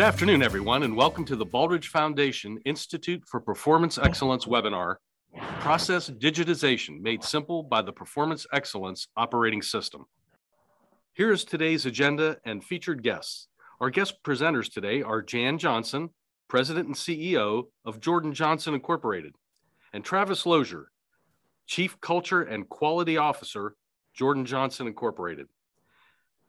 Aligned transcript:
Good 0.00 0.06
afternoon, 0.06 0.42
everyone, 0.42 0.82
and 0.82 0.96
welcome 0.96 1.26
to 1.26 1.36
the 1.36 1.44
Baldrige 1.44 1.88
Foundation 1.88 2.58
Institute 2.64 3.22
for 3.26 3.38
Performance 3.38 3.98
Excellence 3.98 4.46
webinar, 4.46 4.96
Process 5.58 6.08
Digitization 6.08 7.02
Made 7.02 7.22
Simple 7.22 7.62
by 7.62 7.82
the 7.82 7.92
Performance 7.92 8.46
Excellence 8.50 9.08
Operating 9.18 9.60
System. 9.60 10.06
Here 11.12 11.30
is 11.30 11.44
today's 11.44 11.84
agenda 11.84 12.38
and 12.46 12.64
featured 12.64 13.02
guests. 13.02 13.48
Our 13.78 13.90
guest 13.90 14.22
presenters 14.24 14.72
today 14.72 15.02
are 15.02 15.20
Jan 15.20 15.58
Johnson, 15.58 16.08
President 16.48 16.86
and 16.86 16.96
CEO 16.96 17.64
of 17.84 18.00
Jordan 18.00 18.32
Johnson 18.32 18.72
Incorporated, 18.72 19.34
and 19.92 20.02
Travis 20.02 20.46
Lozier, 20.46 20.90
Chief 21.66 22.00
Culture 22.00 22.40
and 22.40 22.66
Quality 22.70 23.18
Officer, 23.18 23.74
Jordan 24.14 24.46
Johnson 24.46 24.86
Incorporated. 24.86 25.48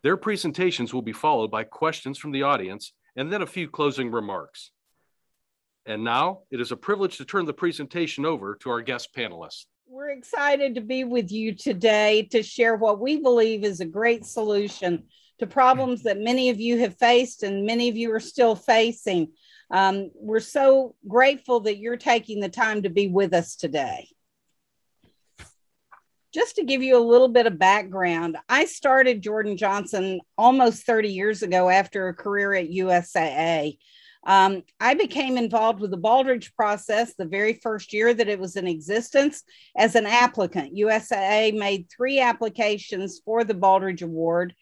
Their 0.03 0.15
presentations 0.15 0.93
will 0.93 1.01
be 1.01 1.11
followed 1.11 1.51
by 1.51 1.65
questions 1.65 2.17
from 2.17 2.31
the 2.31 2.43
audience 2.43 2.93
and 3.15 3.31
then 3.31 3.41
a 3.41 3.47
few 3.47 3.69
closing 3.69 4.11
remarks. 4.11 4.71
And 5.85 6.03
now 6.03 6.41
it 6.51 6.61
is 6.61 6.71
a 6.71 6.77
privilege 6.77 7.17
to 7.17 7.25
turn 7.25 7.45
the 7.45 7.53
presentation 7.53 8.25
over 8.25 8.55
to 8.61 8.69
our 8.69 8.81
guest 8.81 9.09
panelists. 9.15 9.65
We're 9.87 10.11
excited 10.11 10.75
to 10.75 10.81
be 10.81 11.03
with 11.03 11.31
you 11.31 11.53
today 11.55 12.27
to 12.31 12.43
share 12.43 12.75
what 12.75 12.99
we 12.99 13.17
believe 13.17 13.63
is 13.63 13.81
a 13.81 13.85
great 13.85 14.25
solution 14.25 15.05
to 15.39 15.47
problems 15.47 16.03
that 16.03 16.19
many 16.19 16.49
of 16.49 16.59
you 16.59 16.79
have 16.79 16.97
faced 16.97 17.43
and 17.43 17.65
many 17.65 17.89
of 17.89 17.97
you 17.97 18.13
are 18.13 18.19
still 18.19 18.55
facing. 18.55 19.33
Um, 19.71 20.11
we're 20.15 20.39
so 20.39 20.95
grateful 21.07 21.61
that 21.61 21.79
you're 21.79 21.97
taking 21.97 22.39
the 22.39 22.49
time 22.49 22.83
to 22.83 22.89
be 22.89 23.07
with 23.07 23.33
us 23.33 23.55
today 23.55 24.07
just 26.33 26.55
to 26.55 26.63
give 26.63 26.81
you 26.81 26.97
a 26.97 27.03
little 27.03 27.27
bit 27.27 27.47
of 27.47 27.59
background, 27.59 28.37
I 28.47 28.65
started 28.65 29.21
Jordan 29.21 29.57
Johnson 29.57 30.21
almost 30.37 30.85
30 30.85 31.09
years 31.09 31.43
ago 31.43 31.69
after 31.69 32.07
a 32.07 32.13
career 32.13 32.53
at 32.53 32.69
USAA. 32.69 33.77
Um, 34.25 34.63
I 34.79 34.93
became 34.93 35.37
involved 35.37 35.79
with 35.79 35.91
the 35.91 35.97
Baldrige 35.97 36.53
process 36.55 37.15
the 37.15 37.25
very 37.25 37.53
first 37.53 37.91
year 37.91 38.13
that 38.13 38.29
it 38.29 38.39
was 38.39 38.55
in 38.55 38.67
existence 38.67 39.43
as 39.75 39.95
an 39.95 40.05
applicant. 40.05 40.75
USAA 40.75 41.57
made 41.57 41.87
three 41.89 42.19
applications 42.19 43.19
for 43.25 43.43
the 43.43 43.55
Baldrige 43.55 44.03
Award, 44.03 44.53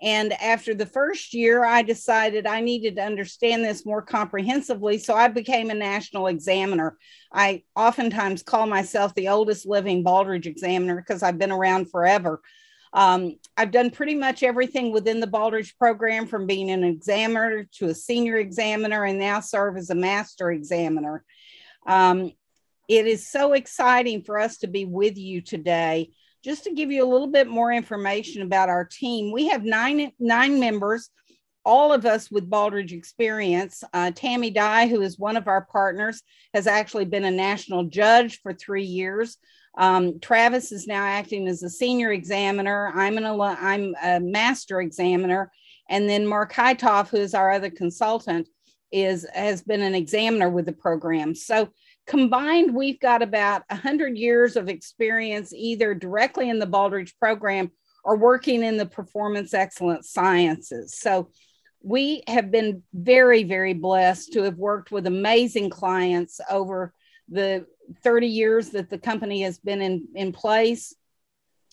and 0.00 0.32
after 0.34 0.74
the 0.74 0.86
first 0.86 1.34
year, 1.34 1.64
I 1.64 1.82
decided 1.82 2.46
I 2.46 2.60
needed 2.60 2.96
to 2.96 3.02
understand 3.02 3.64
this 3.64 3.84
more 3.84 4.02
comprehensively. 4.02 4.98
So 4.98 5.14
I 5.14 5.26
became 5.26 5.70
a 5.70 5.74
national 5.74 6.28
examiner. 6.28 6.96
I 7.32 7.64
oftentimes 7.74 8.44
call 8.44 8.66
myself 8.66 9.14
the 9.14 9.28
oldest 9.28 9.66
living 9.66 10.04
Baldrige 10.04 10.46
examiner 10.46 10.96
because 10.96 11.24
I've 11.24 11.38
been 11.38 11.50
around 11.50 11.90
forever. 11.90 12.40
Um, 12.92 13.36
I've 13.56 13.72
done 13.72 13.90
pretty 13.90 14.14
much 14.14 14.44
everything 14.44 14.92
within 14.92 15.18
the 15.18 15.26
Baldrige 15.26 15.76
program 15.76 16.26
from 16.26 16.46
being 16.46 16.70
an 16.70 16.84
examiner 16.84 17.64
to 17.74 17.88
a 17.88 17.94
senior 17.94 18.36
examiner 18.36 19.04
and 19.04 19.18
now 19.18 19.40
serve 19.40 19.76
as 19.76 19.90
a 19.90 19.96
master 19.96 20.52
examiner. 20.52 21.24
Um, 21.86 22.32
it 22.88 23.06
is 23.06 23.28
so 23.28 23.52
exciting 23.52 24.22
for 24.22 24.38
us 24.38 24.58
to 24.58 24.68
be 24.68 24.84
with 24.84 25.18
you 25.18 25.42
today 25.42 26.12
just 26.44 26.64
to 26.64 26.74
give 26.74 26.90
you 26.90 27.04
a 27.04 27.10
little 27.10 27.26
bit 27.26 27.48
more 27.48 27.72
information 27.72 28.42
about 28.42 28.68
our 28.68 28.84
team, 28.84 29.32
we 29.32 29.48
have 29.48 29.64
nine 29.64 30.12
nine 30.18 30.60
members, 30.60 31.10
all 31.64 31.92
of 31.92 32.06
us 32.06 32.30
with 32.30 32.50
Baldrige 32.50 32.92
experience. 32.92 33.82
Uh, 33.92 34.10
Tammy 34.14 34.50
Dye, 34.50 34.86
who 34.86 35.02
is 35.02 35.18
one 35.18 35.36
of 35.36 35.48
our 35.48 35.66
partners, 35.66 36.22
has 36.54 36.66
actually 36.66 37.04
been 37.04 37.24
a 37.24 37.30
national 37.30 37.84
judge 37.84 38.40
for 38.40 38.52
three 38.52 38.84
years. 38.84 39.36
Um, 39.76 40.18
Travis 40.20 40.72
is 40.72 40.86
now 40.86 41.04
acting 41.04 41.46
as 41.46 41.62
a 41.62 41.70
senior 41.70 42.12
examiner. 42.12 42.92
I'm 42.94 43.18
an 43.18 43.24
I'm 43.24 43.94
a 44.02 44.20
master 44.20 44.80
examiner, 44.80 45.52
and 45.88 46.08
then 46.08 46.26
Mark 46.26 46.52
Heitoff, 46.52 47.08
who 47.10 47.18
is 47.18 47.34
our 47.34 47.50
other 47.50 47.70
consultant, 47.70 48.48
is 48.90 49.26
has 49.34 49.62
been 49.62 49.82
an 49.82 49.94
examiner 49.94 50.48
with 50.48 50.66
the 50.66 50.72
program. 50.72 51.34
So 51.34 51.68
Combined, 52.08 52.74
we've 52.74 52.98
got 52.98 53.22
about 53.22 53.62
100 53.70 54.16
years 54.16 54.56
of 54.56 54.70
experience 54.70 55.52
either 55.52 55.94
directly 55.94 56.48
in 56.48 56.58
the 56.58 56.66
Baldrige 56.66 57.12
program 57.20 57.70
or 58.02 58.16
working 58.16 58.62
in 58.62 58.78
the 58.78 58.86
performance 58.86 59.52
excellence 59.52 60.10
sciences. 60.10 60.96
So 60.96 61.28
we 61.82 62.22
have 62.26 62.50
been 62.50 62.82
very, 62.94 63.44
very 63.44 63.74
blessed 63.74 64.32
to 64.32 64.42
have 64.44 64.56
worked 64.56 64.90
with 64.90 65.06
amazing 65.06 65.68
clients 65.68 66.40
over 66.50 66.94
the 67.28 67.66
30 68.02 68.26
years 68.26 68.70
that 68.70 68.88
the 68.88 68.98
company 68.98 69.42
has 69.42 69.58
been 69.58 69.82
in, 69.82 70.08
in 70.14 70.32
place. 70.32 70.94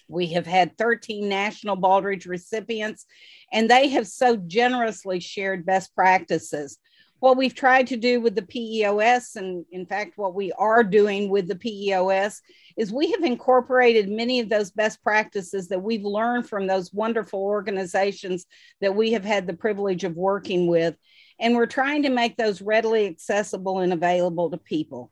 We 0.10 0.28
have 0.34 0.46
had 0.46 0.78
13 0.78 1.30
national 1.30 1.78
Baldrige 1.78 2.28
recipients, 2.28 3.06
and 3.54 3.70
they 3.70 3.88
have 3.90 4.06
so 4.06 4.36
generously 4.36 5.22
shared 5.22 5.66
best 5.66 5.96
practices 5.96 6.78
what 7.26 7.38
we've 7.38 7.56
tried 7.56 7.88
to 7.88 7.98
do 7.98 8.22
with 8.22 8.36
the 8.36 8.44
PEOS, 8.44 9.36
and 9.36 9.66
in 9.72 9.88
fact, 9.88 10.16
what 10.16 10.36
we 10.36 10.52
are 10.52 10.84
doing 10.84 11.28
with 11.28 11.48
the 11.48 11.56
PEOS, 11.56 12.40
is 12.78 12.94
we 12.94 13.10
have 13.14 13.24
incorporated 13.24 14.08
many 14.08 14.40
of 14.42 14.48
those 14.48 14.70
best 14.70 15.02
practices 15.02 15.68
that 15.70 15.82
we've 15.82 16.04
learned 16.04 16.48
from 16.48 16.68
those 16.68 16.94
wonderful 16.94 17.40
organizations 17.40 18.46
that 18.80 18.96
we 18.96 19.14
have 19.14 19.26
had 19.26 19.48
the 19.48 19.56
privilege 19.56 20.04
of 20.04 20.16
working 20.16 20.68
with. 20.68 20.96
And 21.40 21.56
we're 21.56 21.66
trying 21.66 22.04
to 22.04 22.12
make 22.12 22.38
those 22.38 22.62
readily 22.62 23.08
accessible 23.08 23.80
and 23.80 23.92
available 23.92 24.52
to 24.52 24.58
people. 24.58 25.12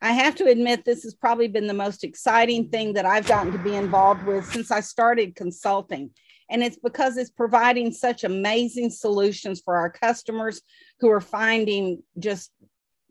I 0.00 0.12
have 0.12 0.36
to 0.36 0.44
admit, 0.44 0.84
this 0.84 1.02
has 1.02 1.14
probably 1.14 1.48
been 1.48 1.66
the 1.66 1.74
most 1.74 2.04
exciting 2.04 2.68
thing 2.68 2.92
that 2.92 3.04
I've 3.04 3.26
gotten 3.26 3.50
to 3.50 3.58
be 3.58 3.74
involved 3.74 4.24
with 4.26 4.46
since 4.46 4.70
I 4.70 4.78
started 4.78 5.34
consulting. 5.34 6.10
And 6.50 6.62
it's 6.62 6.78
because 6.78 7.16
it's 7.16 7.30
providing 7.30 7.92
such 7.92 8.24
amazing 8.24 8.90
solutions 8.90 9.60
for 9.64 9.76
our 9.76 9.90
customers 9.90 10.62
who 11.00 11.10
are 11.10 11.20
finding 11.20 12.02
just 12.18 12.50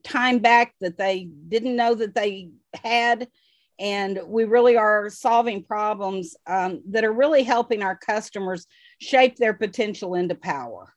time 0.03 0.39
back 0.39 0.73
that 0.81 0.97
they 0.97 1.29
didn't 1.47 1.75
know 1.75 1.93
that 1.95 2.15
they 2.15 2.49
had. 2.83 3.27
And 3.79 4.19
we 4.25 4.45
really 4.45 4.75
are 4.75 5.09
solving 5.09 5.63
problems 5.63 6.35
um, 6.47 6.81
that 6.89 7.05
are 7.05 7.13
really 7.13 7.43
helping 7.43 7.83
our 7.83 7.95
customers 7.95 8.65
shape 8.99 9.35
their 9.35 9.53
potential 9.53 10.15
into 10.15 10.33
power. 10.33 10.93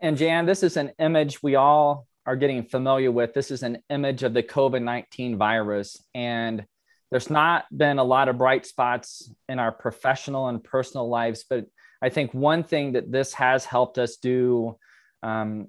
And 0.00 0.16
Jan, 0.16 0.46
this 0.46 0.62
is 0.62 0.76
an 0.76 0.92
image 0.98 1.42
we 1.42 1.54
all 1.54 2.06
are 2.26 2.36
getting 2.36 2.64
familiar 2.64 3.10
with. 3.10 3.32
This 3.32 3.50
is 3.50 3.62
an 3.62 3.78
image 3.90 4.22
of 4.22 4.34
the 4.34 4.42
COVID 4.42 4.82
19 4.82 5.38
virus. 5.38 6.02
And 6.14 6.66
there's 7.10 7.30
not 7.30 7.64
been 7.76 7.98
a 7.98 8.04
lot 8.04 8.28
of 8.28 8.38
bright 8.38 8.66
spots 8.66 9.32
in 9.48 9.58
our 9.58 9.72
professional 9.72 10.48
and 10.48 10.62
personal 10.62 11.08
lives, 11.08 11.44
but 11.48 11.66
I 12.02 12.10
think 12.10 12.34
one 12.34 12.62
thing 12.62 12.92
that 12.92 13.10
this 13.10 13.32
has 13.34 13.64
helped 13.64 13.98
us 13.98 14.16
do 14.16 14.76
um, 15.22 15.68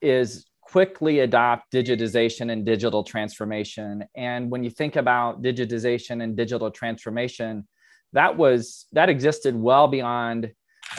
is 0.00 0.46
quickly 0.60 1.20
adopt 1.20 1.72
digitization 1.72 2.50
and 2.50 2.64
digital 2.64 3.04
transformation. 3.04 4.04
And 4.16 4.50
when 4.50 4.64
you 4.64 4.70
think 4.70 4.96
about 4.96 5.42
digitization 5.42 6.22
and 6.22 6.36
digital 6.36 6.70
transformation, 6.70 7.66
that 8.12 8.36
was 8.36 8.86
that 8.92 9.08
existed 9.08 9.54
well 9.54 9.88
beyond 9.88 10.52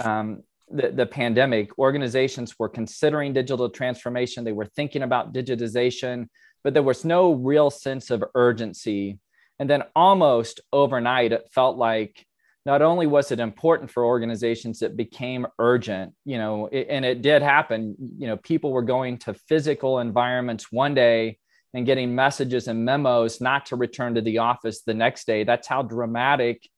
um, 0.03 0.43
the, 0.69 0.89
the 0.89 1.05
pandemic. 1.05 1.77
Organizations 1.77 2.57
were 2.57 2.69
considering 2.69 3.33
digital 3.33 3.69
transformation. 3.69 4.43
They 4.43 4.51
were 4.51 4.65
thinking 4.65 5.03
about 5.03 5.33
digitization, 5.33 6.27
but 6.63 6.73
there 6.73 6.83
was 6.83 7.05
no 7.05 7.33
real 7.33 7.69
sense 7.69 8.09
of 8.09 8.23
urgency 8.35 9.19
and 9.59 9.69
then 9.69 9.83
almost 9.95 10.61
overnight, 10.71 11.31
it 11.31 11.49
felt 11.53 11.77
like 11.77 12.25
not 12.65 12.81
only 12.81 13.07
was 13.07 13.31
it 13.31 13.39
important 13.39 13.91
for 13.91 14.05
organizations, 14.05 14.81
it 14.81 14.95
became 14.95 15.45
urgent, 15.59 16.13
you 16.23 16.37
know, 16.37 16.67
it, 16.67 16.87
and 16.89 17.03
it 17.03 17.21
did 17.21 17.41
happen. 17.41 17.95
You 18.17 18.27
know, 18.27 18.37
people 18.37 18.71
were 18.71 18.83
going 18.83 19.17
to 19.19 19.33
physical 19.33 19.99
environments 19.99 20.71
one 20.71 20.93
day 20.93 21.39
and 21.73 21.85
getting 21.85 22.15
messages 22.15 22.67
and 22.67 22.85
memos 22.85 23.41
not 23.41 23.65
to 23.67 23.75
return 23.75 24.15
to 24.15 24.21
the 24.21 24.37
office 24.37 24.81
the 24.83 24.93
next 24.93 25.27
day. 25.27 25.43
That's 25.43 25.67
how 25.67 25.81
dramatic 25.81 26.69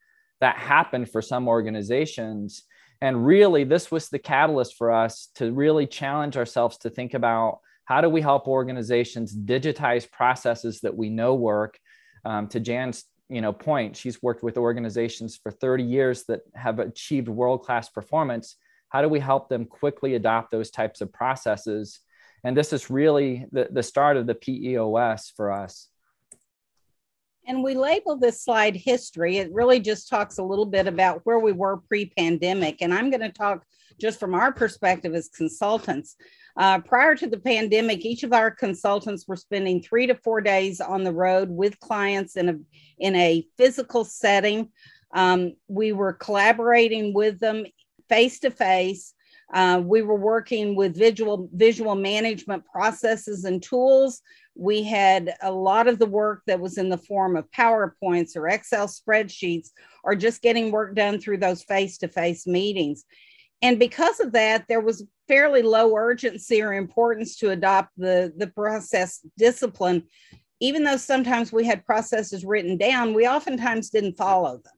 that 0.41 0.57
happened 0.57 1.09
for 1.11 1.21
some 1.21 1.47
organizations. 1.47 2.63
And 3.01 3.25
really, 3.25 3.63
this 3.63 3.91
was 3.91 4.09
the 4.09 4.19
catalyst 4.19 4.75
for 4.77 4.91
us 4.91 5.29
to 5.35 5.51
really 5.51 5.85
challenge 5.85 6.37
ourselves 6.37 6.77
to 6.79 6.89
think 6.89 7.13
about 7.13 7.59
how 7.83 8.01
do 8.01 8.09
we 8.09 8.21
help 8.21 8.47
organizations 8.47 9.35
digitize 9.35 10.09
processes 10.09 10.81
that 10.81 10.97
we 10.97 11.09
know 11.09 11.35
work 11.35 11.77
um, 12.25 12.47
to 12.49 12.59
Jan's 12.59 13.05
you 13.29 13.41
know 13.41 13.53
point, 13.53 13.95
she's 13.95 14.21
worked 14.21 14.43
with 14.43 14.57
organizations 14.57 15.35
for 15.41 15.51
30 15.51 15.83
years 15.83 16.23
that 16.25 16.41
have 16.53 16.79
achieved 16.79 17.27
world-class 17.27 17.89
performance. 17.89 18.55
How 18.89 19.01
do 19.01 19.09
we 19.09 19.19
help 19.19 19.49
them 19.49 19.65
quickly 19.65 20.15
adopt 20.15 20.51
those 20.51 20.69
types 20.69 21.01
of 21.01 21.11
processes? 21.11 21.99
And 22.43 22.55
this 22.55 22.71
is 22.71 22.89
really 22.89 23.45
the, 23.51 23.67
the 23.71 23.81
start 23.81 24.17
of 24.17 24.27
the 24.27 24.35
PEOS 24.35 25.33
for 25.35 25.51
us. 25.51 25.89
And 27.47 27.63
we 27.63 27.75
label 27.75 28.17
this 28.17 28.43
slide 28.43 28.75
history. 28.75 29.37
It 29.37 29.53
really 29.53 29.79
just 29.79 30.09
talks 30.09 30.37
a 30.37 30.43
little 30.43 30.65
bit 30.65 30.87
about 30.87 31.21
where 31.25 31.39
we 31.39 31.51
were 31.51 31.77
pre 31.77 32.11
pandemic. 32.17 32.77
And 32.81 32.93
I'm 32.93 33.09
going 33.09 33.21
to 33.21 33.31
talk 33.31 33.63
just 33.99 34.19
from 34.19 34.33
our 34.33 34.51
perspective 34.51 35.13
as 35.13 35.29
consultants. 35.29 36.15
Uh, 36.57 36.79
prior 36.79 37.15
to 37.15 37.27
the 37.27 37.39
pandemic, 37.39 38.05
each 38.05 38.23
of 38.23 38.31
our 38.31 38.49
consultants 38.49 39.27
were 39.27 39.35
spending 39.35 39.81
three 39.81 40.07
to 40.07 40.15
four 40.15 40.39
days 40.39 40.79
on 40.79 41.03
the 41.03 41.11
road 41.11 41.49
with 41.49 41.79
clients 41.79 42.37
in 42.37 42.49
a 42.49 42.55
in 42.97 43.15
a 43.15 43.45
physical 43.57 44.05
setting. 44.05 44.69
Um, 45.13 45.53
we 45.67 45.91
were 45.91 46.13
collaborating 46.13 47.13
with 47.13 47.39
them 47.39 47.65
face 48.07 48.39
to 48.39 48.51
face. 48.51 49.13
We 49.53 50.01
were 50.01 50.15
working 50.15 50.75
with 50.75 50.97
visual 50.97 51.49
visual 51.53 51.95
management 51.95 52.63
processes 52.65 53.43
and 53.43 53.61
tools. 53.61 54.21
We 54.55 54.83
had 54.83 55.35
a 55.41 55.51
lot 55.51 55.87
of 55.89 55.99
the 55.99 56.05
work 56.05 56.41
that 56.47 56.61
was 56.61 56.77
in 56.77 56.87
the 56.87 56.97
form 56.97 57.35
of 57.35 57.51
PowerPoints 57.51 58.37
or 58.37 58.47
Excel 58.47 58.87
spreadsheets, 58.87 59.71
or 60.05 60.15
just 60.15 60.41
getting 60.41 60.71
work 60.71 60.95
done 60.95 61.19
through 61.19 61.39
those 61.39 61.63
face 61.63 61.97
to 61.97 62.07
face 62.07 62.47
meetings. 62.47 63.03
And 63.61 63.79
because 63.79 64.19
of 64.19 64.33
that, 64.33 64.65
there 64.67 64.81
was 64.81 65.05
fairly 65.27 65.61
low 65.61 65.95
urgency 65.95 66.61
or 66.61 66.73
importance 66.73 67.35
to 67.37 67.49
adopt 67.49 67.89
the, 67.97 68.33
the 68.37 68.47
process 68.47 69.25
discipline. 69.37 70.03
Even 70.59 70.83
though 70.83 70.97
sometimes 70.97 71.51
we 71.51 71.65
had 71.65 71.85
processes 71.85 72.45
written 72.45 72.77
down, 72.77 73.13
we 73.13 73.27
oftentimes 73.27 73.89
didn't 73.89 74.17
follow 74.17 74.57
them. 74.57 74.73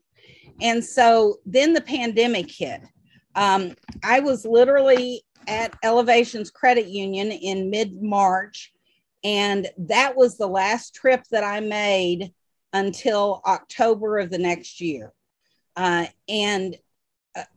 And 0.62 0.84
so 0.84 1.38
then 1.46 1.74
the 1.74 1.82
pandemic 1.82 2.50
hit. 2.50 2.82
Um, 3.36 3.76
I 4.04 4.20
was 4.20 4.46
literally 4.46 5.24
at 5.48 5.76
Elevations 5.84 6.50
Credit 6.50 6.88
Union 6.88 7.32
in 7.32 7.70
mid 7.70 8.02
March, 8.02 8.74
and 9.24 9.68
that 9.78 10.16
was 10.16 10.38
the 10.38 10.48
last 10.48 10.96
trip 10.96 11.24
that 11.32 11.44
I 11.44 11.60
made 11.60 12.34
until 12.74 13.42
October 13.46 14.18
of 14.18 14.30
the 14.30 14.38
next 14.38 14.82
year. 14.82 15.14
Uh, 15.76 16.08
and 16.28 16.76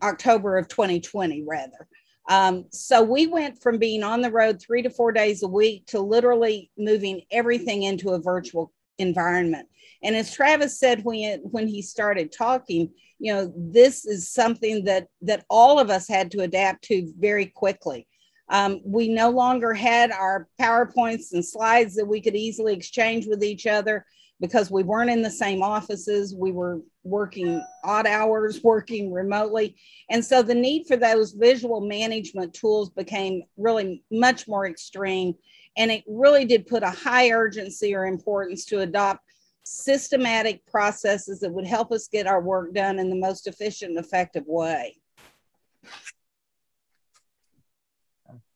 October 0.03 0.57
of 0.57 0.69
2020, 0.69 1.45
rather. 1.47 1.89
Um, 2.29 2.67
so 2.71 3.03
we 3.03 3.27
went 3.27 3.61
from 3.61 3.79
being 3.79 4.03
on 4.03 4.21
the 4.21 4.31
road 4.31 4.61
three 4.61 4.83
to 4.83 4.91
four 4.91 5.11
days 5.13 5.43
a 5.43 5.49
week 5.49 5.87
to 5.87 6.01
literally 6.01 6.71
moving 6.79 7.23
everything 7.33 7.83
into 7.83 8.11
a 8.11 8.21
virtual 8.21 8.73
environment. 8.99 9.69
And 10.03 10.15
as 10.15 10.33
Travis 10.33 10.79
said 10.79 11.05
when 11.05 11.41
when 11.41 11.67
he 11.67 11.83
started 11.83 12.33
talking, 12.33 12.91
you 13.19 13.33
know, 13.33 13.53
this 13.57 14.07
is 14.07 14.33
something 14.33 14.85
that 14.85 15.09
that 15.23 15.45
all 15.51 15.79
of 15.79 15.91
us 15.91 16.07
had 16.09 16.31
to 16.33 16.43
adapt 16.43 16.85
to 16.85 17.13
very 17.19 17.47
quickly. 17.47 18.07
Um, 18.49 18.81
we 18.85 19.09
no 19.09 19.31
longer 19.31 19.75
had 19.75 20.11
our 20.11 20.49
PowerPoints 20.61 21.33
and 21.33 21.45
slides 21.45 21.95
that 21.95 22.07
we 22.07 22.21
could 22.21 22.35
easily 22.35 22.75
exchange 22.75 23.27
with 23.27 23.45
each 23.45 23.67
other 23.67 24.05
because 24.41 24.71
we 24.71 24.83
weren't 24.83 25.11
in 25.11 25.23
the 25.23 25.31
same 25.31 25.63
offices. 25.63 26.35
We 26.35 26.51
were 26.51 26.81
working 27.05 27.63
odd 27.85 28.07
hours, 28.07 28.61
working 28.65 29.13
remotely. 29.13 29.77
And 30.09 30.25
so 30.25 30.43
the 30.43 30.55
need 30.55 30.87
for 30.87 30.97
those 30.97 31.33
visual 31.33 31.81
management 31.81 32.55
tools 32.55 32.91
became 32.91 33.43
really 33.57 34.03
much 34.11 34.49
more 34.49 34.67
extreme. 34.67 35.35
And 35.77 35.91
it 35.91 36.05
really 36.07 36.45
did 36.45 36.67
put 36.67 36.83
a 36.83 36.91
high 36.91 37.31
urgency 37.31 37.95
or 37.95 38.07
importance 38.07 38.65
to 38.67 38.81
adopt 38.81 39.21
systematic 39.63 40.67
processes 40.67 41.41
that 41.41 41.53
would 41.53 41.67
help 41.67 41.93
us 41.93 42.09
get 42.09 42.27
our 42.27 42.41
work 42.41 42.75
done 42.75 42.99
in 42.99 43.11
the 43.11 43.17
most 43.17 43.47
efficient 43.47 43.91
and 43.91 44.05
effective 44.05 44.45
way. 44.47 44.97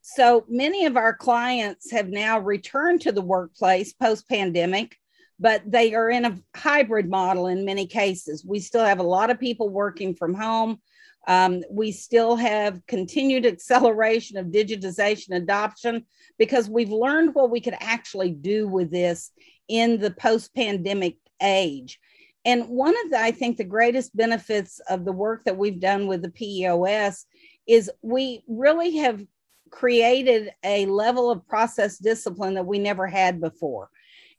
So 0.01 0.45
many 0.49 0.87
of 0.87 0.97
our 0.97 1.15
clients 1.15 1.91
have 1.91 2.09
now 2.09 2.39
returned 2.39 3.03
to 3.03 3.13
the 3.13 3.23
workplace 3.23 3.93
post 3.93 4.29
pandemic 4.29 4.97
but 5.39 5.63
they 5.67 5.95
are 5.95 6.11
in 6.11 6.25
a 6.25 6.39
hybrid 6.57 7.09
model 7.09 7.49
in 7.49 7.65
many 7.65 7.87
cases. 7.87 8.45
We 8.45 8.61
still 8.61 8.85
have 8.85 9.01
a 9.01 9.05
lot 9.05 9.31
of 9.31 9.41
people 9.41 9.69
working 9.69 10.15
from 10.15 10.35
home. 10.35 10.79
Um, 11.27 11.63
we 11.71 11.93
still 11.93 12.37
have 12.37 12.85
continued 12.87 13.47
acceleration 13.47 14.37
of 14.37 14.47
digitization 14.47 15.37
adoption 15.37 16.05
because 16.39 16.69
we've 16.69 16.91
learned 16.91 17.35
what 17.35 17.51
we 17.51 17.61
could 17.61 17.77
actually 17.81 18.31
do 18.31 18.69
with 18.69 18.91
this 18.91 19.31
in 19.69 19.99
the 19.99 20.11
post 20.11 20.55
pandemic 20.55 21.17
age. 21.43 21.99
And 22.45 22.69
one 22.69 22.95
of 23.05 23.11
the, 23.11 23.19
I 23.19 23.31
think, 23.31 23.57
the 23.57 23.65
greatest 23.65 24.15
benefits 24.15 24.81
of 24.91 25.05
the 25.05 25.13
work 25.13 25.45
that 25.45 25.57
we've 25.57 25.81
done 25.81 26.07
with 26.07 26.21
the 26.21 26.29
PEOS 26.29 27.25
is 27.67 27.91
we 28.03 28.45
really 28.47 28.99
have 28.99 29.25
created 29.71 30.51
a 30.63 30.87
level 30.87 31.31
of 31.31 31.47
process 31.49 31.99
discipline 31.99 32.55
that 32.55 32.67
we 32.67 32.79
never 32.79 33.07
had 33.07 33.41
before. 33.41 33.89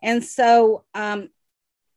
And 0.06 0.24
so 0.24 0.86
um, 0.94 1.30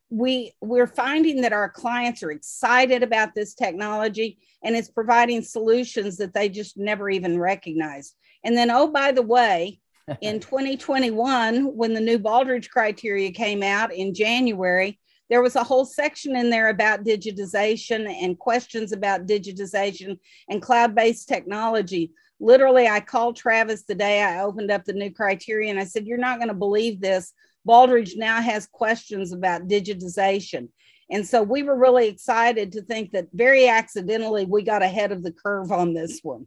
we 0.09 0.53
we're 0.63 0.87
finding 0.87 1.43
that 1.43 1.53
our 1.53 1.69
clients 1.69 2.23
are 2.23 2.31
excited 2.31 3.03
about 3.03 3.35
this 3.35 3.55
technology 3.55 4.39
and 4.65 4.75
it's 4.75 4.89
providing 4.89 5.43
solutions 5.43 6.17
that 6.17 6.33
they 6.33 6.49
just 6.49 6.79
never 6.79 7.11
even 7.11 7.39
recognized. 7.39 8.17
And 8.43 8.57
then, 8.57 8.71
oh, 8.71 8.89
by 8.89 9.13
the 9.13 9.23
way, 9.23 9.81
in 10.23 10.41
2021, 10.41 11.77
when 11.77 11.93
the 11.93 12.01
new 12.01 12.19
Baldrige 12.19 12.71
criteria 12.71 13.31
came 13.31 13.63
out 13.63 13.93
in 13.93 14.15
January, 14.15 14.99
there 15.29 15.43
was 15.43 15.57
a 15.57 15.65
whole 15.65 15.85
section 15.85 16.35
in 16.35 16.49
there 16.49 16.71
about 16.71 17.05
digitization 17.05 18.11
and 18.11 18.39
questions 18.39 18.93
about 18.93 19.27
digitization 19.27 20.19
and 20.49 20.63
cloud 20.63 20.95
based 20.95 21.29
technology. 21.29 22.13
Literally, 22.41 22.89
I 22.89 23.01
called 23.01 23.37
Travis 23.37 23.83
the 23.83 23.95
day 23.95 24.23
I 24.23 24.41
opened 24.41 24.71
up 24.71 24.87
the 24.87 24.95
new 24.95 25.13
criteria 25.13 25.69
and 25.69 25.79
I 25.79 25.85
said, 25.85 26.07
You're 26.07 26.17
not 26.17 26.39
going 26.39 26.49
to 26.49 26.55
believe 26.55 27.03
this. 27.03 27.35
Baldrige 27.67 28.17
now 28.17 28.41
has 28.41 28.67
questions 28.67 29.33
about 29.33 29.69
digitization. 29.69 30.69
And 31.11 31.27
so 31.27 31.43
we 31.43 31.63
were 31.63 31.77
really 31.77 32.09
excited 32.09 32.73
to 32.73 32.83
think 32.83 33.13
that 33.13 33.29
very 33.33 33.69
accidentally 33.69 34.45
we 34.45 34.63
got 34.63 34.83
ahead 34.83 35.13
of 35.13 35.23
the 35.23 35.33
curve 35.33 35.73
on 35.73 35.95
this 35.95 36.21
one. 36.23 36.47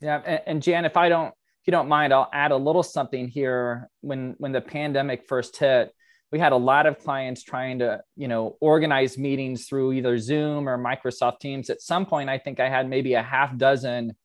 Yeah, 0.00 0.22
and, 0.24 0.40
and 0.46 0.62
Jan, 0.62 0.84
if 0.84 0.96
I 0.96 1.08
don't, 1.08 1.28
if 1.28 1.66
you 1.66 1.72
don't 1.72 1.88
mind, 1.88 2.12
I'll 2.12 2.30
add 2.32 2.50
a 2.50 2.56
little 2.56 2.82
something 2.82 3.28
here. 3.28 3.90
When 4.00 4.34
when 4.38 4.52
the 4.52 4.60
pandemic 4.60 5.26
first 5.26 5.56
hit, 5.56 5.92
we 6.30 6.38
had 6.38 6.52
a 6.52 6.56
lot 6.56 6.86
of 6.86 6.98
clients 6.98 7.42
trying 7.42 7.80
to, 7.80 8.00
you 8.16 8.28
know, 8.28 8.56
organize 8.60 9.18
meetings 9.18 9.66
through 9.66 9.92
either 9.92 10.18
Zoom 10.18 10.68
or 10.68 10.78
Microsoft 10.78 11.40
Teams. 11.40 11.68
At 11.68 11.82
some 11.82 12.06
point, 12.06 12.30
I 12.30 12.38
think 12.38 12.60
I 12.60 12.68
had 12.68 12.88
maybe 12.88 13.14
a 13.14 13.22
half 13.22 13.56
dozen 13.56 14.16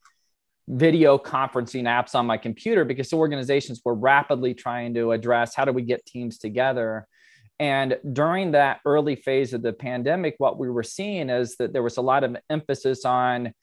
video 0.67 1.17
conferencing 1.17 1.83
apps 1.83 2.15
on 2.15 2.25
my 2.25 2.37
computer 2.37 2.85
because 2.85 3.11
organizations 3.13 3.81
were 3.83 3.95
rapidly 3.95 4.53
trying 4.53 4.93
to 4.93 5.11
address 5.11 5.55
how 5.55 5.65
do 5.65 5.71
we 5.71 5.81
get 5.81 6.05
teams 6.05 6.37
together. 6.37 7.07
And 7.59 7.97
during 8.13 8.51
that 8.51 8.79
early 8.85 9.15
phase 9.15 9.53
of 9.53 9.61
the 9.61 9.73
pandemic, 9.73 10.35
what 10.37 10.57
we 10.57 10.69
were 10.69 10.83
seeing 10.83 11.29
is 11.29 11.55
that 11.57 11.73
there 11.73 11.83
was 11.83 11.97
a 11.97 12.01
lot 12.01 12.23
of 12.23 12.35
emphasis 12.49 13.05
on 13.05 13.53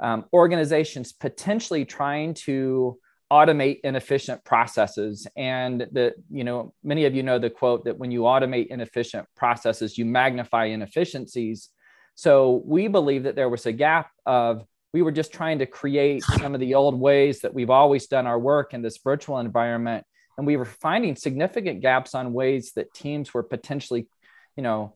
um, 0.00 0.24
organizations 0.32 1.12
potentially 1.12 1.84
trying 1.84 2.34
to 2.34 2.98
automate 3.32 3.80
inefficient 3.84 4.42
processes 4.44 5.26
and 5.36 5.86
that 5.92 6.14
you 6.30 6.44
know 6.44 6.72
many 6.82 7.04
of 7.04 7.14
you 7.14 7.22
know 7.22 7.38
the 7.38 7.50
quote 7.50 7.84
that 7.84 7.98
when 7.98 8.10
you 8.10 8.22
automate 8.22 8.68
inefficient 8.68 9.26
processes 9.36 9.98
you 9.98 10.06
magnify 10.06 10.64
inefficiencies 10.64 11.68
so 12.14 12.62
we 12.64 12.88
believe 12.88 13.24
that 13.24 13.36
there 13.36 13.50
was 13.50 13.66
a 13.66 13.72
gap 13.72 14.10
of 14.24 14.64
we 14.92 15.02
were 15.02 15.12
just 15.12 15.32
trying 15.32 15.58
to 15.58 15.66
create 15.66 16.22
some 16.22 16.54
of 16.54 16.60
the 16.60 16.74
old 16.74 16.98
ways 16.98 17.40
that 17.40 17.52
we've 17.52 17.70
always 17.70 18.06
done 18.06 18.26
our 18.26 18.38
work 18.38 18.72
in 18.72 18.82
this 18.82 18.98
virtual 18.98 19.38
environment. 19.38 20.04
And 20.36 20.46
we 20.46 20.56
were 20.56 20.64
finding 20.64 21.16
significant 21.16 21.82
gaps 21.82 22.14
on 22.14 22.32
ways 22.32 22.72
that 22.72 22.94
teams 22.94 23.34
were 23.34 23.42
potentially 23.42 24.08
you 24.56 24.62
know 24.62 24.94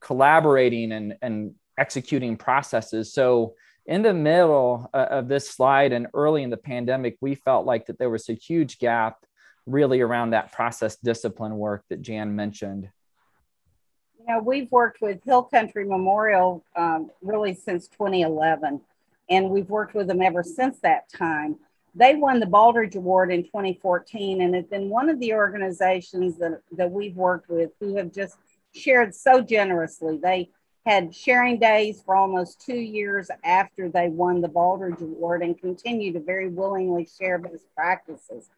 collaborating 0.00 0.92
and, 0.92 1.16
and 1.20 1.54
executing 1.76 2.36
processes. 2.36 3.12
So 3.12 3.54
in 3.86 4.02
the 4.02 4.14
middle 4.14 4.88
uh, 4.94 5.06
of 5.10 5.28
this 5.28 5.50
slide 5.50 5.92
and 5.92 6.06
early 6.14 6.42
in 6.42 6.50
the 6.50 6.56
pandemic 6.56 7.16
we 7.20 7.34
felt 7.34 7.66
like 7.66 7.86
that 7.86 7.98
there 7.98 8.10
was 8.10 8.28
a 8.28 8.34
huge 8.34 8.78
gap 8.78 9.16
really 9.66 10.00
around 10.00 10.30
that 10.30 10.52
process 10.52 10.96
discipline 10.96 11.56
work 11.56 11.84
that 11.88 12.02
jan 12.02 12.36
mentioned. 12.36 12.88
Know 14.28 14.40
we've 14.40 14.70
worked 14.70 15.00
with 15.00 15.24
hill 15.24 15.44
country 15.44 15.84
memorial 15.84 16.62
um, 16.76 17.10
really 17.22 17.54
since 17.54 17.88
2011 17.88 18.80
and 19.30 19.50
we've 19.50 19.68
worked 19.68 19.94
with 19.94 20.06
them 20.08 20.22
ever 20.22 20.42
since 20.42 20.78
that 20.80 21.08
time. 21.10 21.56
They 21.94 22.14
won 22.14 22.38
the 22.40 22.46
Baldrige 22.46 22.96
Award 22.96 23.32
in 23.32 23.44
2014 23.44 24.40
and 24.40 24.54
have 24.54 24.70
been 24.70 24.88
one 24.88 25.08
of 25.08 25.18
the 25.20 25.34
organizations 25.34 26.36
that, 26.38 26.60
that 26.72 26.90
we've 26.90 27.16
worked 27.16 27.48
with 27.48 27.70
who 27.80 27.96
have 27.96 28.12
just 28.12 28.36
shared 28.74 29.14
so 29.14 29.40
generously. 29.40 30.18
They 30.22 30.50
had 30.86 31.14
sharing 31.14 31.58
days 31.58 32.02
for 32.04 32.14
almost 32.14 32.64
two 32.64 32.78
years 32.78 33.30
after 33.44 33.88
they 33.88 34.08
won 34.08 34.40
the 34.40 34.48
Baldrige 34.48 35.02
Award 35.02 35.42
and 35.42 35.58
continue 35.58 36.12
to 36.12 36.20
very 36.20 36.48
willingly 36.48 37.06
share 37.20 37.38
best 37.38 37.64
practices. 37.74 38.48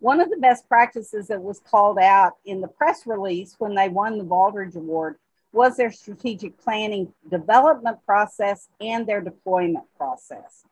One 0.00 0.20
of 0.20 0.30
the 0.30 0.36
best 0.38 0.68
practices 0.68 1.28
that 1.28 1.42
was 1.42 1.60
called 1.60 1.98
out 1.98 2.32
in 2.44 2.60
the 2.60 2.68
press 2.68 3.06
release 3.06 3.54
when 3.58 3.74
they 3.74 3.88
won 3.88 4.18
the 4.18 4.24
Baldrige 4.24 4.76
Award 4.76 5.16
was 5.52 5.76
their 5.76 5.90
strategic 5.90 6.56
planning 6.58 7.12
development 7.30 7.98
process 8.06 8.68
and 8.80 9.06
their 9.06 9.20
deployment 9.20 9.84
process. 9.96 10.64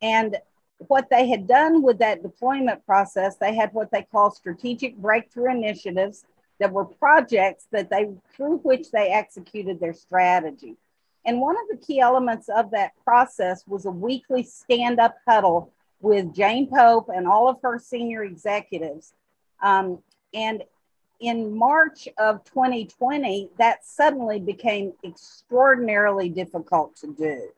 And 0.00 0.38
what 0.78 1.08
they 1.10 1.28
had 1.28 1.46
done 1.46 1.82
with 1.82 1.98
that 1.98 2.22
deployment 2.22 2.84
process, 2.86 3.36
they 3.36 3.54
had 3.54 3.72
what 3.72 3.90
they 3.90 4.02
call 4.02 4.30
strategic 4.30 4.96
breakthrough 4.96 5.50
initiatives 5.50 6.24
that 6.58 6.72
were 6.72 6.84
projects 6.84 7.66
that 7.72 7.90
they 7.90 8.10
through 8.34 8.58
which 8.58 8.90
they 8.90 9.08
executed 9.08 9.80
their 9.80 9.92
strategy. 9.92 10.76
And 11.26 11.40
one 11.40 11.56
of 11.56 11.68
the 11.70 11.84
key 11.84 12.00
elements 12.00 12.48
of 12.48 12.70
that 12.72 12.92
process 13.02 13.64
was 13.66 13.86
a 13.86 13.90
weekly 13.90 14.42
stand-up 14.42 15.16
huddle 15.26 15.72
with 16.00 16.34
Jane 16.34 16.68
Pope 16.68 17.08
and 17.14 17.26
all 17.26 17.48
of 17.48 17.56
her 17.62 17.78
senior 17.78 18.24
executives. 18.24 19.14
Um, 19.62 20.00
and 20.34 20.64
in 21.26 21.56
March 21.56 22.08
of 22.18 22.44
2020, 22.44 23.50
that 23.58 23.84
suddenly 23.84 24.40
became 24.40 24.92
extraordinarily 25.04 26.28
difficult 26.28 26.96
to 26.96 27.14
do. 27.14 27.48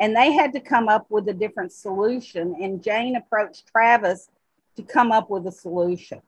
and 0.00 0.16
they 0.16 0.32
had 0.32 0.52
to 0.52 0.58
come 0.58 0.88
up 0.88 1.06
with 1.08 1.28
a 1.28 1.32
different 1.32 1.72
solution. 1.72 2.56
And 2.60 2.82
Jane 2.82 3.14
approached 3.14 3.68
Travis 3.68 4.28
to 4.76 4.82
come 4.82 5.12
up 5.12 5.30
with 5.30 5.46
a 5.46 5.52
solution. 5.52 6.20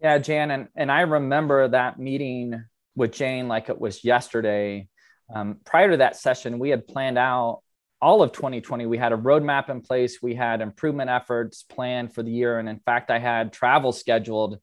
Yeah, 0.00 0.18
Jan, 0.18 0.50
and, 0.50 0.68
and 0.74 0.90
I 0.90 1.02
remember 1.02 1.68
that 1.68 1.98
meeting 1.98 2.64
with 2.96 3.12
Jane 3.12 3.46
like 3.46 3.68
it 3.68 3.80
was 3.80 4.04
yesterday. 4.04 4.88
Um, 5.32 5.58
prior 5.64 5.90
to 5.90 5.98
that 5.98 6.16
session, 6.16 6.58
we 6.58 6.70
had 6.70 6.86
planned 6.86 7.18
out 7.18 7.62
all 8.00 8.22
of 8.22 8.32
2020. 8.32 8.86
We 8.86 8.98
had 8.98 9.12
a 9.12 9.16
roadmap 9.16 9.70
in 9.70 9.80
place, 9.80 10.22
we 10.22 10.34
had 10.34 10.60
improvement 10.60 11.10
efforts 11.10 11.62
planned 11.62 12.14
for 12.14 12.22
the 12.22 12.30
year. 12.30 12.58
And 12.58 12.68
in 12.68 12.78
fact, 12.80 13.10
I 13.10 13.18
had 13.18 13.52
travel 13.52 13.92
scheduled 13.92 14.58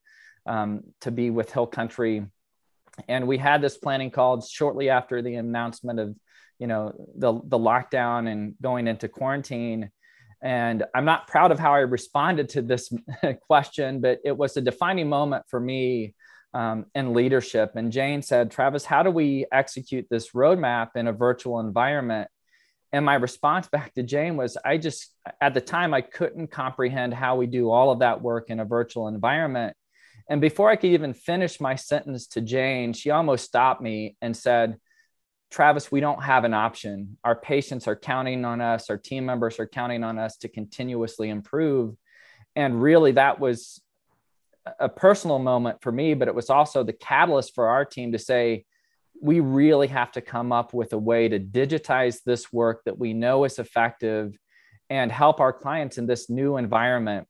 um, 0.45 0.83
to 1.01 1.11
be 1.11 1.29
with 1.29 1.51
Hill 1.51 1.67
Country. 1.67 2.25
And 3.07 3.27
we 3.27 3.37
had 3.37 3.61
this 3.61 3.77
planning 3.77 4.11
called 4.11 4.47
shortly 4.47 4.89
after 4.89 5.21
the 5.21 5.35
announcement 5.35 5.99
of 5.99 6.15
you 6.59 6.67
know 6.67 6.93
the 7.17 7.33
the 7.43 7.59
lockdown 7.59 8.31
and 8.31 8.55
going 8.61 8.87
into 8.87 9.07
quarantine. 9.07 9.91
And 10.41 10.83
i'm 10.93 11.05
not 11.05 11.27
proud 11.27 11.51
of 11.51 11.59
how 11.59 11.73
i 11.73 11.79
responded 11.79 12.49
to 12.49 12.61
this 12.61 12.93
question 13.47 13.99
but 13.99 14.19
it 14.23 14.37
was 14.37 14.55
a 14.55 14.61
defining 14.61 15.09
moment 15.09 15.45
for 15.49 15.59
me 15.59 16.13
um, 16.53 16.85
in 16.95 17.13
leadership. 17.13 17.71
And 17.75 17.91
jane 17.91 18.21
said 18.21 18.51
travis 18.51 18.85
how 18.85 19.03
do 19.03 19.11
we 19.11 19.45
execute 19.51 20.07
this 20.09 20.31
roadmap 20.31 20.89
in 20.95 21.07
a 21.07 21.13
virtual 21.13 21.59
environment? 21.59 22.29
And 22.93 23.03
my 23.03 23.15
response 23.15 23.67
back 23.67 23.93
to 23.95 24.03
jane 24.03 24.37
was 24.37 24.57
i 24.63 24.77
just 24.77 25.13
at 25.41 25.53
the 25.53 25.61
time 25.61 25.93
i 25.93 26.01
couldn't 26.01 26.47
comprehend 26.47 27.13
how 27.13 27.35
we 27.35 27.47
do 27.47 27.69
all 27.69 27.91
of 27.91 27.99
that 27.99 28.21
work 28.21 28.49
in 28.49 28.59
a 28.59 28.65
virtual 28.65 29.07
environment 29.07 29.75
and 30.29 30.41
before 30.41 30.69
i 30.69 30.75
could 30.75 30.91
even 30.91 31.13
finish 31.13 31.59
my 31.59 31.75
sentence 31.75 32.27
to 32.27 32.41
jane 32.41 32.93
she 32.93 33.09
almost 33.11 33.45
stopped 33.45 33.81
me 33.81 34.15
and 34.21 34.35
said 34.35 34.77
Travis, 35.51 35.89
we 35.89 36.01
don't 36.01 36.21
have 36.21 36.43
an 36.43 36.53
option. 36.53 37.17
Our 37.23 37.35
patients 37.35 37.87
are 37.87 37.95
counting 37.95 38.43
on 38.43 38.59
us, 38.59 38.89
our 38.89 38.97
team 38.97 39.25
members 39.25 39.57
are 39.59 39.67
counting 39.67 40.03
on 40.03 40.19
us 40.19 40.35
to 40.37 40.49
continuously 40.49 41.29
improve. 41.29 41.95
And 42.57 42.81
really, 42.81 43.13
that 43.13 43.39
was 43.39 43.81
a 44.79 44.89
personal 44.89 45.39
moment 45.39 45.81
for 45.81 45.91
me, 45.91 46.13
but 46.13 46.27
it 46.27 46.35
was 46.35 46.49
also 46.49 46.83
the 46.83 46.93
catalyst 46.93 47.53
for 47.53 47.67
our 47.67 47.85
team 47.85 48.11
to 48.13 48.19
say, 48.19 48.65
we 49.21 49.39
really 49.39 49.87
have 49.87 50.11
to 50.13 50.21
come 50.21 50.51
up 50.51 50.73
with 50.73 50.91
a 50.93 50.97
way 50.97 51.29
to 51.29 51.39
digitize 51.39 52.17
this 52.25 52.51
work 52.51 52.81
that 52.85 52.97
we 52.97 53.13
know 53.13 53.45
is 53.45 53.59
effective 53.59 54.37
and 54.89 55.11
help 55.11 55.39
our 55.39 55.53
clients 55.53 55.97
in 55.97 56.05
this 56.05 56.29
new 56.29 56.57
environment. 56.57 57.27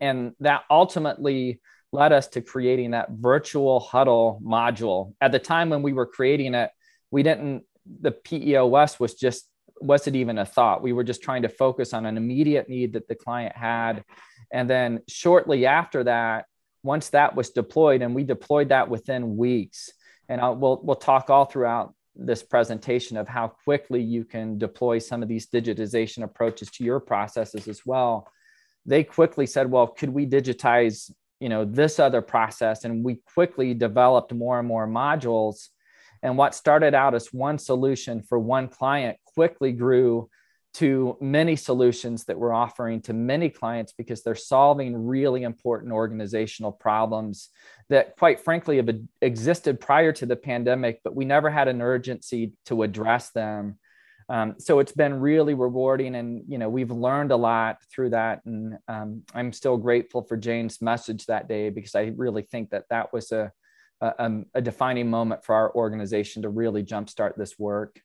And 0.00 0.32
that 0.40 0.64
ultimately 0.70 1.60
led 1.92 2.12
us 2.12 2.28
to 2.28 2.40
creating 2.42 2.90
that 2.90 3.10
virtual 3.10 3.80
huddle 3.80 4.40
module. 4.44 5.14
At 5.20 5.32
the 5.32 5.38
time 5.38 5.70
when 5.70 5.82
we 5.82 5.92
were 5.92 6.06
creating 6.06 6.54
it, 6.54 6.70
we 7.10 7.22
didn't 7.22 7.64
the 8.00 8.12
PEOS 8.12 9.00
was 9.00 9.14
just 9.14 9.48
wasn't 9.80 10.16
even 10.16 10.38
a 10.38 10.44
thought. 10.44 10.82
We 10.82 10.92
were 10.92 11.04
just 11.04 11.22
trying 11.22 11.42
to 11.42 11.48
focus 11.48 11.94
on 11.94 12.04
an 12.04 12.16
immediate 12.16 12.68
need 12.68 12.94
that 12.94 13.08
the 13.08 13.14
client 13.14 13.56
had. 13.56 14.04
And 14.52 14.68
then 14.68 15.00
shortly 15.08 15.66
after 15.66 16.04
that, 16.04 16.46
once 16.82 17.10
that 17.10 17.34
was 17.34 17.50
deployed, 17.50 18.02
and 18.02 18.14
we 18.14 18.24
deployed 18.24 18.70
that 18.70 18.88
within 18.88 19.36
weeks, 19.36 19.90
and 20.28 20.40
I'll, 20.40 20.56
we'll, 20.56 20.80
we'll 20.82 20.96
talk 20.96 21.30
all 21.30 21.44
throughout 21.44 21.94
this 22.14 22.42
presentation 22.42 23.16
of 23.16 23.28
how 23.28 23.48
quickly 23.64 24.02
you 24.02 24.24
can 24.24 24.58
deploy 24.58 24.98
some 24.98 25.22
of 25.22 25.28
these 25.28 25.48
digitization 25.48 26.24
approaches 26.24 26.70
to 26.72 26.84
your 26.84 27.00
processes 27.00 27.68
as 27.68 27.86
well. 27.86 28.30
They 28.86 29.04
quickly 29.04 29.46
said, 29.46 29.70
well, 29.70 29.86
could 29.86 30.10
we 30.10 30.26
digitize, 30.26 31.10
you 31.40 31.48
know, 31.48 31.64
this 31.64 31.98
other 31.98 32.22
process? 32.22 32.84
And 32.84 33.04
we 33.04 33.20
quickly 33.34 33.74
developed 33.74 34.32
more 34.32 34.58
and 34.58 34.68
more 34.68 34.86
modules 34.86 35.68
and 36.22 36.36
what 36.36 36.54
started 36.54 36.94
out 36.94 37.14
as 37.14 37.32
one 37.32 37.58
solution 37.58 38.22
for 38.22 38.38
one 38.38 38.68
client 38.68 39.18
quickly 39.34 39.72
grew 39.72 40.28
to 40.74 41.16
many 41.20 41.56
solutions 41.56 42.24
that 42.24 42.38
we're 42.38 42.52
offering 42.52 43.00
to 43.00 43.12
many 43.12 43.48
clients 43.48 43.92
because 43.92 44.22
they're 44.22 44.34
solving 44.34 45.06
really 45.06 45.42
important 45.42 45.92
organizational 45.92 46.72
problems 46.72 47.48
that 47.88 48.16
quite 48.16 48.40
frankly 48.40 48.76
have 48.76 48.90
existed 49.22 49.80
prior 49.80 50.12
to 50.12 50.26
the 50.26 50.36
pandemic 50.36 51.00
but 51.02 51.16
we 51.16 51.24
never 51.24 51.48
had 51.48 51.68
an 51.68 51.80
urgency 51.80 52.52
to 52.66 52.82
address 52.82 53.30
them 53.30 53.78
um, 54.30 54.54
so 54.58 54.78
it's 54.78 54.92
been 54.92 55.20
really 55.20 55.54
rewarding 55.54 56.14
and 56.14 56.42
you 56.48 56.58
know 56.58 56.68
we've 56.68 56.90
learned 56.90 57.32
a 57.32 57.36
lot 57.36 57.78
through 57.92 58.10
that 58.10 58.44
and 58.44 58.78
um, 58.88 59.22
i'm 59.34 59.52
still 59.52 59.76
grateful 59.76 60.22
for 60.22 60.36
jane's 60.36 60.80
message 60.82 61.26
that 61.26 61.48
day 61.48 61.70
because 61.70 61.94
i 61.94 62.12
really 62.16 62.42
think 62.42 62.70
that 62.70 62.84
that 62.90 63.12
was 63.12 63.32
a 63.32 63.50
a, 64.00 64.24
um, 64.24 64.46
a 64.54 64.60
defining 64.60 65.10
moment 65.10 65.44
for 65.44 65.54
our 65.54 65.74
organization 65.74 66.42
to 66.42 66.48
really 66.48 66.84
jumpstart 66.84 67.36
this 67.36 67.58
work. 67.58 68.00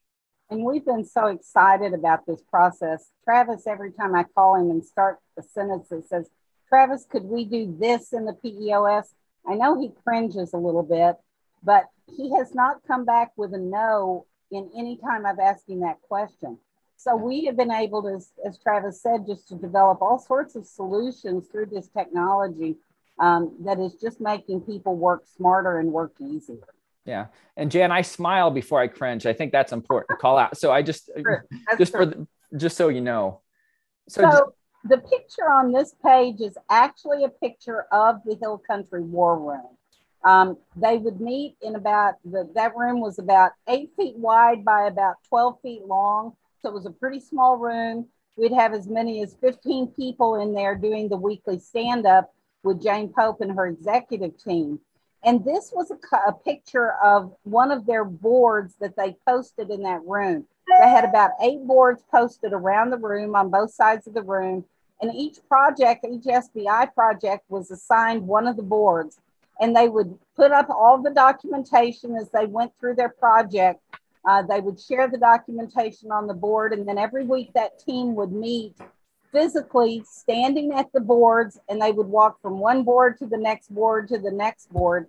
And 0.50 0.64
we've 0.64 0.86
been 0.86 1.06
so 1.06 1.28
excited 1.28 1.94
about 1.94 2.26
this 2.26 2.42
process. 2.42 3.10
Travis, 3.24 3.66
every 3.66 3.92
time 3.92 4.16
I 4.16 4.24
call 4.36 4.56
him 4.56 4.70
and 4.70 4.84
start 4.84 5.20
the 5.36 5.44
sentence 5.44 5.90
that 5.90 6.08
says, 6.08 6.30
Travis, 6.70 7.06
could 7.10 7.24
we 7.24 7.46
do 7.46 7.76
this 7.80 8.14
in 8.14 8.26
the 8.26 8.34
PEOS? 8.34 9.06
I 9.48 9.56
know 9.56 9.80
he 9.80 9.92
cringes 10.04 10.54
a 10.54 10.58
little 10.58 10.84
bit, 10.84 11.16
but 11.64 11.86
he 12.16 12.36
has 12.36 12.54
not 12.54 12.82
come 12.88 13.06
back 13.06 13.32
with 13.36 13.54
a 13.54 13.58
no 13.58 14.26
in 14.54 14.70
any 14.78 14.98
time 14.98 15.26
I've 15.26 15.40
asked 15.40 15.68
that 15.68 16.02
question. 16.02 16.58
So 16.96 17.16
we 17.16 17.46
have 17.46 17.58
been 17.58 17.72
able 17.72 18.04
to, 18.04 18.20
as 18.48 18.58
Travis 18.60 19.02
said, 19.02 19.26
just 19.28 19.48
to 19.50 19.56
develop 19.56 20.02
all 20.02 20.20
sorts 20.20 20.56
of 20.56 20.66
solutions 20.66 21.48
through 21.52 21.66
this 21.66 21.90
technology 21.90 22.78
um, 23.20 23.56
that 23.66 23.80
is 23.80 23.96
just 23.96 24.22
making 24.22 24.62
people 24.62 24.96
work 24.96 25.24
smarter 25.36 25.80
and 25.80 25.92
work 25.92 26.14
easier. 26.22 26.68
Yeah. 27.06 27.28
And 27.58 27.70
Jan, 27.70 27.92
I 27.92 28.02
smile 28.02 28.52
before 28.52 28.80
I 28.80 28.88
cringe. 28.88 29.26
I 29.26 29.34
think 29.34 29.52
that's 29.52 29.74
important 29.74 30.10
to 30.10 30.16
call 30.16 30.38
out. 30.38 30.58
So 30.58 30.72
I 30.72 30.82
just, 30.82 31.10
just 31.78 31.92
true. 31.92 32.02
for, 32.02 32.06
the, 32.06 32.28
just 32.56 32.78
so 32.78 32.88
you 32.88 33.02
know. 33.02 33.42
So, 34.08 34.22
so 34.22 34.54
the 34.86 34.98
picture 34.98 35.50
on 35.50 35.72
this 35.72 35.96
page 36.04 36.40
is 36.40 36.58
actually 36.70 37.24
a 37.24 37.30
picture 37.30 37.86
of 37.92 38.18
the 38.26 38.36
Hill 38.36 38.62
Country 38.66 39.02
War 39.02 39.38
Room. 39.38 39.78
Um, 40.24 40.58
they 40.76 40.98
would 40.98 41.20
meet 41.20 41.58
in 41.62 41.76
about 41.76 42.16
the, 42.24 42.50
that 42.56 42.76
room 42.76 43.02
was 43.02 43.20
about 43.20 43.52
eight 43.68 43.92
feet 43.98 44.16
wide 44.16 44.64
by 44.64 44.88
about 44.88 45.16
12 45.28 45.60
feet 45.62 45.86
long. 45.86 46.34
So 46.62 46.70
it 46.70 46.74
was 46.74 46.86
a 46.86 46.92
pretty 46.92 47.20
small 47.20 47.58
room. 47.58 48.08
We'd 48.38 48.54
have 48.54 48.74
as 48.74 48.88
many 48.88 49.22
as 49.22 49.36
15 49.42 49.88
people 49.88 50.36
in 50.36 50.54
there 50.54 50.76
doing 50.76 51.10
the 51.10 51.18
weekly 51.18 51.60
stand 51.60 52.06
up 52.06 52.34
with 52.64 52.82
Jane 52.82 53.10
Pope 53.10 53.42
and 53.42 53.52
her 53.52 53.68
executive 53.68 54.42
team. 54.42 54.80
And 55.24 55.44
this 55.46 55.72
was 55.74 55.92
a, 55.92 56.18
a, 56.28 56.34
picture 56.34 56.94
of 57.04 57.34
one 57.44 57.72
of 57.72 57.86
their 57.86 58.04
boards 58.04 58.76
that 58.80 58.96
they 58.98 59.16
posted 59.26 59.70
in 59.70 59.84
that 59.84 60.02
room. 60.06 60.46
They 60.80 60.90
had 60.90 61.06
about 61.06 61.32
eight 61.42 61.66
boards 61.66 62.04
posted 62.12 62.52
around 62.52 62.90
the 62.90 62.98
room 62.98 63.36
on 63.36 63.50
both 63.50 63.74
sides 63.74 64.08
of 64.08 64.14
the 64.14 64.22
room. 64.22 64.66
And 65.02 65.14
each 65.14 65.38
project, 65.48 66.06
each 66.10 66.24
SBI 66.24 66.94
project 66.94 67.44
was 67.50 67.72
assigned 67.72 68.26
one 68.26 68.48
of 68.48 68.58
the 68.58 68.64
boards. 68.64 69.20
And 69.60 69.76
they 69.76 69.88
would 69.88 70.18
put 70.36 70.52
up 70.52 70.70
all 70.70 71.02
the 71.02 71.12
documentation 71.12 72.16
as 72.16 72.30
they 72.32 72.46
went 72.46 72.72
through 72.80 72.96
their 72.96 73.10
project. 73.10 73.82
Uh, 74.28 74.42
they 74.42 74.60
would 74.60 74.80
share 74.80 75.08
the 75.08 75.18
documentation 75.18 76.12
on 76.12 76.28
the 76.28 76.34
board. 76.34 76.74
And 76.74 76.88
then 76.88 76.98
every 76.98 77.26
week 77.26 77.52
that 77.54 77.80
team 77.80 78.16
would 78.16 78.32
meet 78.32 78.76
physically 79.34 80.04
standing 80.06 80.74
at 80.74 80.94
the 80.94 81.02
boards 81.02 81.60
and 81.68 81.82
they 81.82 81.92
would 81.92 82.08
walk 82.08 82.40
from 82.42 82.60
one 82.60 82.84
board 82.84 83.18
to 83.18 83.26
the 83.26 83.38
next 83.38 83.74
board 83.74 84.08
to 84.08 84.20
the 84.20 84.32
next 84.32 84.72
board 84.72 85.08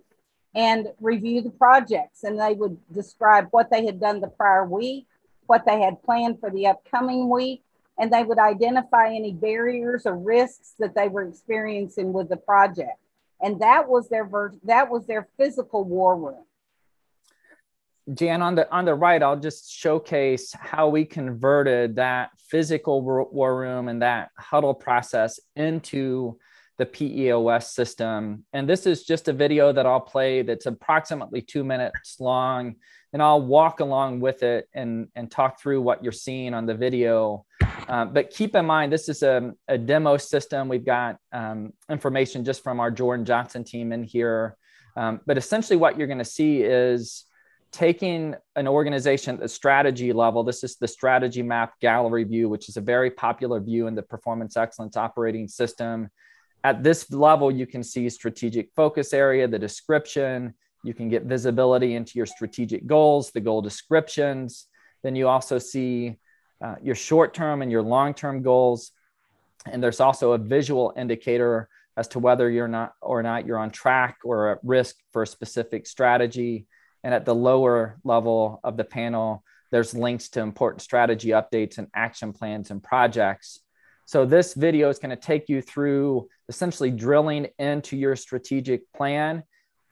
and 0.55 0.87
review 0.99 1.41
the 1.41 1.51
projects 1.51 2.23
and 2.23 2.39
they 2.39 2.53
would 2.53 2.77
describe 2.91 3.47
what 3.51 3.69
they 3.69 3.85
had 3.85 3.99
done 3.99 4.19
the 4.19 4.27
prior 4.27 4.65
week 4.65 5.05
what 5.45 5.63
they 5.65 5.79
had 5.79 6.01
planned 6.01 6.39
for 6.39 6.49
the 6.49 6.65
upcoming 6.65 7.29
week 7.29 7.61
and 7.99 8.11
they 8.11 8.23
would 8.23 8.39
identify 8.39 9.07
any 9.07 9.31
barriers 9.31 10.07
or 10.07 10.17
risks 10.17 10.73
that 10.79 10.95
they 10.95 11.07
were 11.07 11.23
experiencing 11.23 12.11
with 12.11 12.27
the 12.27 12.37
project 12.37 12.97
and 13.41 13.59
that 13.61 13.87
was 13.87 14.09
their 14.09 14.25
ver- 14.25 14.53
that 14.63 14.89
was 14.89 15.05
their 15.07 15.27
physical 15.37 15.83
war 15.83 16.17
room. 16.17 16.43
Jan, 18.13 18.41
on 18.41 18.55
the 18.55 18.71
on 18.71 18.85
the 18.85 18.93
right, 18.93 19.21
I'll 19.21 19.39
just 19.39 19.71
showcase 19.71 20.53
how 20.53 20.89
we 20.89 21.05
converted 21.05 21.95
that 21.95 22.29
physical 22.37 23.01
war 23.01 23.57
room 23.57 23.87
and 23.87 24.01
that 24.01 24.29
huddle 24.37 24.75
process 24.75 25.39
into 25.55 26.37
the 26.77 26.85
PEOS 26.85 27.63
system. 27.63 28.45
And 28.53 28.67
this 28.67 28.85
is 28.85 29.05
just 29.05 29.27
a 29.27 29.33
video 29.33 29.71
that 29.71 29.85
I'll 29.85 30.01
play 30.01 30.41
that's 30.41 30.65
approximately 30.65 31.41
two 31.41 31.63
minutes 31.63 32.17
long. 32.19 32.75
And 33.13 33.21
I'll 33.21 33.41
walk 33.41 33.79
along 33.79 34.19
with 34.19 34.43
it 34.43 34.67
and, 34.73 35.07
and 35.15 35.31
talk 35.31 35.59
through 35.59 35.81
what 35.81 36.03
you're 36.03 36.11
seeing 36.11 36.53
on 36.53 36.65
the 36.65 36.75
video. 36.75 37.45
Uh, 37.87 38.05
but 38.05 38.29
keep 38.29 38.55
in 38.55 38.65
mind, 38.65 38.91
this 38.91 39.07
is 39.07 39.23
a, 39.23 39.53
a 39.67 39.77
demo 39.77 40.17
system. 40.17 40.67
We've 40.67 40.85
got 40.85 41.17
um, 41.31 41.71
information 41.89 42.43
just 42.43 42.61
from 42.61 42.79
our 42.79 42.91
Jordan 42.91 43.25
Johnson 43.25 43.63
team 43.63 43.93
in 43.93 44.03
here. 44.03 44.57
Um, 44.97 45.21
but 45.25 45.37
essentially, 45.37 45.77
what 45.77 45.97
you're 45.97 46.07
going 46.07 46.19
to 46.19 46.25
see 46.25 46.61
is 46.61 47.25
taking 47.71 48.35
an 48.55 48.67
organization 48.67 49.35
at 49.35 49.41
the 49.41 49.49
strategy 49.49 50.13
level, 50.13 50.43
this 50.43 50.63
is 50.63 50.77
the 50.77 50.87
strategy 50.87 51.41
map 51.41 51.73
gallery 51.81 52.23
view, 52.23 52.47
which 52.47 52.69
is 52.69 52.77
a 52.77 52.81
very 52.81 53.11
popular 53.11 53.59
view 53.59 53.87
in 53.87 53.95
the 53.95 54.01
performance 54.01 54.55
excellence 54.55 54.95
operating 54.95 55.47
system. 55.47 56.09
At 56.65 56.81
this 56.81 57.11
level, 57.11 57.51
you 57.51 57.67
can 57.67 57.83
see 57.83 58.09
strategic 58.09 58.71
focus 58.75 59.13
area, 59.13 59.47
the 59.47 59.59
description. 59.59 60.55
You 60.83 60.95
can 60.95 61.09
get 61.09 61.25
visibility 61.25 61.93
into 61.93 62.13
your 62.15 62.25
strategic 62.25 62.87
goals, 62.87 63.29
the 63.29 63.39
goal 63.39 63.61
descriptions. 63.61 64.65
Then 65.03 65.15
you 65.15 65.27
also 65.27 65.59
see 65.59 66.17
uh, 66.63 66.73
your 66.81 66.95
short 66.95 67.35
term 67.35 67.61
and 67.61 67.71
your 67.71 67.83
long 67.83 68.15
term 68.15 68.41
goals. 68.41 68.93
And 69.67 69.83
there's 69.83 69.99
also 69.99 70.31
a 70.31 70.39
visual 70.39 70.91
indicator 70.97 71.69
as 71.97 72.07
to 72.09 72.19
whether 72.19 72.49
you're 72.49 72.67
not 72.67 72.93
or 72.99 73.21
not 73.21 73.45
you're 73.45 73.59
on 73.59 73.69
track 73.69 74.17
or 74.23 74.53
at 74.53 74.59
risk 74.63 74.95
for 75.13 75.21
a 75.21 75.27
specific 75.27 75.85
strategy. 75.85 76.65
And 77.03 77.13
at 77.13 77.25
the 77.25 77.35
lower 77.35 77.99
level 78.03 78.59
of 78.63 78.75
the 78.75 78.85
panel, 78.85 79.43
there's 79.69 79.93
links 79.93 80.29
to 80.29 80.41
important 80.41 80.81
strategy 80.81 81.29
updates 81.29 81.77
and 81.77 81.89
action 81.93 82.33
plans 82.33 82.71
and 82.71 82.81
projects. 82.81 83.59
So 84.07 84.23
this 84.23 84.53
video 84.53 84.89
is 84.89 84.99
going 84.99 85.09
to 85.09 85.15
take 85.15 85.49
you 85.49 85.63
through 85.63 86.29
essentially 86.47 86.91
drilling 86.91 87.47
into 87.57 87.97
your 87.97 88.15
strategic 88.15 88.83
plan 88.93 89.43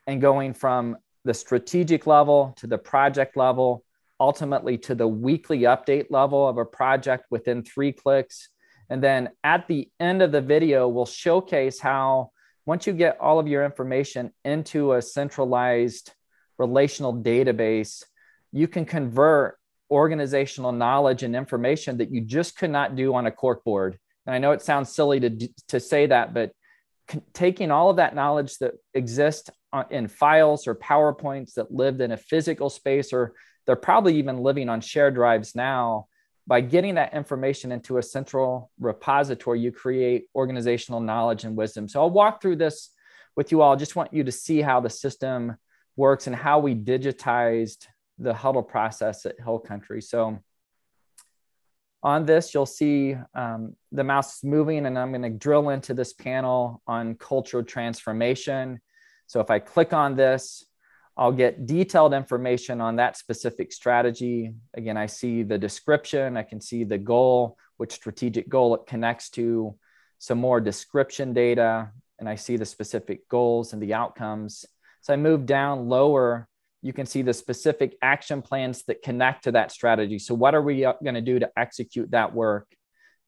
and 0.05 0.21
going 0.21 0.53
from 0.53 0.97
the 1.25 1.33
strategic 1.33 2.05
level 2.05 2.53
to 2.57 2.67
the 2.67 2.77
project 2.77 3.35
level, 3.35 3.83
ultimately 4.19 4.77
to 4.77 4.93
the 4.93 5.07
weekly 5.07 5.61
update 5.61 6.07
level 6.11 6.47
of 6.47 6.59
a 6.59 6.65
project 6.65 7.25
within 7.31 7.63
three 7.63 7.91
clicks. 7.91 8.49
And 8.87 9.01
then 9.01 9.29
at 9.43 9.67
the 9.67 9.89
end 9.99 10.21
of 10.21 10.31
the 10.31 10.41
video, 10.41 10.87
we'll 10.87 11.07
showcase 11.07 11.79
how 11.79 12.29
once 12.67 12.85
you 12.85 12.93
get 12.93 13.19
all 13.19 13.39
of 13.39 13.47
your 13.47 13.65
information 13.65 14.31
into 14.45 14.93
a 14.93 15.01
centralized 15.01 16.11
relational 16.59 17.15
database, 17.15 18.03
you 18.51 18.67
can 18.67 18.85
convert 18.85 19.57
organizational 19.89 20.71
knowledge 20.71 21.23
and 21.23 21.35
information 21.35 21.97
that 21.97 22.11
you 22.11 22.21
just 22.21 22.55
could 22.55 22.69
not 22.69 22.95
do 22.95 23.15
on 23.15 23.25
a 23.25 23.31
corkboard. 23.31 23.95
And 24.25 24.35
I 24.35 24.39
know 24.39 24.51
it 24.51 24.61
sounds 24.61 24.93
silly 24.93 25.19
to, 25.19 25.49
to 25.69 25.79
say 25.79 26.07
that, 26.07 26.33
but 26.33 26.51
taking 27.33 27.71
all 27.71 27.89
of 27.89 27.97
that 27.97 28.15
knowledge 28.15 28.57
that 28.59 28.73
exists 28.93 29.49
in 29.89 30.07
files 30.07 30.67
or 30.67 30.75
PowerPoints 30.75 31.55
that 31.55 31.73
lived 31.73 31.99
in 32.01 32.11
a 32.11 32.17
physical 32.17 32.69
space, 32.69 33.11
or 33.11 33.33
they're 33.65 33.75
probably 33.75 34.17
even 34.17 34.37
living 34.37 34.69
on 34.69 34.81
shared 34.81 35.15
drives 35.15 35.55
now, 35.55 36.07
by 36.45 36.61
getting 36.61 36.95
that 36.95 37.13
information 37.13 37.71
into 37.71 37.97
a 37.97 38.03
central 38.03 38.69
repository, 38.79 39.61
you 39.61 39.71
create 39.71 40.25
organizational 40.35 40.99
knowledge 40.99 41.45
and 41.45 41.55
wisdom. 41.55 41.87
So 41.87 42.01
I'll 42.01 42.09
walk 42.09 42.41
through 42.41 42.57
this 42.57 42.89
with 43.35 43.51
you 43.51 43.61
all. 43.61 43.73
I 43.73 43.77
just 43.77 43.95
want 43.95 44.13
you 44.13 44.25
to 44.25 44.31
see 44.31 44.61
how 44.61 44.81
the 44.81 44.89
system 44.89 45.55
works 45.95 46.27
and 46.27 46.35
how 46.35 46.59
we 46.59 46.75
digitized 46.75 47.87
the 48.19 48.33
huddle 48.33 48.63
process 48.63 49.25
at 49.25 49.39
Hill 49.39 49.59
Country. 49.59 50.01
So 50.01 50.39
on 52.03 52.25
this, 52.25 52.53
you'll 52.53 52.65
see 52.65 53.15
um, 53.33 53.75
the 53.91 54.03
mouse 54.03 54.37
is 54.37 54.43
moving 54.43 54.85
and 54.85 54.99
I'm 54.99 55.11
going 55.11 55.21
to 55.21 55.29
drill 55.29 55.69
into 55.69 55.93
this 55.93 56.13
panel 56.13 56.81
on 56.85 57.15
cultural 57.15 57.63
transformation. 57.63 58.81
So 59.27 59.39
if 59.39 59.49
I 59.49 59.59
click 59.59 59.93
on 59.93 60.15
this, 60.15 60.65
I'll 61.15 61.31
get 61.31 61.65
detailed 61.65 62.13
information 62.13 62.81
on 62.81 62.97
that 62.97 63.17
specific 63.17 63.71
strategy. 63.71 64.53
Again, 64.73 64.97
I 64.97 65.05
see 65.05 65.43
the 65.43 65.57
description, 65.57 66.35
I 66.35 66.43
can 66.43 66.59
see 66.59 66.83
the 66.83 66.97
goal, 66.97 67.57
which 67.77 67.93
strategic 67.93 68.49
goal 68.49 68.75
it 68.75 68.85
connects 68.85 69.29
to, 69.31 69.75
some 70.17 70.39
more 70.39 70.59
description 70.59 71.33
data, 71.33 71.91
and 72.19 72.27
I 72.27 72.35
see 72.35 72.57
the 72.57 72.65
specific 72.65 73.27
goals 73.29 73.73
and 73.73 73.81
the 73.81 73.93
outcomes. 73.93 74.65
So 75.01 75.13
I 75.13 75.17
move 75.17 75.45
down 75.45 75.87
lower, 75.87 76.47
you 76.83 76.93
can 76.93 77.07
see 77.07 77.23
the 77.23 77.33
specific 77.33 77.97
action 78.01 78.43
plans 78.43 78.83
that 78.83 79.01
connect 79.01 79.45
to 79.45 79.53
that 79.53 79.71
strategy. 79.71 80.19
So, 80.19 80.35
what 80.35 80.53
are 80.53 80.61
we 80.61 80.85
uh, 80.85 80.93
going 81.03 81.15
to 81.15 81.21
do 81.21 81.39
to 81.39 81.49
execute 81.57 82.11
that 82.11 82.33
work? 82.33 82.67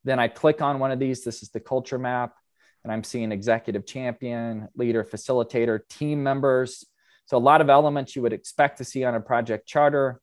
Then 0.03 0.19
I 0.19 0.27
click 0.27 0.61
on 0.61 0.77
one 0.77 0.91
of 0.91 0.99
these. 0.99 1.23
This 1.23 1.41
is 1.41 1.49
the 1.49 1.59
culture 1.59 1.97
map, 1.97 2.35
and 2.83 2.93
I'm 2.93 3.03
seeing 3.03 3.31
executive 3.31 3.87
champion, 3.87 4.67
leader, 4.75 5.03
facilitator, 5.03 5.79
team 5.89 6.21
members 6.21 6.85
so 7.25 7.37
a 7.37 7.39
lot 7.39 7.61
of 7.61 7.69
elements 7.69 8.15
you 8.15 8.21
would 8.21 8.33
expect 8.33 8.77
to 8.77 8.83
see 8.83 9.03
on 9.03 9.15
a 9.15 9.19
project 9.19 9.67
charter. 9.67 10.21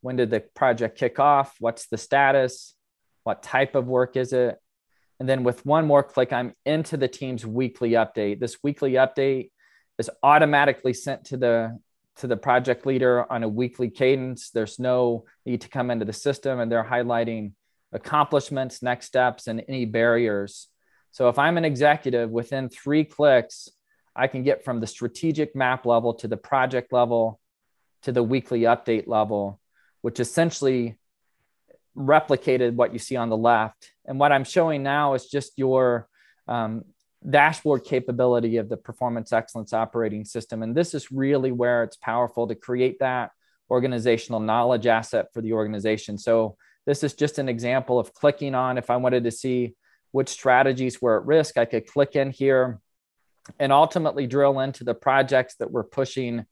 When 0.00 0.16
did 0.16 0.30
the 0.30 0.40
project 0.40 0.98
kick 0.98 1.18
off? 1.18 1.56
What's 1.60 1.88
the 1.88 1.96
status? 1.96 2.74
What 3.24 3.42
type 3.42 3.74
of 3.74 3.86
work 3.86 4.16
is 4.16 4.32
it? 4.32 4.58
And 5.18 5.28
then 5.28 5.44
with 5.44 5.64
one 5.66 5.86
more 5.86 6.02
click, 6.02 6.32
I'm 6.32 6.54
into 6.64 6.96
the 6.96 7.08
team's 7.08 7.44
weekly 7.44 7.92
update. 7.92 8.38
This 8.38 8.58
weekly 8.62 8.92
update 8.92 9.50
is 9.98 10.10
automatically 10.22 10.92
sent 10.92 11.24
to 11.26 11.36
the 11.36 11.78
to 12.18 12.26
the 12.26 12.36
project 12.36 12.86
leader 12.86 13.30
on 13.30 13.42
a 13.42 13.48
weekly 13.48 13.90
cadence. 13.90 14.50
There's 14.50 14.78
no 14.78 15.24
need 15.46 15.62
to 15.62 15.68
come 15.68 15.90
into 15.90 16.04
the 16.04 16.12
system, 16.12 16.60
and 16.60 16.70
they're 16.70 16.84
highlighting 16.84 17.52
accomplishments, 17.92 18.82
next 18.82 19.06
steps, 19.06 19.46
and 19.46 19.64
any 19.68 19.84
barriers. 19.84 20.68
So 21.12 21.28
if 21.28 21.38
I'm 21.38 21.56
an 21.56 21.64
executive, 21.64 22.30
within 22.30 22.68
three 22.68 23.04
clicks, 23.04 23.68
I 24.14 24.26
can 24.26 24.42
get 24.42 24.64
from 24.64 24.80
the 24.80 24.86
strategic 24.86 25.54
map 25.54 25.86
level 25.86 26.14
to 26.14 26.28
the 26.28 26.36
project 26.36 26.92
level 26.92 27.40
to 28.02 28.12
the 28.12 28.22
weekly 28.22 28.62
update 28.62 29.06
level, 29.06 29.60
which 30.02 30.20
essentially 30.20 30.98
replicated 31.96 32.74
what 32.74 32.92
you 32.92 32.98
see 32.98 33.16
on 33.16 33.28
the 33.28 33.36
left. 33.36 33.92
And 34.06 34.18
what 34.18 34.32
I'm 34.32 34.44
showing 34.44 34.82
now 34.82 35.14
is 35.14 35.26
just 35.26 35.58
your 35.58 36.08
um, 36.46 36.84
dashboard 37.28 37.84
capability 37.84 38.56
of 38.58 38.68
the 38.68 38.76
performance 38.76 39.32
excellence 39.32 39.72
operating 39.72 40.24
system. 40.24 40.62
And 40.62 40.74
this 40.74 40.94
is 40.94 41.10
really 41.10 41.52
where 41.52 41.82
it's 41.82 41.96
powerful 41.96 42.46
to 42.48 42.54
create 42.54 43.00
that 43.00 43.30
organizational 43.70 44.40
knowledge 44.40 44.86
asset 44.86 45.26
for 45.34 45.42
the 45.42 45.52
organization. 45.52 46.16
So 46.18 46.56
this 46.86 47.02
is 47.02 47.14
just 47.14 47.38
an 47.38 47.48
example 47.48 47.98
of 47.98 48.14
clicking 48.14 48.54
on 48.54 48.78
if 48.78 48.88
I 48.88 48.96
wanted 48.96 49.24
to 49.24 49.30
see 49.30 49.74
which 50.10 50.28
strategies 50.28 51.02
were 51.02 51.20
at 51.20 51.26
risk, 51.26 51.58
I 51.58 51.66
could 51.66 51.86
click 51.86 52.16
in 52.16 52.30
here 52.30 52.80
and 53.58 53.72
ultimately 53.72 54.26
drill 54.26 54.60
into 54.60 54.84
the 54.84 54.94
projects 54.94 55.56
that 55.56 55.70
were 55.70 55.84
pushing 55.84 56.46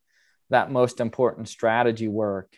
that 0.50 0.70
most 0.70 1.00
important 1.00 1.48
strategy 1.48 2.08
work. 2.08 2.54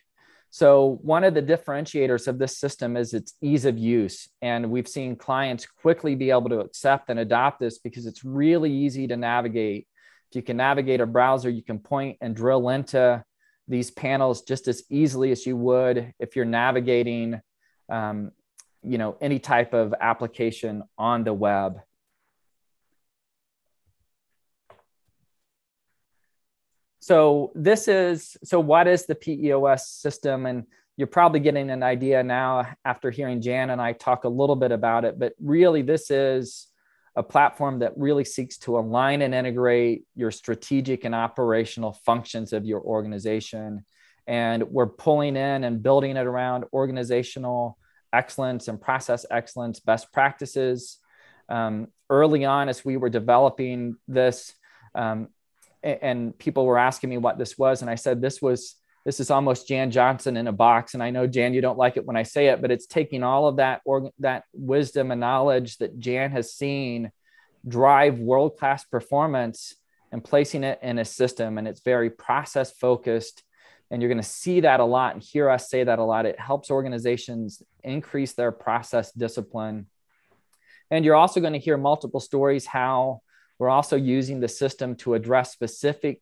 So, 0.51 0.99
one 1.03 1.25
of 1.25 1.35
the 1.35 1.43
differentiators 1.43 2.27
of 2.27 2.39
this 2.39 2.59
system 2.59 2.97
is 2.97 3.13
its 3.13 3.35
ease 3.43 3.65
of 3.65 3.79
use. 3.79 4.29
And 4.41 4.71
we've 4.71 4.89
seen 4.89 5.17
clients 5.17 5.67
quickly 5.67 6.15
be 6.15 6.31
able 6.31 6.49
to 6.49 6.61
accept 6.61 7.11
and 7.11 7.19
adopt 7.19 7.61
this 7.61 7.79
because 7.79 8.07
it's 8.07 8.25
really 8.25 8.73
easy 8.73 9.07
to 9.09 9.17
navigate. 9.17 9.87
If 10.31 10.37
you 10.37 10.43
can 10.43 10.57
navigate 10.57 11.01
a 11.01 11.07
browser, 11.07 11.51
you 11.51 11.63
can 11.63 11.79
point 11.79 12.17
and 12.21 12.35
drill 12.35 12.69
into 12.71 13.23
these 13.69 13.91
panels 13.91 14.43
just 14.43 14.67
as 14.67 14.83
easily 14.91 15.31
as 15.31 15.47
you 15.47 15.57
would 15.57 16.13
if 16.19 16.35
you're 16.35 16.45
navigating 16.45 17.41
um, 17.91 18.33
you 18.83 18.99
know 18.99 19.17
any 19.21 19.39
type 19.39 19.75
of 19.75 19.95
application 20.01 20.83
on 20.97 21.25
the 21.25 21.33
web 21.33 21.81
so 27.09 27.53
this 27.55 27.89
is 27.89 28.37
so 28.45 28.61
what 28.61 28.87
is 28.87 29.07
the 29.07 29.15
PEOS 29.15 29.81
system? 29.81 30.45
And 30.45 30.65
you're 30.99 31.07
probably 31.07 31.41
getting 31.41 31.71
an 31.71 31.83
idea 31.83 32.23
now 32.23 32.69
after 32.85 33.11
hearing 33.11 33.41
Jan 33.41 33.71
and 33.71 33.81
I 33.81 33.95
talk 33.95 34.25
a 34.25 34.29
little 34.29 34.57
bit 34.57 34.73
about 34.73 35.07
it. 35.07 35.19
But 35.19 35.33
really, 35.41 35.81
this 35.81 36.11
is 36.11 36.67
a 37.17 37.23
platform 37.23 37.79
that 37.79 37.97
really 37.97 38.27
seeks 38.27 38.59
to 38.59 38.77
align 38.79 39.23
and 39.23 39.35
integrate 39.35 40.05
your 40.17 40.31
strategic 40.31 41.05
and 41.05 41.15
operational 41.15 41.95
functions 42.05 42.53
of 42.53 42.67
your 42.67 42.83
organization. 42.83 43.87
And 44.27 44.65
we're 44.65 44.87
pulling 44.87 45.35
in 45.35 45.65
and 45.65 45.83
building 45.83 46.15
it 46.15 46.27
around 46.27 46.67
organizational 46.75 47.79
excellence 48.13 48.69
and 48.69 48.79
process 48.79 49.25
excellence 49.31 49.81
best 49.81 50.13
practices. 50.13 50.99
Um, 51.49 51.87
early 52.11 52.45
on, 52.45 52.69
as 52.69 52.85
we 52.85 52.99
were 52.99 53.09
developing 53.09 53.97
this, 54.09 54.53
um, 54.95 55.29
and 55.83 56.37
people 56.39 56.67
were 56.67 56.79
asking 56.79 57.11
me 57.11 57.19
what 57.19 57.39
this 57.39 57.57
was 57.57 57.83
and 57.83 57.91
i 57.91 57.95
said 57.95 58.21
this 58.21 58.43
was 58.43 58.75
this 59.05 59.21
is 59.21 59.31
almost 59.31 59.69
jan 59.69 59.91
johnson 59.91 60.37
in 60.37 60.49
a 60.49 60.53
box 60.53 60.95
and 60.95 61.03
i 61.03 61.11
know 61.11 61.27
jan 61.27 61.55
you 61.55 61.61
don't 61.61 61.79
like 61.79 61.97
it 61.97 62.05
when 62.05 62.17
i 62.17 62.23
say 62.23 62.49
it 62.49 62.61
but 62.61 62.71
it's 62.71 62.87
taking 62.87 63.23
all 63.23 63.47
of 63.47 63.57
that 63.57 63.81
or 63.85 64.11
that 64.19 64.45
wisdom 64.53 65.11
and 65.11 65.21
knowledge 65.21 65.77
that 65.79 65.99
jan 65.99 66.31
has 66.31 66.53
seen 66.53 67.11
drive 67.67 68.19
world 68.19 68.57
class 68.57 68.85
performance 68.85 69.75
and 70.11 70.25
placing 70.25 70.65
it 70.65 70.79
in 70.83 70.99
a 70.99 71.05
system 71.05 71.59
and 71.59 71.69
it's 71.69 71.81
very 71.81 72.11
process 72.11 72.73
focused 72.73 73.43
and 73.91 74.03
you're 74.03 74.11
going 74.11 74.23
to 74.23 74.29
see 74.29 74.61
that 74.61 74.81
a 74.81 74.85
lot 74.85 75.15
and 75.15 75.23
hear 75.23 75.49
us 75.49 75.71
say 75.71 75.83
that 75.85 75.99
a 75.99 76.05
lot. 76.05 76.27
It 76.27 76.39
helps 76.39 76.71
organizations 76.71 77.63
increase 77.83 78.35
their 78.35 78.53
process 78.53 79.13
discipline. 79.13 79.87
And 80.91 81.05
you're 81.05 81.15
also 81.15 81.41
going 81.41 81.55
to 81.55 81.59
hear 81.59 81.77
multiple 81.77 82.21
stories 82.21 82.67
how 82.67 83.23
we're 83.59 83.69
also 83.69 83.97
using 83.97 84.41
the 84.41 84.49
system 84.49 84.95
to 84.97 85.15
address 85.15 85.53
specific 85.53 86.21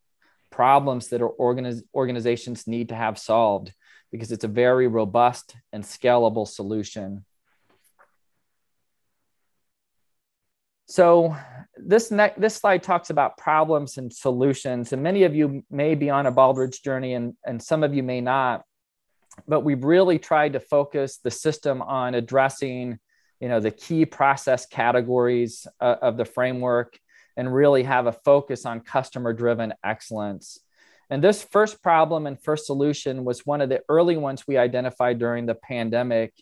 problems 0.49 1.09
that 1.09 1.21
organiz- 1.21 1.83
organizations 1.93 2.67
need 2.67 2.89
to 2.89 2.95
have 2.95 3.17
solved 3.17 3.73
because 4.11 4.31
it's 4.31 4.43
a 4.43 4.49
very 4.49 4.87
robust 4.87 5.55
and 5.73 5.83
scalable 5.83 6.47
solution. 6.47 7.25
So 10.89 11.35
this 11.75 12.11
ne- 12.11 12.33
this 12.37 12.55
slide 12.55 12.81
talks 12.81 13.09
about 13.09 13.37
problems 13.37 13.97
and 13.97 14.11
solutions, 14.11 14.93
and 14.93 15.03
many 15.03 15.23
of 15.23 15.35
you 15.35 15.65
may 15.69 15.95
be 15.95 16.09
on 16.09 16.25
a 16.25 16.31
Baldrige 16.31 16.81
journey, 16.81 17.13
and, 17.13 17.33
and 17.45 17.61
some 17.61 17.83
of 17.83 17.93
you 17.93 18.03
may 18.03 18.21
not. 18.21 18.63
But 19.47 19.61
we've 19.65 19.83
really 19.83 20.17
tried 20.17 20.53
to 20.53 20.61
focus 20.61 21.17
the 21.17 21.29
system 21.29 21.81
on 21.81 22.15
addressing, 22.15 22.97
you 23.41 23.49
know, 23.49 23.59
the 23.59 23.69
key 23.69 24.05
process 24.05 24.65
categories 24.65 25.67
uh, 25.81 25.97
of 26.01 26.15
the 26.15 26.25
framework 26.25 26.97
and 27.37 27.53
really 27.53 27.83
have 27.83 28.07
a 28.07 28.11
focus 28.11 28.65
on 28.65 28.81
customer 28.81 29.31
driven 29.31 29.73
excellence. 29.83 30.59
And 31.09 31.23
this 31.23 31.43
first 31.43 31.81
problem 31.81 32.27
and 32.27 32.41
first 32.41 32.65
solution 32.65 33.23
was 33.23 33.45
one 33.45 33.61
of 33.61 33.69
the 33.69 33.81
early 33.87 34.17
ones 34.17 34.45
we 34.45 34.57
identified 34.57 35.19
during 35.19 35.45
the 35.45 35.55
pandemic. 35.55 36.33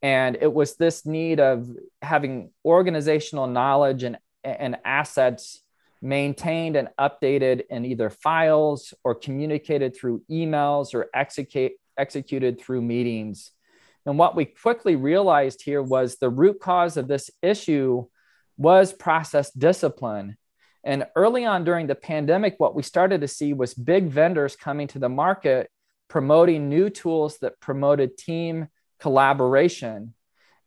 And 0.00 0.38
it 0.40 0.52
was 0.52 0.76
this 0.76 1.04
need 1.04 1.40
of 1.40 1.68
having 2.00 2.50
organizational 2.64 3.48
knowledge 3.48 4.04
and, 4.04 4.16
and 4.44 4.76
assets 4.84 5.60
maintained 6.00 6.76
and 6.76 6.88
updated 6.98 7.64
in 7.68 7.84
either 7.84 8.08
files 8.08 8.94
or 9.02 9.16
communicated 9.16 9.96
through 9.96 10.22
emails 10.30 10.94
or 10.94 11.10
execute, 11.12 11.72
executed 11.98 12.60
through 12.60 12.80
meetings. 12.80 13.50
And 14.06 14.16
what 14.16 14.36
we 14.36 14.44
quickly 14.44 14.94
realized 14.96 15.60
here 15.62 15.82
was 15.82 16.16
the 16.16 16.30
root 16.30 16.60
cause 16.60 16.96
of 16.96 17.08
this 17.08 17.30
issue 17.42 18.06
was 18.58 18.92
process 18.92 19.50
discipline. 19.52 20.36
And 20.84 21.06
early 21.16 21.44
on 21.44 21.64
during 21.64 21.86
the 21.86 21.94
pandemic, 21.94 22.56
what 22.58 22.74
we 22.74 22.82
started 22.82 23.22
to 23.22 23.28
see 23.28 23.52
was 23.54 23.72
big 23.72 24.08
vendors 24.08 24.56
coming 24.56 24.88
to 24.88 24.98
the 24.98 25.08
market 25.08 25.70
promoting 26.08 26.68
new 26.68 26.90
tools 26.90 27.38
that 27.38 27.60
promoted 27.60 28.16
team 28.16 28.68
collaboration. 28.98 30.14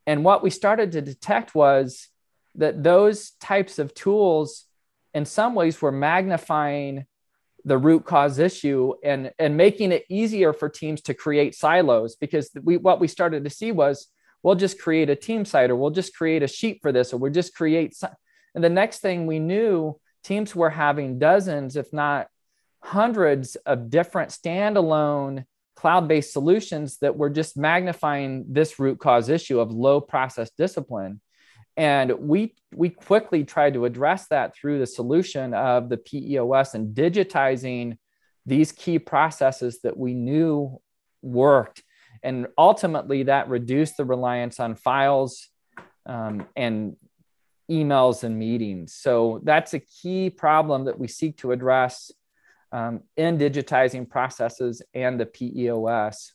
And 0.08 0.24
what 0.24 0.44
we 0.44 0.50
started 0.50 0.92
to 0.94 1.02
detect 1.02 1.54
was 1.54 2.08
that 2.56 2.84
those 2.84 3.32
types 3.40 3.80
of 3.80 3.94
tools, 3.94 4.66
in 5.14 5.26
some 5.26 5.56
ways, 5.56 5.82
were 5.82 5.92
magnifying 5.92 7.06
the 7.66 7.78
root 7.78 8.06
cause 8.06 8.40
issue 8.40 8.94
and, 9.04 9.32
and 9.38 9.56
making 9.56 9.92
it 9.92 10.06
easier 10.10 10.54
for 10.54 10.70
teams 10.70 11.02
to 11.02 11.14
create 11.14 11.56
silos 11.56 12.16
because 12.16 12.50
we, 12.64 12.78
what 12.78 13.00
we 13.00 13.08
started 13.08 13.44
to 13.44 13.50
see 13.50 13.72
was 13.72 14.08
we'll 14.44 14.56
just 14.56 14.80
create 14.80 15.10
a 15.10 15.16
team 15.16 15.46
site 15.46 15.70
or 15.70 15.76
we'll 15.76 15.92
just 15.92 16.16
create 16.16 16.44
a 16.44 16.48
sheet 16.48 16.80
for 16.82 16.92
this 16.92 17.14
or 17.14 17.18
we'll 17.18 17.32
just 17.32 17.56
create 17.56 17.96
and 18.54 18.64
the 18.64 18.70
next 18.70 19.00
thing 19.00 19.26
we 19.26 19.40
knew 19.40 20.00
teams 20.24 20.56
were 20.56 20.70
having 20.70 21.20
dozens 21.20 21.76
if 21.76 21.92
not 21.94 22.28
hundreds 22.82 23.56
of 23.58 23.90
different 23.90 24.32
standalone 24.32 25.46
cloud-based 25.76 26.32
solutions 26.32 26.98
that 26.98 27.18
were 27.18 27.30
just 27.30 27.58
magnifying 27.58 28.46
this 28.48 28.80
root 28.80 29.00
cause 29.00 29.30
issue 29.30 29.60
of 29.60 29.72
low 29.72 30.00
process 30.00 30.52
discipline. 30.58 31.20
And 31.76 32.12
we 32.20 32.54
we 32.72 32.90
quickly 32.90 33.46
tried 33.46 33.74
to 33.74 33.86
address 33.86 34.28
that 34.28 34.56
through 34.56 34.78
the 34.78 34.86
solution 34.86 35.54
of 35.54 35.90
the 35.90 35.98
PEOS 35.98 36.76
and 36.76 36.96
digitizing 36.96 37.98
these 38.46 38.72
key 38.72 39.00
processes 39.00 39.80
that 39.82 39.98
we 39.98 40.14
knew 40.14 40.80
worked 41.24 41.82
and 42.24 42.48
ultimately 42.58 43.24
that 43.24 43.50
reduced 43.50 43.98
the 43.98 44.06
reliance 44.06 44.60
on 44.60 44.76
files 44.76 45.50
um, 46.06 46.48
and 46.56 46.96
emails 47.70 48.24
and 48.24 48.38
meetings 48.38 48.94
so 48.94 49.40
that's 49.44 49.74
a 49.74 49.80
key 49.80 50.30
problem 50.30 50.86
that 50.86 51.00
we 51.00 51.08
seek 51.08 51.38
to 51.38 51.52
address 51.52 52.12
um, 52.72 53.02
in 53.18 53.38
digitizing 53.38 54.10
processes 54.10 54.82
and 54.94 55.20
the 55.20 55.26
PEOS. 55.26 56.32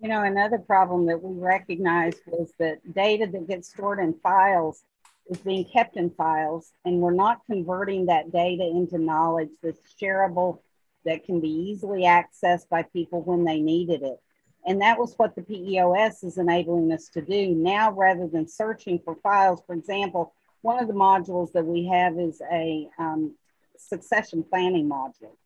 You 0.00 0.08
know, 0.08 0.22
another 0.22 0.58
problem 0.58 1.06
that 1.06 1.22
we 1.22 1.38
recognized 1.38 2.20
was 2.26 2.52
that 2.58 2.78
data 2.94 3.26
that 3.30 3.48
gets 3.48 3.68
stored 3.68 3.98
in 3.98 4.14
files 4.22 4.82
is 5.28 5.38
being 5.38 5.66
kept 5.72 5.96
in 5.96 6.10
files, 6.10 6.72
and 6.84 7.00
we're 7.00 7.12
not 7.12 7.42
converting 7.46 8.06
that 8.06 8.32
data 8.32 8.64
into 8.64 8.98
knowledge 8.98 9.50
that's 9.62 9.78
shareable, 10.00 10.60
that 11.04 11.24
can 11.24 11.40
be 11.40 11.50
easily 11.50 12.02
accessed 12.02 12.68
by 12.68 12.82
people 12.82 13.22
when 13.22 13.44
they 13.44 13.60
needed 13.60 14.02
it. 14.02 14.18
And 14.66 14.80
that 14.82 14.98
was 14.98 15.14
what 15.16 15.34
the 15.34 15.42
PEOS 15.42 16.22
is 16.22 16.38
enabling 16.38 16.92
us 16.92 17.08
to 17.08 17.22
do 17.22 17.48
now 17.48 17.92
rather 17.92 18.26
than 18.26 18.46
searching 18.46 18.98
for 18.98 19.14
files. 19.16 19.62
For 19.66 19.74
example, 19.74 20.32
one 20.62 20.80
of 20.80 20.88
the 20.88 20.94
modules 20.94 21.52
that 21.52 21.64
we 21.64 21.86
have 21.86 22.18
is 22.18 22.42
a 22.52 22.88
um, 22.98 23.34
succession 23.78 24.44
planning 24.44 24.88
module. 24.88 25.36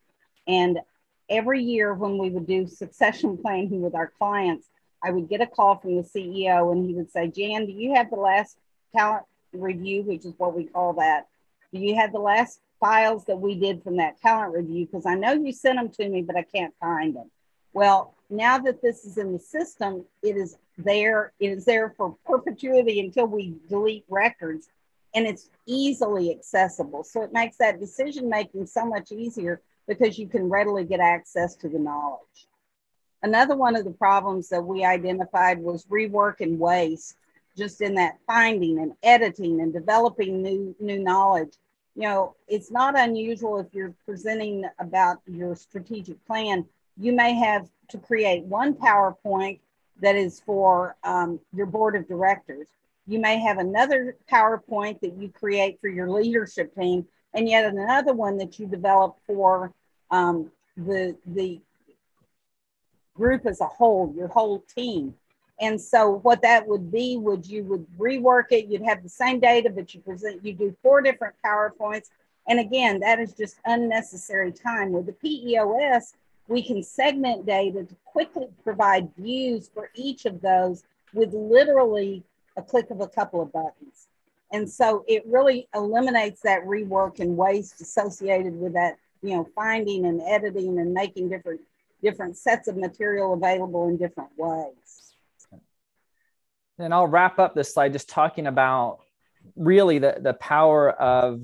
And 0.47 0.79
every 1.29 1.63
year 1.63 1.93
when 1.93 2.17
we 2.17 2.29
would 2.29 2.45
do 2.45 2.67
succession 2.67 3.37
planning 3.41 3.81
with 3.81 3.95
our 3.95 4.11
clients, 4.17 4.67
I 5.03 5.11
would 5.11 5.29
get 5.29 5.41
a 5.41 5.47
call 5.47 5.77
from 5.77 5.95
the 5.95 6.03
CEO 6.03 6.71
and 6.71 6.87
he 6.87 6.93
would 6.95 7.11
say, 7.11 7.27
Jan, 7.27 7.67
do 7.67 7.71
you 7.71 7.95
have 7.95 8.09
the 8.09 8.15
last 8.17 8.57
talent 8.95 9.25
review, 9.53 10.03
which 10.03 10.25
is 10.25 10.33
what 10.37 10.55
we 10.55 10.65
call 10.65 10.93
that? 10.93 11.27
Do 11.73 11.79
you 11.79 11.95
have 11.95 12.11
the 12.11 12.19
last 12.19 12.59
files 12.79 13.25
that 13.25 13.39
we 13.39 13.55
did 13.55 13.83
from 13.83 13.97
that 13.97 14.19
talent 14.21 14.53
review? 14.53 14.85
Because 14.85 15.05
I 15.05 15.15
know 15.15 15.33
you 15.33 15.51
sent 15.51 15.77
them 15.77 15.89
to 15.89 16.09
me, 16.09 16.21
but 16.21 16.35
I 16.35 16.43
can't 16.43 16.73
find 16.79 17.15
them. 17.15 17.29
Well, 17.73 18.14
now 18.29 18.57
that 18.59 18.81
this 18.81 19.05
is 19.05 19.17
in 19.17 19.33
the 19.33 19.39
system, 19.39 20.05
it 20.21 20.35
is 20.35 20.57
there. 20.77 21.31
It 21.39 21.51
is 21.51 21.65
there 21.65 21.93
for 21.95 22.15
perpetuity 22.25 22.99
until 22.99 23.27
we 23.27 23.55
delete 23.69 24.05
records 24.09 24.69
and 25.15 25.25
it's 25.25 25.49
easily 25.65 26.31
accessible. 26.31 27.03
So 27.03 27.21
it 27.21 27.31
makes 27.31 27.57
that 27.57 27.79
decision 27.79 28.29
making 28.29 28.67
so 28.67 28.85
much 28.85 29.11
easier 29.11 29.61
because 29.87 30.19
you 30.19 30.27
can 30.27 30.49
readily 30.49 30.83
get 30.83 30.99
access 30.99 31.55
to 31.55 31.69
the 31.69 31.79
knowledge. 31.79 32.47
Another 33.23 33.55
one 33.55 33.75
of 33.75 33.85
the 33.85 33.91
problems 33.91 34.49
that 34.49 34.61
we 34.61 34.83
identified 34.83 35.57
was 35.57 35.85
rework 35.85 36.41
and 36.41 36.59
waste, 36.59 37.15
just 37.57 37.81
in 37.81 37.95
that 37.95 38.17
finding 38.27 38.79
and 38.79 38.93
editing 39.03 39.61
and 39.61 39.71
developing 39.71 40.43
new, 40.43 40.75
new 40.79 40.99
knowledge. 40.99 41.53
You 41.95 42.03
know, 42.03 42.35
it's 42.47 42.69
not 42.69 42.99
unusual 42.99 43.57
if 43.59 43.67
you're 43.73 43.95
presenting 44.05 44.65
about 44.79 45.19
your 45.25 45.55
strategic 45.55 46.23
plan, 46.27 46.65
you 46.97 47.13
may 47.13 47.33
have 47.35 47.69
to 47.89 47.97
create 47.97 48.43
one 48.43 48.73
PowerPoint 48.73 49.59
that 50.01 50.15
is 50.15 50.41
for 50.45 50.95
um, 51.03 51.39
your 51.53 51.65
board 51.65 51.95
of 51.95 52.07
directors 52.07 52.67
you 53.07 53.19
may 53.19 53.39
have 53.39 53.59
another 53.59 54.17
PowerPoint 54.31 54.99
that 55.01 55.15
you 55.17 55.29
create 55.29 55.79
for 55.79 55.87
your 55.87 56.09
leadership 56.09 56.75
team, 56.75 57.05
and 57.33 57.47
yet 57.47 57.65
another 57.65 58.13
one 58.13 58.37
that 58.37 58.59
you 58.59 58.65
develop 58.65 59.17
for 59.27 59.71
um, 60.11 60.51
the 60.75 61.15
the 61.25 61.59
group 63.15 63.45
as 63.45 63.61
a 63.61 63.65
whole, 63.65 64.13
your 64.15 64.27
whole 64.27 64.59
team. 64.75 65.13
And 65.61 65.79
so 65.79 66.19
what 66.23 66.41
that 66.41 66.67
would 66.67 66.91
be 66.91 67.17
would 67.17 67.45
you 67.45 67.63
would 67.65 67.85
rework 67.97 68.51
it, 68.51 68.67
you'd 68.67 68.81
have 68.81 69.03
the 69.03 69.09
same 69.09 69.39
data, 69.39 69.69
but 69.69 69.93
you 69.93 70.01
present 70.01 70.43
you 70.43 70.53
do 70.53 70.75
four 70.81 71.01
different 71.01 71.35
PowerPoints. 71.45 72.09
And 72.47 72.59
again, 72.59 72.99
that 72.99 73.19
is 73.19 73.33
just 73.33 73.59
unnecessary 73.65 74.51
time. 74.51 74.91
With 74.91 75.05
the 75.05 75.13
PEOS, 75.13 76.13
we 76.47 76.61
can 76.61 76.83
segment 76.83 77.45
data 77.45 77.83
to 77.83 77.95
quickly 78.05 78.47
provide 78.63 79.09
views 79.17 79.69
for 79.73 79.89
each 79.95 80.25
of 80.25 80.41
those 80.41 80.83
with 81.13 81.33
literally 81.33 82.23
a 82.57 82.61
click 82.61 82.89
of 82.91 83.01
a 83.01 83.07
couple 83.07 83.41
of 83.41 83.51
buttons. 83.51 84.07
And 84.51 84.69
so 84.69 85.03
it 85.07 85.23
really 85.25 85.67
eliminates 85.73 86.41
that 86.41 86.63
rework 86.65 87.19
and 87.19 87.35
waste 87.35 87.81
associated 87.81 88.57
with 88.59 88.73
that, 88.73 88.97
you 89.21 89.35
know, 89.35 89.49
finding 89.55 90.05
and 90.05 90.21
editing 90.21 90.79
and 90.79 90.93
making 90.93 91.29
different 91.29 91.61
different 92.03 92.37
sets 92.37 92.67
of 92.67 92.77
material 92.77 93.33
available 93.33 93.87
in 93.87 93.97
different 93.97 94.29
ways. 94.37 95.15
And 96.77 96.93
I'll 96.93 97.07
wrap 97.07 97.39
up 97.39 97.55
this 97.55 97.73
slide 97.73 97.93
just 97.93 98.09
talking 98.09 98.47
about 98.47 98.99
really 99.55 99.97
the, 99.97 100.17
the 100.19 100.33
power 100.33 100.91
of 100.91 101.43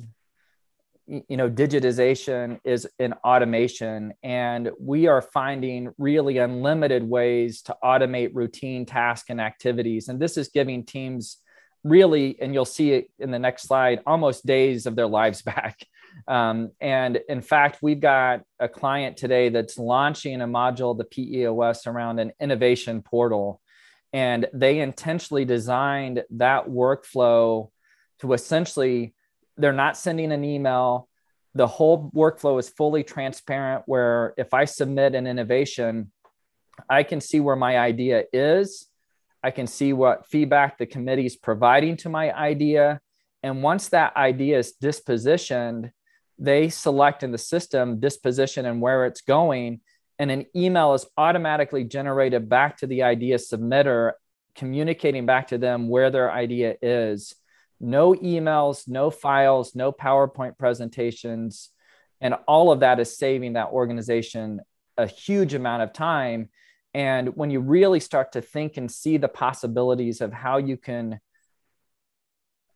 you 1.28 1.36
know 1.36 1.50
digitization 1.50 2.60
is 2.64 2.88
in 2.98 3.14
automation 3.26 4.14
and 4.24 4.70
we 4.80 5.08
are 5.08 5.22
finding 5.22 5.94
really 5.98 6.38
unlimited 6.38 7.04
ways 7.04 7.62
to 7.64 7.76
automate 7.84 8.32
routine 8.34 8.86
tasks 8.86 9.30
and 9.30 9.42
activities. 9.42 10.08
And 10.08 10.20
this 10.20 10.38
is 10.38 10.48
giving 10.50 10.86
teams 10.86 11.38
really 11.84 12.40
and 12.40 12.54
you'll 12.54 12.64
see 12.64 12.94
it 12.94 13.10
in 13.20 13.32
the 13.32 13.40
next 13.40 13.64
slide 13.64 14.00
almost 14.06 14.46
days 14.46 14.86
of 14.86 14.96
their 14.96 15.08
lives 15.08 15.42
back. 15.52 15.80
Um, 16.28 16.72
and 16.80 17.20
in 17.28 17.42
fact 17.42 17.80
we've 17.82 18.00
got 18.00 18.44
a 18.60 18.70
client 18.70 19.18
today 19.18 19.50
that's 19.50 19.78
launching 19.78 20.42
a 20.42 20.48
module 20.48 20.98
the 20.98 21.04
peos 21.04 21.88
around 21.88 22.20
an 22.20 22.32
innovation 22.40 23.02
portal. 23.02 23.62
And 24.14 24.48
they 24.54 24.80
intentionally 24.80 25.46
designed 25.46 26.24
that 26.32 26.68
workflow 26.68 27.70
to 28.20 28.34
essentially 28.34 29.14
they're 29.62 29.74
not 29.74 29.98
sending 29.98 30.32
an 30.32 30.44
email. 30.44 31.08
The 31.54 31.68
whole 31.68 32.12
workflow 32.16 32.60
is 32.60 32.70
fully 32.70 33.04
transparent, 33.04 33.84
where 33.86 34.34
if 34.38 34.54
I 34.54 34.66
submit 34.66 35.16
an 35.16 35.28
innovation, 35.28 36.12
I 36.90 37.04
can 37.04 37.22
see 37.22 37.40
where 37.40 37.56
my 37.56 37.78
idea 37.78 38.24
is. 38.32 38.88
I 39.44 39.52
can 39.52 39.68
see 39.68 39.94
what 39.94 40.28
feedback 40.28 40.78
the 40.78 40.86
committee 40.86 41.26
is 41.26 41.36
providing 41.36 41.98
to 41.98 42.10
my 42.10 42.34
idea. 42.34 43.02
And 43.44 43.64
once 43.64 43.90
that 43.90 44.16
idea 44.16 44.60
is 44.60 44.74
dispositioned, 44.82 45.92
they 46.38 46.70
select 46.70 47.24
in 47.24 47.32
the 47.32 47.38
system 47.38 48.00
disposition 48.00 48.66
and 48.66 48.82
where 48.82 49.06
it's 49.06 49.22
going. 49.22 49.82
And 50.20 50.32
an 50.32 50.46
email 50.56 50.94
is 50.94 51.08
automatically 51.18 51.84
generated 51.84 52.50
back 52.50 52.78
to 52.78 52.88
the 52.88 53.04
idea 53.04 53.38
submitter, 53.38 54.14
communicating 54.56 55.26
back 55.26 55.48
to 55.48 55.58
them 55.58 55.90
where 55.90 56.12
their 56.12 56.32
idea 56.32 56.76
is 56.82 57.36
no 57.82 58.14
emails, 58.14 58.88
no 58.88 59.10
files, 59.10 59.76
no 59.76 59.92
PowerPoint 59.92 60.58
presentations. 60.58 61.70
And 62.22 62.36
all 62.48 62.72
of 62.72 62.82
that 62.82 63.00
is 63.00 63.18
saving 63.18 63.54
that 63.54 63.70
organization 63.70 64.62
a 64.98 65.08
huge 65.08 65.54
amount 65.54 65.84
of 65.84 65.94
time. 65.94 66.50
And 66.94 67.36
when 67.36 67.50
you 67.50 67.60
really 67.60 68.00
start 68.00 68.34
to 68.34 68.42
think 68.42 68.78
and 68.78 68.92
see 68.92 69.18
the 69.18 69.28
possibilities 69.28 70.22
of 70.22 70.32
how 70.32 70.58
you 70.58 70.78
can 70.78 71.20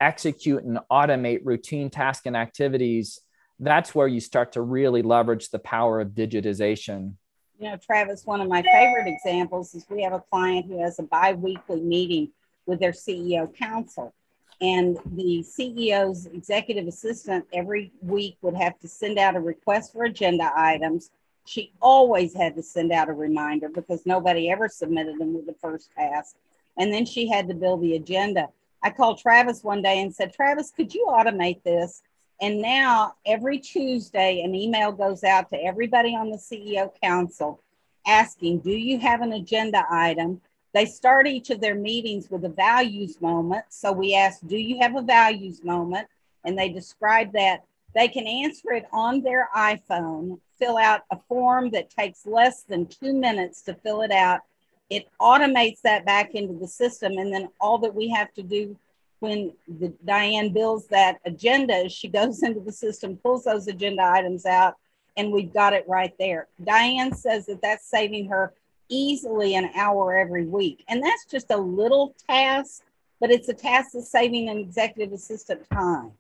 execute 0.02 0.64
and 0.64 0.80
automate 0.92 1.42
routine 1.44 1.90
tasks 1.90 2.26
and 2.26 2.36
activities, 2.36 3.20
that's 3.60 3.94
where 3.94 4.08
you 4.08 4.20
start 4.20 4.54
to 4.54 4.62
really 4.62 5.02
leverage 5.02 5.50
the 5.50 5.60
power 5.60 6.00
of 6.00 6.10
digitization. 6.10 7.14
You 7.60 7.70
know, 7.70 7.78
Travis, 7.78 8.26
one 8.26 8.42
of 8.42 8.50
my 8.50 8.62
favorite 8.62 9.08
examples 9.08 9.74
is 9.76 9.86
we 9.90 10.04
have 10.04 10.14
a 10.14 10.24
client 10.32 10.66
who 10.66 10.82
has 10.82 11.00
a 11.00 11.04
bi 11.04 11.34
weekly 11.34 11.82
meeting 11.82 12.32
with 12.66 12.80
their 12.80 12.92
CEO 12.92 13.54
council. 13.56 14.14
And 14.62 14.98
the 15.06 15.44
CEO's 15.44 16.28
executive 16.28 16.88
assistant 16.88 17.46
every 17.54 17.92
week 18.02 18.38
would 18.42 18.56
have 18.56 18.80
to 18.80 18.88
send 18.88 19.20
out 19.20 19.36
a 19.36 19.40
request 19.40 19.94
for 19.94 20.06
agenda 20.06 20.52
items. 20.56 21.12
She 21.46 21.74
always 21.82 22.34
had 22.34 22.56
to 22.56 22.64
send 22.64 22.92
out 22.92 23.10
a 23.10 23.14
reminder 23.14 23.70
because 23.70 24.06
nobody 24.06 24.50
ever 24.50 24.70
submitted 24.70 25.20
them 25.20 25.34
with 25.34 25.46
the 25.46 25.56
first 25.62 25.90
pass. 25.96 26.36
And 26.78 26.94
then 26.94 27.06
she 27.06 27.28
had 27.28 27.48
to 27.50 27.54
build 27.54 27.82
the 27.82 27.96
agenda. 27.96 28.48
I 28.82 28.92
called 28.92 29.20
Travis 29.20 29.64
one 29.64 29.82
day 29.82 30.02
and 30.02 30.14
said, 30.14 30.34
Travis, 30.34 30.72
could 30.72 30.94
you 30.94 31.08
automate 31.10 31.64
this? 31.64 32.02
And 32.42 32.62
now 32.62 33.16
every 33.26 33.60
Tuesday, 33.60 34.42
an 34.42 34.54
email 34.56 34.92
goes 34.92 35.24
out 35.24 35.50
to 35.50 35.64
everybody 35.64 36.16
on 36.16 36.30
the 36.30 36.38
CEO 36.38 36.92
council 37.02 37.62
asking, 38.06 38.60
Do 38.60 38.72
you 38.72 39.00
have 39.00 39.22
an 39.22 39.34
agenda 39.34 39.86
item? 39.90 40.42
They 40.76 40.86
start 40.86 41.26
each 41.26 41.52
of 41.52 41.62
their 41.62 41.74
meetings 41.74 42.30
with 42.30 42.44
a 42.44 42.50
values 42.50 43.22
moment. 43.22 43.64
So 43.70 43.94
we 43.94 44.14
ask, 44.14 44.46
Do 44.46 44.58
you 44.58 44.78
have 44.82 44.98
a 44.98 45.02
values 45.02 45.64
moment? 45.64 46.06
And 46.44 46.60
they 46.60 46.68
describe 46.68 47.32
that. 47.32 47.64
They 47.94 48.10
can 48.10 48.28
answer 48.28 48.74
it 48.74 48.86
on 48.92 49.22
their 49.22 49.48
iPhone, 49.56 50.38
fill 50.60 50.78
out 50.78 51.04
a 51.12 51.18
form 51.30 51.70
that 51.70 51.90
takes 51.90 52.26
less 52.26 52.64
than 52.64 52.88
two 52.88 53.14
minutes 53.14 53.62
to 53.62 53.74
fill 53.74 54.02
it 54.02 54.12
out. 54.12 54.42
It 54.90 55.08
automates 55.22 55.80
that 55.84 56.06
back 56.06 56.36
into 56.36 56.60
the 56.60 56.68
system. 56.68 57.14
And 57.20 57.34
then 57.34 57.48
all 57.62 57.78
that 57.78 57.96
we 57.96 58.10
have 58.10 58.34
to 58.34 58.44
do 58.44 58.78
when 59.20 59.54
the, 59.80 59.94
Diane 60.04 60.52
builds 60.52 60.88
that 60.88 61.22
agenda, 61.24 61.88
she 61.88 62.08
goes 62.20 62.44
into 62.44 62.60
the 62.60 62.74
system, 62.74 63.16
pulls 63.16 63.46
those 63.46 63.70
agenda 63.70 64.04
items 64.04 64.46
out, 64.46 64.76
and 65.16 65.32
we've 65.32 65.54
got 65.54 65.72
it 65.72 65.86
right 65.88 66.14
there. 66.20 66.50
Diane 66.62 67.14
says 67.16 67.46
that 67.46 67.62
that's 67.62 67.88
saving 67.88 68.28
her 68.28 68.52
easily 68.90 69.56
an 69.56 69.70
hour 69.76 70.18
every 70.18 70.46
week. 70.46 70.84
And 70.88 71.04
that's 71.04 71.26
just 71.26 71.52
a 71.52 71.58
little 71.58 72.16
task, 72.30 72.84
but 73.20 73.32
it's 73.32 73.50
a 73.50 73.54
task 73.54 73.90
that's 73.94 74.10
saving 74.10 74.50
an 74.50 74.58
executive 74.58 75.14
assistant 75.14 75.70
time. 75.72 76.12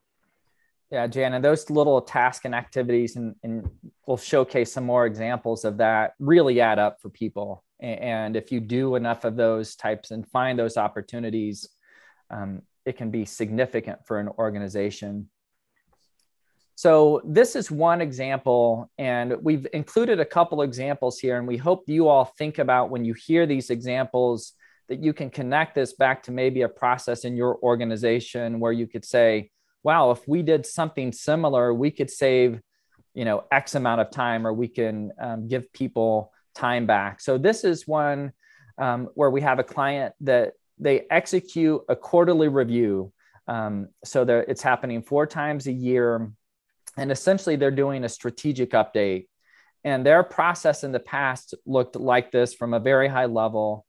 Yeah, 0.92 1.08
Jan, 1.08 1.34
and 1.34 1.44
those 1.44 1.70
little 1.70 2.00
tasks 2.02 2.46
and 2.46 2.54
activities, 2.54 3.16
and, 3.16 3.36
and 3.44 3.70
we'll 4.06 4.18
showcase 4.18 4.72
some 4.72 4.86
more 4.86 5.06
examples 5.06 5.66
of 5.66 5.78
that, 5.78 6.14
really 6.20 6.62
add 6.62 6.80
up 6.80 7.02
for 7.02 7.10
people. 7.10 7.64
And 7.80 8.36
if 8.36 8.52
you 8.52 8.60
do 8.60 8.96
enough 8.96 9.26
of 9.26 9.36
those 9.36 9.76
types 9.76 10.12
and 10.12 10.28
find 10.28 10.58
those 10.58 10.78
opportunities, 10.78 11.68
um, 12.30 12.62
it 12.86 12.98
can 12.98 13.10
be 13.12 13.26
significant 13.26 14.06
for 14.06 14.20
an 14.20 14.30
organization. 14.30 15.30
So 16.76 17.22
this 17.24 17.56
is 17.56 17.72
one 17.72 18.02
example, 18.02 18.92
and 18.98 19.38
we've 19.42 19.66
included 19.72 20.20
a 20.20 20.26
couple 20.26 20.62
examples 20.62 21.20
here, 21.20 21.38
and 21.38 21.48
we 21.48 21.56
hope 21.56 21.86
you 21.88 22.10
all 22.10 22.26
think 22.26 22.60
about 22.60 22.90
when 22.90 23.06
you 23.06 23.14
hear 23.14 23.46
these 23.46 23.70
examples 23.70 24.52
that 24.90 25.02
you 25.02 25.14
can 25.14 25.30
connect 25.30 25.74
this 25.74 25.94
back 25.94 26.24
to 26.24 26.32
maybe 26.32 26.64
a 26.64 26.70
process 26.70 27.24
in 27.24 27.38
your 27.38 27.58
organization 27.64 28.60
where 28.60 28.74
you 28.74 28.88
could 28.88 29.06
say, 29.06 29.50
wow, 29.84 30.12
if 30.12 30.28
we 30.28 30.44
did 30.44 30.66
something 30.66 31.14
similar, 31.14 31.74
we 31.74 31.92
could 31.92 32.12
save, 32.12 32.60
you 33.14 33.24
know, 33.24 33.46
X 33.52 33.76
amount 33.76 34.02
of 34.02 34.12
time, 34.12 34.46
or 34.46 34.54
we 34.54 34.68
can 34.68 35.12
um, 35.20 35.48
give 35.48 35.72
people 35.72 36.34
time 36.56 36.86
back. 36.86 37.22
So 37.22 37.38
this 37.38 37.64
is 37.64 37.88
one 37.88 38.34
um, 38.78 39.10
where 39.16 39.30
we 39.30 39.42
have 39.42 39.60
a 39.60 39.64
client 39.64 40.14
that 40.22 40.54
they 40.78 41.06
execute 41.10 41.82
a 41.88 41.96
quarterly 41.96 42.50
review. 42.50 43.14
Um, 43.48 43.88
so 44.04 44.24
it's 44.24 44.62
happening 44.62 45.02
four 45.02 45.26
times 45.26 45.68
a 45.68 45.72
year. 45.72 46.32
And 46.98 47.12
essentially, 47.12 47.56
they're 47.56 47.72
doing 47.72 48.04
a 48.04 48.10
strategic 48.10 48.72
update. 48.72 49.28
And 49.84 50.06
their 50.06 50.24
process 50.24 50.84
in 50.84 50.92
the 50.92 51.00
past 51.00 51.54
looked 51.66 51.96
like 51.96 52.32
this 52.32 52.54
from 52.54 52.74
a 52.74 52.80
very 52.80 53.08
high 53.08 53.28
level. 53.28 53.86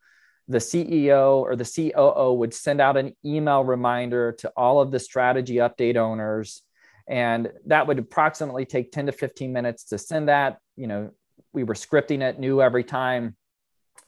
The 0.48 0.58
CEO 0.58 1.38
or 1.40 1.56
the 1.56 1.64
COO 1.64 2.34
would 2.34 2.52
send 2.52 2.80
out 2.80 2.96
an 2.96 3.16
email 3.24 3.64
reminder 3.64 4.32
to 4.40 4.52
all 4.56 4.80
of 4.80 4.90
the 4.90 4.98
strategy 4.98 5.56
update 5.56 5.96
owners. 5.96 6.62
And 7.08 7.50
that 7.66 7.86
would 7.86 7.98
approximately 7.98 8.64
take 8.66 8.92
10 8.92 9.06
to 9.06 9.12
15 9.12 9.52
minutes 9.52 9.84
to 9.84 9.98
send 9.98 10.28
that. 10.28 10.58
You 10.76 10.86
know, 10.86 11.10
we 11.52 11.64
were 11.64 11.74
scripting 11.74 12.20
it, 12.20 12.38
new 12.38 12.60
every 12.60 12.84
time 12.84 13.36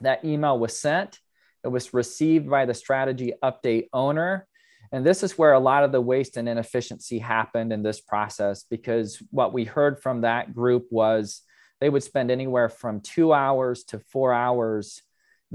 that 0.00 0.24
email 0.24 0.58
was 0.58 0.78
sent. 0.78 1.18
It 1.64 1.68
was 1.68 1.94
received 1.94 2.48
by 2.48 2.66
the 2.66 2.74
strategy 2.74 3.32
update 3.42 3.88
owner. 3.92 4.46
And 4.92 5.04
this 5.04 5.22
is 5.22 5.36
where 5.36 5.52
a 5.52 5.60
lot 5.60 5.84
of 5.84 5.92
the 5.92 6.00
waste 6.00 6.36
and 6.36 6.48
inefficiency 6.48 7.18
happened 7.18 7.72
in 7.72 7.82
this 7.82 8.00
process 8.00 8.64
because 8.64 9.22
what 9.30 9.52
we 9.52 9.64
heard 9.64 10.00
from 10.00 10.22
that 10.22 10.54
group 10.54 10.86
was 10.90 11.42
they 11.80 11.90
would 11.90 12.02
spend 12.02 12.30
anywhere 12.30 12.68
from 12.68 13.00
two 13.00 13.32
hours 13.32 13.84
to 13.84 13.98
four 13.98 14.32
hours 14.32 15.02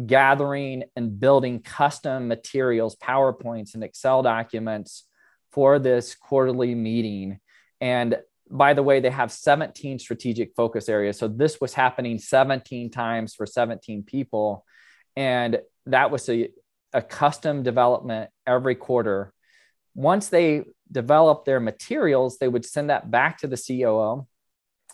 gathering 0.06 0.84
and 0.96 1.20
building 1.20 1.62
custom 1.62 2.28
materials, 2.28 2.96
PowerPoints, 2.96 3.74
and 3.74 3.84
Excel 3.84 4.24
documents 4.24 5.06
for 5.52 5.80
this 5.80 6.16
quarterly 6.16 6.74
meeting. 6.74 7.40
And 7.80 8.18
by 8.50 8.74
the 8.74 8.84
way, 8.84 9.00
they 9.00 9.10
have 9.10 9.32
17 9.32 10.00
strategic 10.00 10.56
focus 10.56 10.90
areas. 10.90 11.18
So 11.18 11.28
this 11.28 11.60
was 11.62 11.74
happening 11.74 12.18
17 12.18 12.92
times 12.92 13.36
for 13.36 13.46
17 13.46 14.04
people. 14.04 14.66
And 15.16 15.60
that 15.86 16.12
was 16.12 16.28
a, 16.30 16.50
a 16.94 17.02
custom 17.02 17.64
development 17.64 18.30
every 18.46 18.76
quarter. 18.76 19.34
Once 19.96 20.30
they 20.30 20.64
developed 20.92 21.46
their 21.46 21.60
materials, 21.60 22.38
they 22.38 22.48
would 22.48 22.66
send 22.66 22.90
that 22.90 23.10
back 23.10 23.40
to 23.40 23.48
the 23.48 23.58
COO. 23.58 24.28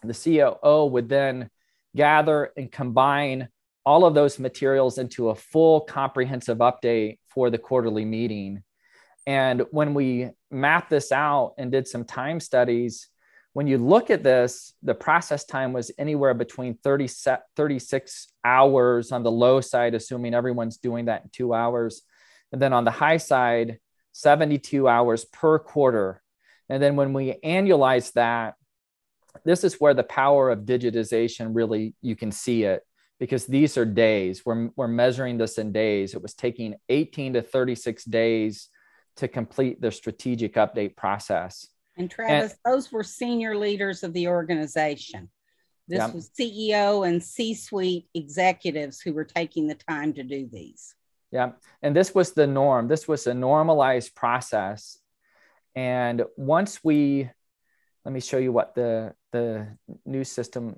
The 0.03 0.13
COO 0.61 0.85
would 0.85 1.09
then 1.09 1.49
gather 1.95 2.51
and 2.55 2.71
combine 2.71 3.49
all 3.85 4.05
of 4.05 4.13
those 4.13 4.39
materials 4.39 4.97
into 4.97 5.29
a 5.29 5.35
full 5.35 5.81
comprehensive 5.81 6.59
update 6.59 7.17
for 7.29 7.49
the 7.49 7.57
quarterly 7.57 8.05
meeting. 8.05 8.63
And 9.25 9.63
when 9.71 9.93
we 9.93 10.29
mapped 10.51 10.89
this 10.89 11.11
out 11.11 11.53
and 11.57 11.71
did 11.71 11.87
some 11.87 12.05
time 12.05 12.39
studies, 12.39 13.07
when 13.53 13.67
you 13.67 13.77
look 13.77 14.09
at 14.09 14.23
this, 14.23 14.73
the 14.83 14.93
process 14.93 15.43
time 15.43 15.73
was 15.73 15.91
anywhere 15.97 16.33
between 16.33 16.75
30, 16.75 17.09
36 17.55 18.27
hours 18.45 19.11
on 19.11 19.23
the 19.23 19.31
low 19.31 19.59
side, 19.59 19.95
assuming 19.95 20.33
everyone's 20.33 20.77
doing 20.77 21.05
that 21.05 21.23
in 21.23 21.29
two 21.31 21.53
hours. 21.53 22.03
And 22.51 22.61
then 22.61 22.73
on 22.73 22.85
the 22.85 22.91
high 22.91 23.17
side, 23.17 23.79
72 24.13 24.87
hours 24.87 25.25
per 25.25 25.59
quarter. 25.59 26.21
And 26.67 26.81
then 26.81 26.95
when 26.95 27.13
we 27.13 27.39
annualize 27.43 28.13
that, 28.13 28.55
this 29.45 29.63
is 29.63 29.75
where 29.75 29.93
the 29.93 30.03
power 30.03 30.49
of 30.49 30.61
digitization 30.61 31.49
really, 31.53 31.95
you 32.01 32.15
can 32.15 32.31
see 32.31 32.63
it 32.63 32.83
because 33.19 33.45
these 33.45 33.77
are 33.77 33.85
days. 33.85 34.45
We're, 34.45 34.69
we're 34.75 34.87
measuring 34.87 35.37
this 35.37 35.57
in 35.57 35.71
days. 35.71 36.13
It 36.13 36.21
was 36.21 36.33
taking 36.33 36.75
18 36.87 37.33
to 37.33 37.41
36 37.41 38.05
days 38.05 38.69
to 39.17 39.27
complete 39.27 39.81
the 39.81 39.91
strategic 39.91 40.55
update 40.55 40.95
process. 40.95 41.67
And 41.99 42.09
Travis, 42.09 42.53
and, 42.53 42.73
those 42.73 42.91
were 42.91 43.03
senior 43.03 43.57
leaders 43.57 44.03
of 44.03 44.13
the 44.13 44.29
organization. 44.29 45.29
This 45.89 45.97
yeah. 45.97 46.11
was 46.11 46.29
CEO 46.29 47.05
and 47.05 47.21
C 47.21 47.53
suite 47.53 48.07
executives 48.15 49.01
who 49.01 49.13
were 49.13 49.25
taking 49.25 49.67
the 49.67 49.75
time 49.75 50.13
to 50.13 50.23
do 50.23 50.47
these. 50.51 50.95
Yeah. 51.31 51.51
And 51.81 51.95
this 51.95 52.15
was 52.15 52.31
the 52.31 52.47
norm. 52.47 52.87
This 52.87 53.07
was 53.07 53.27
a 53.27 53.33
normalized 53.33 54.15
process. 54.15 54.97
And 55.75 56.23
once 56.37 56.83
we, 56.83 57.29
let 58.05 58.13
me 58.13 58.21
show 58.21 58.37
you 58.37 58.51
what 58.53 58.75
the, 58.75 59.13
the 59.33 59.67
new 60.05 60.23
system. 60.23 60.77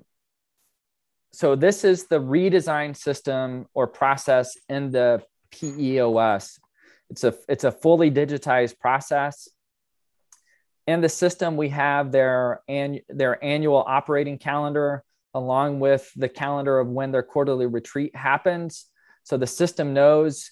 So 1.32 1.54
this 1.54 1.84
is 1.84 2.08
the 2.08 2.20
redesign 2.20 2.96
system 2.96 3.66
or 3.74 3.86
process 3.86 4.56
in 4.68 4.90
the 4.90 5.22
PEOS. 5.52 6.58
It's 7.10 7.24
a, 7.24 7.34
it's 7.48 7.64
a 7.64 7.72
fully 7.72 8.10
digitized 8.10 8.78
process 8.78 9.48
in 10.86 11.00
the 11.00 11.08
system, 11.08 11.56
we 11.56 11.68
have 11.70 12.12
their, 12.12 12.62
their 13.08 13.42
annual 13.44 13.84
operating 13.86 14.38
calendar 14.38 15.04
along 15.34 15.80
with 15.80 16.10
the 16.16 16.28
calendar 16.28 16.78
of 16.78 16.88
when 16.88 17.12
their 17.12 17.22
quarterly 17.22 17.66
retreat 17.66 18.14
happens. 18.14 18.86
So 19.24 19.36
the 19.36 19.46
system 19.46 19.94
knows 19.94 20.50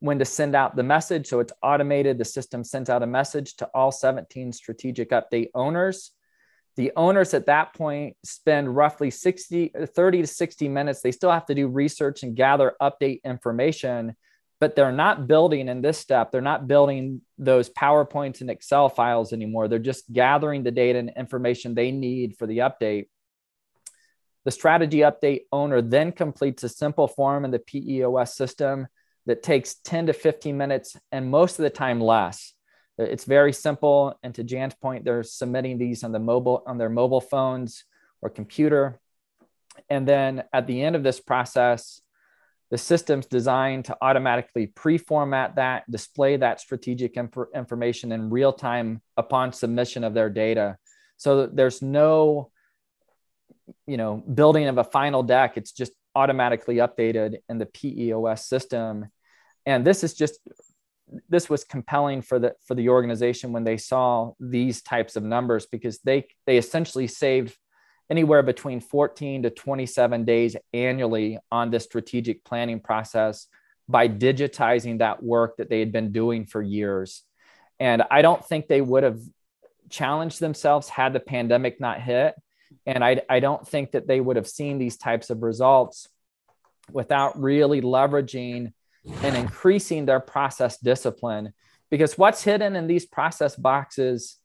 when 0.00 0.18
to 0.18 0.24
send 0.24 0.54
out 0.54 0.76
the 0.76 0.82
message. 0.82 1.26
So 1.26 1.40
it's 1.40 1.52
automated. 1.62 2.18
The 2.18 2.24
system 2.24 2.64
sends 2.64 2.88
out 2.88 3.02
a 3.02 3.06
message 3.06 3.56
to 3.56 3.66
all 3.74 3.92
17 3.92 4.52
strategic 4.52 5.10
update 5.10 5.48
owners. 5.54 6.12
The 6.76 6.92
owners 6.96 7.34
at 7.34 7.46
that 7.46 7.74
point 7.74 8.16
spend 8.24 8.74
roughly 8.74 9.10
60, 9.10 9.72
30 9.86 10.20
to 10.22 10.26
60 10.26 10.68
minutes. 10.68 11.02
They 11.02 11.12
still 11.12 11.30
have 11.30 11.46
to 11.46 11.54
do 11.54 11.68
research 11.68 12.22
and 12.22 12.36
gather 12.36 12.74
update 12.80 13.22
information 13.24 14.16
but 14.60 14.76
they're 14.76 14.92
not 14.92 15.26
building 15.26 15.68
in 15.68 15.80
this 15.80 15.98
step. 15.98 16.30
They're 16.30 16.42
not 16.42 16.68
building 16.68 17.22
those 17.38 17.70
powerpoints 17.70 18.42
and 18.42 18.50
excel 18.50 18.90
files 18.90 19.32
anymore. 19.32 19.66
They're 19.66 19.78
just 19.78 20.12
gathering 20.12 20.62
the 20.62 20.70
data 20.70 20.98
and 20.98 21.10
information 21.16 21.74
they 21.74 21.90
need 21.90 22.36
for 22.36 22.46
the 22.46 22.58
update. 22.58 23.06
The 24.44 24.50
strategy 24.50 24.98
update 24.98 25.42
owner 25.50 25.80
then 25.80 26.12
completes 26.12 26.62
a 26.62 26.68
simple 26.68 27.08
form 27.08 27.44
in 27.44 27.50
the 27.50 27.58
peos 27.58 28.34
system 28.34 28.86
that 29.26 29.42
takes 29.42 29.76
10 29.76 30.06
to 30.06 30.12
15 30.12 30.56
minutes 30.56 30.96
and 31.10 31.30
most 31.30 31.58
of 31.58 31.62
the 31.62 31.70
time 31.70 32.00
less. 32.00 32.52
It's 32.98 33.24
very 33.24 33.54
simple 33.54 34.18
and 34.22 34.34
to 34.34 34.44
jan's 34.44 34.74
point 34.74 35.04
they're 35.04 35.22
submitting 35.22 35.78
these 35.78 36.04
on 36.04 36.12
the 36.12 36.18
mobile 36.18 36.62
on 36.66 36.76
their 36.76 36.90
mobile 36.90 37.20
phones 37.20 37.84
or 38.20 38.28
computer. 38.28 39.00
And 39.88 40.06
then 40.06 40.44
at 40.52 40.66
the 40.66 40.82
end 40.82 40.96
of 40.96 41.02
this 41.02 41.20
process, 41.20 42.02
the 42.70 42.78
system's 42.78 43.26
designed 43.26 43.86
to 43.86 43.96
automatically 44.00 44.66
pre-format 44.66 45.56
that, 45.56 45.90
display 45.90 46.36
that 46.36 46.60
strategic 46.60 47.16
inf- 47.16 47.36
information 47.54 48.12
in 48.12 48.30
real 48.30 48.52
time 48.52 49.02
upon 49.16 49.52
submission 49.52 50.04
of 50.04 50.14
their 50.14 50.30
data. 50.30 50.76
So 51.16 51.46
there's 51.46 51.82
no, 51.82 52.50
you 53.86 53.96
know, 53.96 54.16
building 54.16 54.68
of 54.68 54.78
a 54.78 54.84
final 54.84 55.22
deck. 55.22 55.56
It's 55.56 55.72
just 55.72 55.92
automatically 56.14 56.76
updated 56.76 57.38
in 57.48 57.58
the 57.58 57.66
PEOS 57.66 58.40
system. 58.40 59.06
And 59.66 59.84
this 59.84 60.04
is 60.04 60.14
just 60.14 60.38
this 61.28 61.50
was 61.50 61.64
compelling 61.64 62.22
for 62.22 62.38
the 62.38 62.54
for 62.66 62.76
the 62.76 62.88
organization 62.88 63.52
when 63.52 63.64
they 63.64 63.76
saw 63.76 64.32
these 64.38 64.80
types 64.80 65.16
of 65.16 65.24
numbers 65.24 65.66
because 65.66 65.98
they 66.04 66.26
they 66.46 66.56
essentially 66.56 67.08
saved 67.08 67.56
anywhere 68.10 68.42
between 68.42 68.80
14 68.80 69.44
to 69.44 69.50
27 69.50 70.24
days 70.24 70.56
annually 70.74 71.38
on 71.50 71.70
this 71.70 71.84
strategic 71.84 72.44
planning 72.44 72.80
process 72.80 73.46
by 73.88 74.08
digitizing 74.08 74.98
that 74.98 75.22
work 75.22 75.56
that 75.56 75.70
they 75.70 75.78
had 75.78 75.92
been 75.92 76.12
doing 76.12 76.44
for 76.44 76.60
years. 76.60 77.22
And 77.78 78.02
I 78.10 78.22
don't 78.22 78.44
think 78.44 78.66
they 78.66 78.80
would 78.80 79.04
have 79.04 79.20
challenged 79.88 80.40
themselves 80.40 80.88
had 80.88 81.12
the 81.12 81.20
pandemic 81.20 81.80
not 81.80 82.00
hit. 82.00 82.34
And 82.86 83.04
I, 83.04 83.22
I 83.28 83.40
don't 83.40 83.66
think 83.66 83.92
that 83.92 84.06
they 84.06 84.20
would 84.20 84.36
have 84.36 84.48
seen 84.48 84.78
these 84.78 84.96
types 84.96 85.30
of 85.30 85.42
results 85.42 86.08
without 86.92 87.40
really 87.40 87.80
leveraging 87.80 88.72
and 89.22 89.36
increasing 89.36 90.06
their 90.06 90.20
process 90.20 90.78
discipline. 90.78 91.52
Because 91.90 92.18
what's 92.18 92.42
hidden 92.42 92.76
in 92.76 92.86
these 92.86 93.06
process 93.06 93.56
boxes 93.56 94.36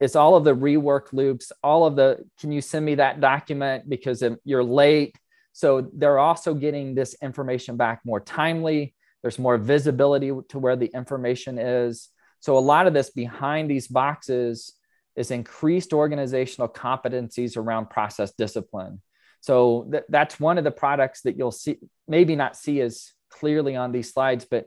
it's 0.00 0.16
all 0.16 0.36
of 0.36 0.44
the 0.44 0.54
rework 0.54 1.12
loops, 1.12 1.52
all 1.62 1.86
of 1.86 1.96
the, 1.96 2.24
can 2.40 2.52
you 2.52 2.60
send 2.60 2.84
me 2.84 2.96
that 2.96 3.20
document 3.20 3.88
because 3.88 4.22
you're 4.44 4.64
late? 4.64 5.16
So 5.52 5.88
they're 5.94 6.18
also 6.18 6.52
getting 6.52 6.94
this 6.94 7.14
information 7.22 7.76
back 7.76 8.00
more 8.04 8.20
timely. 8.20 8.94
There's 9.22 9.38
more 9.38 9.56
visibility 9.56 10.32
to 10.48 10.58
where 10.58 10.76
the 10.76 10.90
information 10.94 11.58
is. 11.58 12.10
So 12.40 12.58
a 12.58 12.60
lot 12.60 12.86
of 12.86 12.92
this 12.92 13.10
behind 13.10 13.70
these 13.70 13.86
boxes 13.86 14.74
is 15.16 15.30
increased 15.30 15.92
organizational 15.92 16.68
competencies 16.68 17.56
around 17.56 17.88
process 17.88 18.32
discipline. 18.32 19.00
So 19.40 19.88
th- 19.90 20.04
that's 20.08 20.40
one 20.40 20.58
of 20.58 20.64
the 20.64 20.70
products 20.70 21.22
that 21.22 21.38
you'll 21.38 21.52
see, 21.52 21.78
maybe 22.08 22.34
not 22.34 22.56
see 22.56 22.80
as 22.80 23.12
clearly 23.30 23.76
on 23.76 23.92
these 23.92 24.12
slides, 24.12 24.44
but 24.44 24.66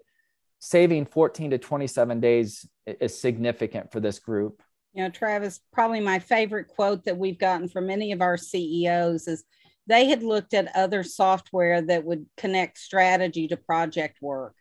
saving 0.59 1.05
14 1.05 1.51
to 1.51 1.57
27 1.57 2.19
days 2.19 2.67
is 2.85 3.19
significant 3.19 3.91
for 3.91 3.99
this 3.99 4.19
group. 4.19 4.61
You 4.97 5.03
know, 5.03 5.09
Travis, 5.11 5.59
probably 5.71 5.99
my 5.99 6.17
favorite 6.17 6.69
quote 6.69 7.05
that 7.05 7.19
we've 7.19 7.37
gotten 7.37 7.69
from 7.69 7.91
any 7.91 8.11
of 8.13 8.21
our 8.23 8.35
CEOs 8.35 9.27
is 9.27 9.43
they 9.85 10.07
had 10.07 10.23
looked 10.23 10.55
at 10.55 10.75
other 10.75 11.03
software 11.03 11.83
that 11.83 12.03
would 12.03 12.25
connect 12.35 12.79
strategy 12.79 13.47
to 13.47 13.57
project 13.57 14.17
work. 14.23 14.55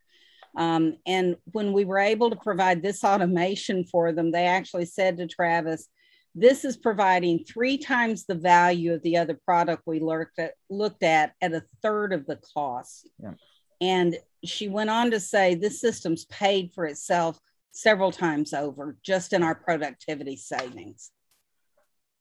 Um, 0.54 0.98
and 1.06 1.36
when 1.52 1.72
we 1.72 1.86
were 1.86 1.98
able 1.98 2.28
to 2.28 2.36
provide 2.36 2.82
this 2.82 3.02
automation 3.02 3.84
for 3.84 4.12
them, 4.12 4.30
they 4.30 4.44
actually 4.44 4.84
said 4.84 5.16
to 5.16 5.26
Travis, 5.26 5.88
this 6.34 6.66
is 6.66 6.76
providing 6.76 7.42
three 7.42 7.78
times 7.78 8.26
the 8.26 8.34
value 8.34 8.92
of 8.92 9.02
the 9.02 9.16
other 9.16 9.40
product 9.42 9.84
we 9.86 10.00
looked 10.00 10.38
at, 10.38 10.52
looked 10.68 11.02
at 11.02 11.32
at 11.40 11.54
a 11.54 11.64
third 11.80 12.12
of 12.12 12.26
the 12.26 12.38
cost. 12.52 13.08
Yeah. 13.22 13.32
And 13.80 14.18
she 14.44 14.68
went 14.68 14.90
on 14.90 15.12
to 15.12 15.18
say 15.18 15.54
this 15.54 15.80
system's 15.80 16.26
paid 16.26 16.74
for 16.74 16.84
itself 16.84 17.40
several 17.76 18.10
times 18.10 18.54
over 18.54 18.96
just 19.02 19.34
in 19.34 19.42
our 19.42 19.54
productivity 19.54 20.34
savings. 20.34 21.10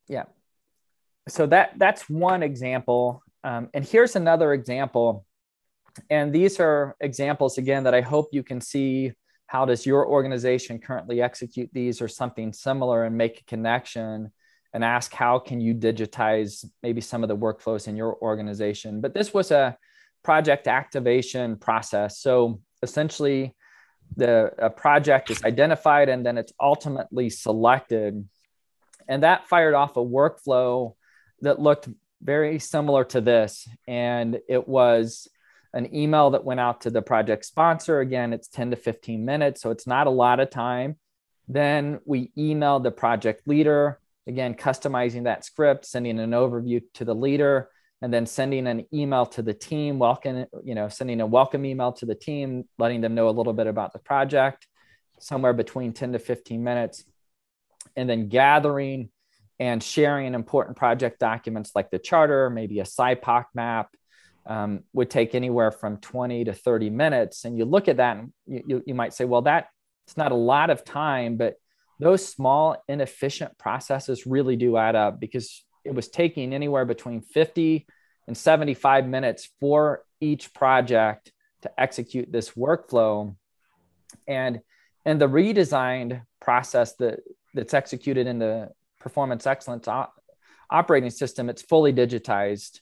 Yeah. 0.10 0.26
So 1.30 1.46
that 1.48 1.74
that's 1.78 2.10
one 2.10 2.44
example. 2.44 3.24
Um, 3.44 3.70
and 3.74 3.86
here's 3.86 4.18
another 4.18 4.52
example. 4.52 5.26
And 6.10 6.34
these 6.34 6.60
are 6.60 6.98
examples 7.00 7.58
again 7.58 7.86
that 7.86 7.96
I 7.96 8.02
hope 8.02 8.28
you 8.34 8.44
can 8.44 8.60
see 8.60 9.14
how 9.48 9.64
does 9.64 9.86
your 9.86 10.06
organization 10.06 10.78
currently 10.78 11.22
execute 11.22 11.70
these 11.72 12.02
or 12.02 12.10
something 12.10 12.52
similar 12.52 13.06
and 13.06 13.18
make 13.18 13.40
a 13.40 13.46
connection 13.46 14.32
and 14.74 14.84
ask 14.84 15.14
how 15.14 15.40
can 15.40 15.62
you 15.62 15.74
digitize 15.74 16.66
maybe 16.84 17.00
some 17.00 17.24
of 17.24 17.30
the 17.30 17.38
workflows 17.38 17.88
in 17.88 17.96
your 17.96 18.18
organization. 18.22 19.00
But 19.00 19.14
this 19.14 19.34
was 19.34 19.52
a 19.52 19.78
project 20.22 20.68
activation 20.68 21.56
process. 21.56 22.20
So 22.20 22.60
essentially 22.84 23.56
the 24.16 24.74
project 24.78 25.30
is 25.32 25.44
identified 25.44 26.10
and 26.10 26.26
then 26.26 26.38
it's 26.38 26.54
ultimately 26.60 27.30
selected. 27.30 28.28
And 29.08 29.24
that 29.24 29.48
fired 29.48 29.74
off 29.74 29.98
a 29.98 30.04
workflow 30.04 30.96
that 31.42 31.60
looked 31.60 31.90
very 32.22 32.60
similar 32.60 33.04
to 33.06 33.22
this. 33.22 33.68
And 33.88 34.40
it 34.48 34.68
was 34.68 35.28
an 35.74 35.94
email 35.94 36.32
that 36.32 36.46
went 36.46 36.62
out 36.62 36.82
to 36.82 36.90
the 36.90 37.02
project 37.02 37.46
sponsor. 37.46 38.00
Again, 38.00 38.32
it's 38.32 38.48
10 38.48 38.72
to 38.72 38.78
15 38.78 39.26
minutes, 39.26 39.62
so 39.62 39.70
it's 39.72 39.86
not 39.86 40.08
a 40.08 40.12
lot 40.12 40.40
of 40.40 40.50
time. 40.50 40.96
Then 41.48 42.00
we 42.06 42.32
emailed 42.38 42.84
the 42.84 42.92
project 42.92 43.48
leader, 43.48 44.00
again, 44.26 44.56
customizing 44.56 45.26
that 45.26 45.46
script, 45.46 45.86
sending 45.86 46.20
an 46.20 46.32
overview 46.32 46.82
to 46.96 47.06
the 47.06 47.14
leader 47.14 47.70
and 48.02 48.14
then 48.14 48.26
sending 48.26 48.68
an 48.68 48.86
email 48.94 49.26
to 49.26 49.42
the 49.42 49.54
team, 49.54 50.00
welcome, 50.00 50.46
you 50.64 50.76
know, 50.76 50.90
sending 50.90 51.22
a 51.22 51.26
welcome 51.26 51.66
email 51.66 51.92
to 51.94 52.06
the 52.06 52.16
team, 52.16 52.66
letting 52.78 53.02
them 53.02 53.16
know 53.16 53.30
a 53.30 53.32
little 53.32 53.54
bit 53.54 53.68
about 53.68 53.94
the 53.94 54.00
project, 54.00 54.68
somewhere 55.20 55.54
between 55.54 55.94
10 55.94 56.14
to 56.14 56.20
15 56.20 56.64
minutes, 56.64 57.06
and 57.96 58.10
then 58.10 58.28
gathering 58.28 59.10
and 59.60 59.82
sharing 59.82 60.34
important 60.34 60.78
project 60.78 61.20
documents 61.20 61.72
like 61.74 61.90
the 61.90 62.00
charter, 62.00 62.50
maybe 62.50 62.80
a 62.80 62.84
SIPOC 62.84 63.46
map, 63.54 63.90
um, 64.46 64.84
would 64.94 65.10
take 65.10 65.34
anywhere 65.34 65.72
from 65.72 65.98
20 65.98 66.46
to 66.46 66.54
30 66.54 66.90
minutes. 66.90 67.46
And 67.46 67.58
you 67.58 67.66
look 67.66 67.88
at 67.88 67.98
that 67.98 68.18
and 68.18 68.34
you, 68.46 68.64
you, 68.68 68.84
you 68.88 68.94
might 68.94 69.14
say, 69.14 69.26
well, 69.26 69.44
that 69.44 69.68
it's 70.06 70.18
not 70.18 70.32
a 70.32 70.36
lot 70.36 70.70
of 70.70 70.84
time, 70.84 71.38
but 71.38 71.56
those 72.00 72.28
small 72.28 72.84
inefficient 72.88 73.58
processes 73.58 74.28
really 74.28 74.56
do 74.56 74.78
add 74.78 74.96
up 74.96 75.20
because 75.20 75.65
it 75.86 75.94
was 75.94 76.08
taking 76.08 76.54
anywhere 76.54 76.86
between 76.86 77.22
50 77.22 77.86
and 78.28 78.38
75 78.38 79.08
minutes 79.08 79.50
for 79.60 80.04
each 80.20 80.54
project 80.54 81.32
to 81.62 81.72
execute 81.80 82.32
this 82.32 82.52
workflow. 82.52 83.36
And 84.28 84.62
and 85.06 85.22
the 85.22 85.30
redesigned 85.30 86.22
process 86.42 86.96
that 86.96 87.20
that's 87.54 87.74
executed 87.74 88.28
in 88.28 88.40
the 88.40 88.72
performance 89.00 89.46
excellence 89.46 89.88
op- 89.88 90.14
operating 90.70 91.12
system, 91.12 91.50
it's 91.50 91.62
fully 91.62 91.94
digitized. 91.94 92.80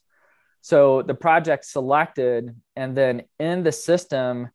So 0.62 1.02
the 1.02 1.14
project 1.14 1.66
selected, 1.66 2.56
and 2.78 2.96
then 2.96 3.24
in 3.40 3.64
the 3.64 3.74
system, 3.74 4.50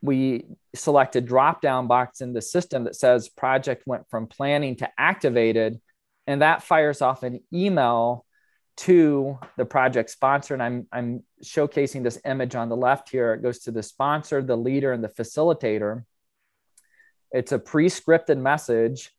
we 0.00 0.44
select 0.76 1.16
a 1.16 1.20
drop 1.20 1.60
down 1.60 1.88
box 1.88 2.20
in 2.20 2.32
the 2.32 2.42
system 2.42 2.84
that 2.84 2.94
says 2.94 3.28
project 3.28 3.82
went 3.84 4.08
from 4.08 4.28
planning 4.28 4.76
to 4.76 4.88
activated 4.96 5.80
and 6.28 6.42
that 6.42 6.62
fires 6.62 7.00
off 7.00 7.22
an 7.22 7.40
email 7.54 8.26
to 8.76 9.38
the 9.56 9.64
project 9.64 10.10
sponsor. 10.10 10.52
And 10.52 10.62
I'm, 10.62 10.86
I'm 10.92 11.24
showcasing 11.42 12.02
this 12.02 12.20
image 12.24 12.54
on 12.54 12.68
the 12.68 12.76
left 12.76 13.08
here. 13.08 13.32
It 13.32 13.42
goes 13.42 13.60
to 13.60 13.70
the 13.70 13.82
sponsor, 13.82 14.42
the 14.42 14.54
leader, 14.54 14.92
and 14.92 15.02
the 15.02 15.08
facilitator. 15.08 16.04
It's 17.32 17.50
a 17.52 17.58
pre 17.58 17.88
scripted 17.88 18.36
message 18.36 19.10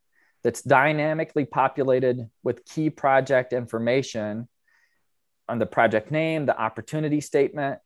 that's 0.43 0.62
dynamically 0.62 1.45
populated 1.45 2.30
with 2.43 2.63
key 2.63 2.91
project 2.91 3.54
information 3.54 4.48
on 5.50 5.58
the 5.58 5.65
project 5.65 6.12
name, 6.12 6.45
the 6.45 6.58
opportunity 6.58 7.22
statement, 7.22 7.80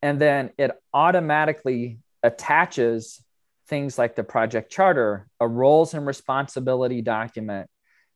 and 0.00 0.18
then 0.18 0.50
it 0.56 0.70
automatically 0.94 1.98
attaches 2.22 3.22
things 3.68 3.98
like 3.98 4.16
the 4.16 4.24
project 4.24 4.72
charter, 4.72 5.28
a 5.38 5.46
roles 5.46 5.92
and 5.92 6.06
responsibility 6.06 7.02
document, 7.02 7.68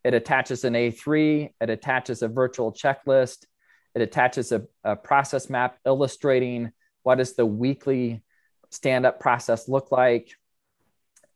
it 0.04 0.14
attaches 0.14 0.64
an 0.64 0.74
A3, 0.74 1.50
it 1.60 1.70
attaches 1.70 2.22
a 2.22 2.28
virtual 2.28 2.72
checklist, 2.72 3.46
it 3.94 4.02
attaches 4.02 4.52
a, 4.52 4.64
a 4.84 4.96
process 4.96 5.48
map 5.48 5.78
illustrating 5.86 6.72
what 7.02 7.18
does 7.18 7.34
the 7.34 7.46
weekly 7.46 8.22
stand-up 8.70 9.20
process 9.20 9.68
look 9.68 9.90
like. 9.90 10.32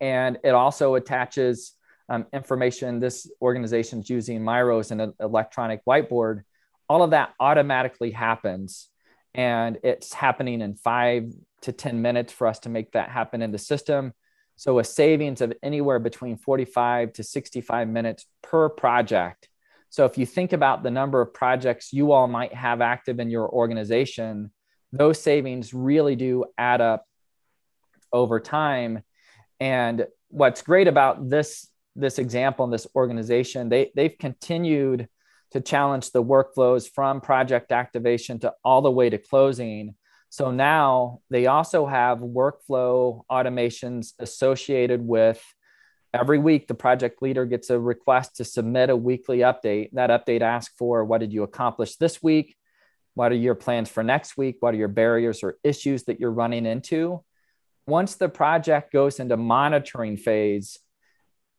And 0.01 0.39
it 0.45 0.51
also 0.51 0.95
attaches 0.97 1.75
um, 2.09 2.27
information. 2.33 3.01
This 3.01 3.31
organization 3.41 4.01
is 4.01 4.11
using 4.11 4.45
Miro 4.45 4.79
as 4.79 4.91
an 4.91 5.13
electronic 5.21 5.85
whiteboard. 5.85 6.43
All 6.89 7.03
of 7.03 7.11
that 7.11 7.35
automatically 7.39 8.11
happens. 8.11 8.89
And 9.35 9.79
it's 9.83 10.13
happening 10.13 10.61
in 10.63 10.75
five 10.75 11.33
to 11.63 11.73
10 11.73 12.01
minutes 12.03 12.33
for 12.33 12.47
us 12.47 12.61
to 12.61 12.69
make 12.69 12.93
that 12.93 13.11
happen 13.11 13.43
in 13.43 13.53
the 13.53 13.59
system. 13.59 14.15
So 14.59 14.81
a 14.81 14.85
savings 14.85 15.41
of 15.41 15.53
anywhere 15.63 16.01
between 16.01 16.37
45 16.37 17.13
to 17.13 17.23
65 17.23 17.89
minutes 17.89 18.27
per 18.43 18.69
project. 18.69 19.49
So 19.89 20.05
if 20.05 20.19
you 20.19 20.27
think 20.27 20.53
about 20.53 20.83
the 20.83 20.91
number 20.91 21.21
of 21.21 21.33
projects 21.33 21.93
you 21.93 22.11
all 22.11 22.27
might 22.27 22.53
have 22.53 22.81
active 22.81 23.21
in 23.21 23.31
your 23.31 23.49
organization, 23.49 24.51
those 24.93 25.23
savings 25.23 25.73
really 25.73 26.17
do 26.17 26.45
add 26.59 26.81
up 26.81 27.05
over 28.13 28.41
time. 28.41 29.05
And 29.61 30.09
what's 30.27 30.63
great 30.63 30.89
about 30.89 31.31
this 31.31 31.69
this 31.95 32.19
example 32.19 32.65
in 32.65 32.73
this 32.73 32.87
organization, 32.97 33.69
they 33.69 33.93
they've 33.95 34.19
continued 34.19 35.09
to 35.53 35.61
challenge 35.61 36.11
the 36.11 36.23
workflows 36.23 36.91
from 36.93 37.21
project 37.21 37.71
activation 37.71 38.41
to 38.41 38.53
all 38.65 38.83
the 38.83 38.91
way 38.91 39.09
to 39.09 39.19
closing. 39.19 39.95
So 40.31 40.51
now 40.51 41.21
they 41.31 41.47
also 41.47 41.87
have 41.87 42.19
workflow 42.19 43.23
automations 43.31 44.13
associated 44.19 45.01
with 45.07 45.43
every 46.13 46.39
week 46.39 46.67
the 46.67 46.75
project 46.75 47.23
leader 47.23 47.47
gets 47.47 47.71
a 47.71 47.79
request 47.79 48.37
to 48.37 48.45
submit 48.45 48.91
a 48.91 48.97
weekly 48.97 49.39
update. 49.39 49.91
That 49.93 50.11
update 50.11 50.43
asks 50.43 50.75
for 50.77 51.05
what 51.05 51.21
did 51.21 51.33
you 51.33 51.43
accomplish 51.43 51.97
this 51.97 52.23
week? 52.23 52.57
What 53.15 53.33
are 53.33 53.37
your 53.37 53.55
plans 53.55 53.89
for 53.89 54.03
next 54.03 54.37
week? 54.37 54.57
What 54.61 54.75
are 54.75 54.79
your 54.79 54.89
barriers 54.89 55.43
or 55.43 55.59
issues 55.65 56.05
that 56.05 56.21
you're 56.21 56.31
running 56.31 56.67
into? 56.67 57.25
Once 57.87 58.17
the 58.17 58.29
project 58.29 58.93
goes 58.93 59.19
into 59.19 59.37
monitoring 59.37 60.17
phase, 60.17 60.79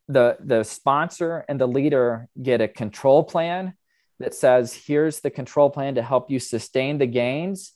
the, 0.07 0.38
the 0.39 0.63
sponsor 0.63 1.43
and 1.49 1.59
the 1.59 1.67
leader 1.67 2.28
get 2.41 2.61
a 2.61 2.67
control 2.67 3.24
plan 3.24 3.74
that 4.20 4.34
says, 4.34 4.74
here's 4.74 5.22
the 5.22 5.30
control 5.30 5.70
plan 5.70 5.95
to 5.95 6.01
help 6.01 6.30
you 6.30 6.39
sustain 6.39 6.97
the 6.97 7.07
gains. 7.07 7.74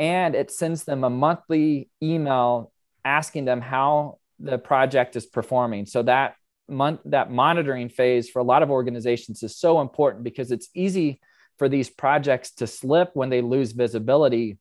And 0.00 0.34
it 0.34 0.50
sends 0.50 0.84
them 0.84 1.04
a 1.04 1.10
monthly 1.10 1.90
email 2.02 2.72
asking 3.04 3.44
them 3.44 3.60
how 3.60 4.18
the 4.38 4.58
project 4.58 5.14
is 5.14 5.26
performing. 5.26 5.84
So 5.86 6.02
that 6.04 6.34
month, 6.68 7.00
that 7.04 7.30
monitoring 7.30 7.90
phase 7.90 8.30
for 8.30 8.38
a 8.38 8.44
lot 8.44 8.62
of 8.62 8.70
organizations 8.70 9.42
is 9.42 9.58
so 9.58 9.82
important 9.82 10.24
because 10.24 10.50
it's 10.50 10.70
easy 10.74 11.20
for 11.58 11.68
these 11.68 11.90
projects 11.90 12.52
to 12.52 12.66
slip 12.66 13.10
when 13.12 13.28
they 13.28 13.42
lose 13.42 13.72
visibility. 13.72 14.58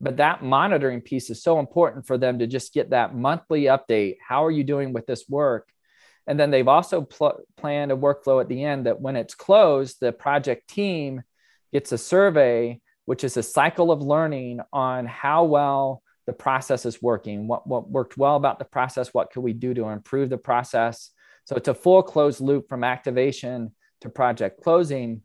But 0.00 0.18
that 0.18 0.42
monitoring 0.42 1.00
piece 1.00 1.30
is 1.30 1.42
so 1.42 1.58
important 1.58 2.06
for 2.06 2.18
them 2.18 2.40
to 2.40 2.46
just 2.46 2.74
get 2.74 2.90
that 2.90 3.14
monthly 3.14 3.62
update. 3.62 4.16
How 4.26 4.44
are 4.44 4.50
you 4.50 4.64
doing 4.64 4.92
with 4.92 5.06
this 5.06 5.24
work? 5.28 5.66
And 6.26 6.38
then 6.38 6.50
they've 6.50 6.68
also 6.68 7.02
pl- 7.02 7.40
planned 7.56 7.92
a 7.92 7.96
workflow 7.96 8.42
at 8.42 8.48
the 8.48 8.62
end 8.62 8.84
that 8.84 9.00
when 9.00 9.16
it's 9.16 9.34
closed, 9.34 9.98
the 10.00 10.12
project 10.12 10.68
team 10.68 11.22
gets 11.72 11.92
a 11.92 11.98
survey, 11.98 12.80
which 13.04 13.24
is 13.24 13.36
a 13.36 13.42
cycle 13.42 13.90
of 13.90 14.02
learning 14.02 14.60
on 14.72 15.06
how 15.06 15.44
well 15.44 16.02
the 16.26 16.32
process 16.32 16.86
is 16.86 17.02
working, 17.02 17.46
what, 17.46 17.66
what 17.66 17.90
worked 17.90 18.16
well 18.16 18.36
about 18.36 18.58
the 18.58 18.64
process, 18.64 19.12
what 19.12 19.30
could 19.30 19.42
we 19.42 19.52
do 19.52 19.74
to 19.74 19.88
improve 19.88 20.30
the 20.30 20.38
process. 20.38 21.10
So 21.44 21.56
it's 21.56 21.68
a 21.68 21.74
full 21.74 22.02
closed 22.02 22.40
loop 22.40 22.68
from 22.68 22.82
activation 22.82 23.72
to 24.00 24.08
project 24.08 24.62
closing. 24.62 25.22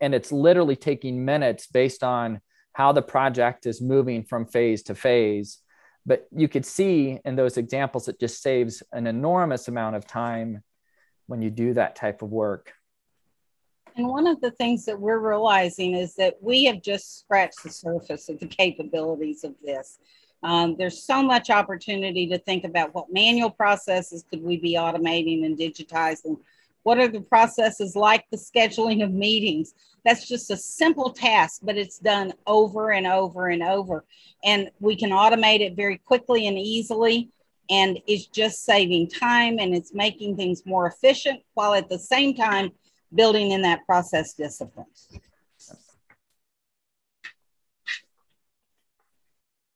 And 0.00 0.14
it's 0.14 0.32
literally 0.32 0.76
taking 0.76 1.24
minutes 1.24 1.66
based 1.66 2.02
on 2.02 2.40
how 2.72 2.92
the 2.92 3.02
project 3.02 3.66
is 3.66 3.80
moving 3.80 4.24
from 4.24 4.46
phase 4.46 4.82
to 4.84 4.94
phase. 4.94 5.58
But 6.06 6.26
you 6.34 6.48
could 6.48 6.66
see 6.66 7.18
in 7.24 7.36
those 7.36 7.56
examples, 7.56 8.08
it 8.08 8.18
just 8.18 8.42
saves 8.42 8.82
an 8.92 9.06
enormous 9.06 9.68
amount 9.68 9.96
of 9.96 10.06
time 10.06 10.62
when 11.26 11.40
you 11.40 11.50
do 11.50 11.74
that 11.74 11.96
type 11.96 12.22
of 12.22 12.30
work. 12.30 12.72
And 13.96 14.08
one 14.08 14.26
of 14.26 14.40
the 14.40 14.50
things 14.52 14.84
that 14.86 15.00
we're 15.00 15.18
realizing 15.18 15.94
is 15.94 16.14
that 16.16 16.36
we 16.40 16.64
have 16.64 16.82
just 16.82 17.20
scratched 17.20 17.62
the 17.62 17.70
surface 17.70 18.28
of 18.28 18.40
the 18.40 18.46
capabilities 18.46 19.44
of 19.44 19.54
this. 19.62 19.98
Um, 20.42 20.76
there's 20.76 21.04
so 21.04 21.22
much 21.22 21.48
opportunity 21.48 22.26
to 22.26 22.38
think 22.38 22.64
about 22.64 22.94
what 22.94 23.12
manual 23.12 23.50
processes 23.50 24.24
could 24.28 24.42
we 24.42 24.58
be 24.58 24.74
automating 24.74 25.46
and 25.46 25.56
digitizing 25.56 26.38
what 26.84 26.98
are 26.98 27.08
the 27.08 27.20
processes 27.20 27.96
like 27.96 28.26
the 28.30 28.36
scheduling 28.36 29.02
of 29.02 29.10
meetings? 29.10 29.74
That's 30.04 30.28
just 30.28 30.50
a 30.50 30.56
simple 30.56 31.10
task, 31.10 31.62
but 31.64 31.76
it's 31.76 31.98
done 31.98 32.34
over 32.46 32.92
and 32.92 33.06
over 33.06 33.48
and 33.48 33.62
over. 33.62 34.04
And 34.44 34.70
we 34.80 34.94
can 34.94 35.10
automate 35.10 35.60
it 35.60 35.76
very 35.76 35.96
quickly 35.96 36.46
and 36.46 36.58
easily. 36.58 37.30
And 37.70 37.98
it's 38.06 38.26
just 38.26 38.64
saving 38.66 39.08
time 39.08 39.58
and 39.58 39.74
it's 39.74 39.94
making 39.94 40.36
things 40.36 40.66
more 40.66 40.86
efficient 40.86 41.40
while 41.54 41.72
at 41.72 41.88
the 41.88 41.98
same 41.98 42.34
time 42.34 42.70
building 43.14 43.52
in 43.52 43.62
that 43.62 43.84
process 43.86 44.34
discipline. 44.34 44.86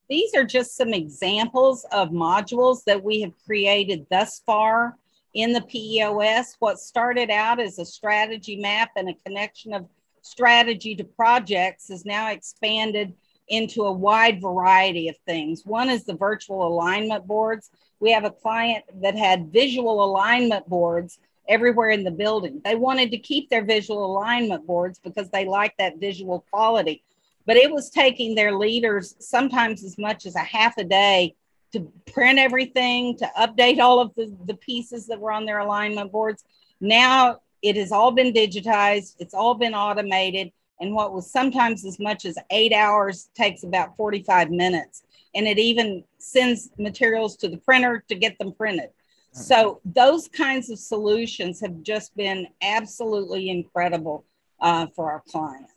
These 0.09 0.35
are 0.35 0.45
just 0.45 0.77
some 0.77 0.95
examples 0.95 1.85
of 1.93 2.11
modules 2.11 2.83
that 2.85 3.03
we 3.03 3.21
have 3.21 3.33
created 3.45 4.07
thus 4.11 4.41
far 4.47 4.97
in 5.35 5.53
the 5.53 5.61
PEOS. 5.61 6.57
What 6.61 6.79
started 6.79 7.31
out 7.31 7.61
as 7.61 7.79
a 7.79 7.85
strategy 7.85 8.57
map 8.57 8.91
and 8.97 9.11
a 9.11 9.15
connection 9.27 9.75
of 9.75 9.87
strategy 10.23 10.95
to 10.97 11.05
projects 11.05 11.91
is 11.91 12.07
now 12.07 12.31
expanded 12.31 13.13
into 13.49 13.83
a 13.83 13.93
wide 13.93 14.41
variety 14.41 15.09
of 15.09 15.17
things. 15.27 15.63
One 15.65 15.89
is 15.89 16.05
the 16.05 16.15
virtual 16.15 16.67
alignment 16.67 17.27
boards. 17.27 17.71
We 18.01 18.11
have 18.13 18.25
a 18.25 18.31
client 18.31 18.85
that 19.03 19.17
had 19.17 19.53
visual 19.53 20.05
alignment 20.05 20.69
boards 20.69 21.19
everywhere 21.49 21.91
in 21.91 22.05
the 22.05 22.11
building. 22.11 22.61
They 22.65 22.75
wanted 22.75 23.11
to 23.11 23.19
keep 23.19 23.49
their 23.49 23.65
visual 23.65 24.05
alignment 24.05 24.67
boards 24.67 24.99
because 24.99 25.31
they 25.31 25.47
like 25.47 25.75
that 25.79 25.99
visual 25.99 26.45
quality. 26.51 27.03
But 27.47 27.57
it 27.57 27.71
was 27.71 27.89
taking 27.89 28.35
their 28.35 28.57
leaders 28.57 29.17
sometimes 29.19 29.83
as 29.83 29.97
much 29.97 30.27
as 30.27 30.35
a 30.35 30.41
half 30.41 30.77
a 30.77 30.85
day 30.85 31.35
to 31.73 31.91
print 32.13 32.39
everything, 32.39 33.17
to 33.19 33.31
update 33.39 33.79
all 33.79 34.01
of 34.01 34.15
the, 34.15 34.35
the 34.47 34.55
pieces 34.55 35.07
that 35.07 35.21
were 35.21 35.33
on 35.33 35.47
their 35.47 35.59
alignment 35.59 36.13
boards. 36.13 36.45
Now 36.81 37.41
it 37.63 37.77
has 37.77 37.93
all 37.93 38.11
been 38.11 38.33
digitized, 38.33 39.17
it's 39.19 39.35
all 39.35 39.55
been 39.55 39.75
automated. 39.75 40.53
And 40.81 40.95
what 40.95 41.13
was 41.13 41.31
sometimes 41.31 41.85
as 41.85 41.99
much 41.99 42.25
as 42.25 42.39
eight 42.51 42.73
hours 42.73 43.31
takes 43.35 43.65
about 43.65 43.97
45 43.97 44.51
minutes. 44.51 45.03
And 45.35 45.47
it 45.47 45.59
even 45.59 46.05
sends 46.19 46.71
materials 46.79 47.37
to 47.39 47.49
the 47.49 47.57
printer 47.57 48.05
to 48.09 48.15
get 48.15 48.39
them 48.39 48.53
printed. 48.53 48.91
So, 49.33 49.81
those 49.85 50.27
kinds 50.29 50.71
of 50.71 50.79
solutions 50.79 51.61
have 51.61 51.83
just 51.83 52.17
been 52.17 52.49
absolutely 52.63 53.51
incredible 53.51 54.25
uh, 54.61 54.87
for 54.95 55.11
our 55.11 55.23
clients. 55.29 55.73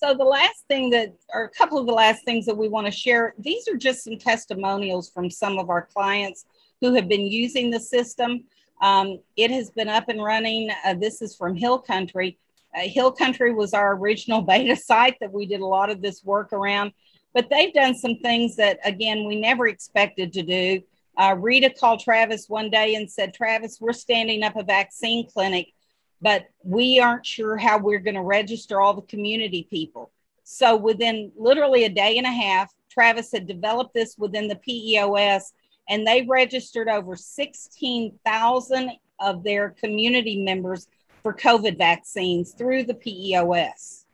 So 0.00 0.14
the 0.14 0.24
last 0.24 0.66
thing 0.66 0.88
that, 0.90 1.14
or 1.34 1.44
a 1.44 1.50
couple 1.50 1.76
of 1.78 1.86
the 1.86 1.92
last 1.92 2.24
things 2.24 2.46
that 2.46 2.56
we 2.56 2.68
want 2.68 2.86
to 2.86 2.90
share, 2.90 3.34
these 3.38 3.68
are 3.68 3.76
just 3.76 4.02
some 4.02 4.16
testimonials 4.16 5.10
from 5.10 5.28
some 5.28 5.58
of 5.58 5.68
our 5.68 5.82
clients 5.82 6.46
who 6.80 6.94
have 6.94 7.06
been 7.06 7.26
using 7.26 7.68
the 7.68 7.80
system. 7.80 8.44
Um, 8.80 9.18
it 9.36 9.50
has 9.50 9.70
been 9.70 9.90
up 9.90 10.08
and 10.08 10.24
running. 10.24 10.70
Uh, 10.86 10.94
this 10.94 11.20
is 11.20 11.36
from 11.36 11.54
Hill 11.54 11.78
Country. 11.78 12.38
Uh, 12.74 12.88
Hill 12.88 13.12
Country 13.12 13.52
was 13.52 13.74
our 13.74 13.94
original 13.94 14.40
beta 14.50 14.74
site 14.74 15.18
that 15.20 15.30
we 15.30 15.44
did 15.44 15.60
a 15.60 15.66
lot 15.66 15.90
of 15.90 16.00
this 16.00 16.24
work 16.24 16.54
around, 16.54 16.92
but 17.34 17.50
they've 17.50 17.74
done 17.74 17.94
some 17.94 18.16
things 18.20 18.56
that, 18.56 18.78
again, 18.86 19.26
we 19.26 19.38
never 19.38 19.68
expected 19.68 20.32
to 20.32 20.42
do. 20.42 20.82
Uh, 21.16 21.36
Rita 21.38 21.70
called 21.70 22.00
Travis 22.00 22.48
one 22.48 22.70
day 22.70 22.94
and 22.94 23.10
said, 23.10 23.34
Travis, 23.34 23.78
we're 23.80 23.92
standing 23.92 24.42
up 24.42 24.56
a 24.56 24.62
vaccine 24.62 25.28
clinic 25.28 25.72
but 26.20 26.48
we 26.62 27.00
aren't 27.00 27.24
sure 27.24 27.56
how 27.56 27.78
we're 27.78 27.98
going 27.98 28.14
to 28.14 28.22
register 28.22 28.80
all 28.80 28.94
the 28.94 29.02
community 29.02 29.66
people. 29.70 30.10
So 30.44 30.76
within 30.76 31.32
literally 31.36 31.84
a 31.84 31.88
day 31.88 32.18
and 32.18 32.26
a 32.26 32.30
half, 32.30 32.72
Travis 32.90 33.32
had 33.32 33.46
developed 33.46 33.94
this 33.94 34.16
within 34.18 34.48
the 34.48 34.56
PEOS 34.56 35.52
and 35.88 36.06
they 36.06 36.26
registered 36.28 36.88
over 36.88 37.16
16,000 37.16 38.90
of 39.20 39.42
their 39.42 39.70
community 39.70 40.42
members 40.42 40.88
for 41.22 41.34
COVID 41.34 41.78
vaccines 41.78 42.52
through 42.52 42.84
the 42.84 42.94
PEOS. 42.94 44.04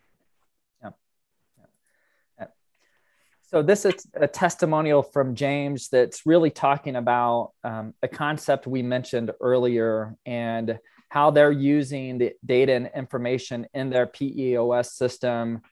So 3.49 3.62
this 3.62 3.84
is 3.84 3.94
a 4.14 4.26
testimonial 4.26 5.05
from 5.05 5.36
James 5.36 5.88
that's 5.88 6.26
really 6.26 6.51
talking 6.51 6.97
about 6.97 7.53
um, 7.62 7.94
a 8.03 8.09
concept 8.09 8.66
we 8.66 8.82
mentioned 8.82 9.30
earlier 9.40 10.16
and 10.26 10.80
how 11.11 11.30
they're 11.30 11.53
using 11.53 12.18
the 12.18 12.32
data 12.44 12.72
and 12.72 12.90
information 12.97 13.68
in 13.72 13.88
their 13.88 14.07
PEOS 14.07 14.86
system 14.86 15.62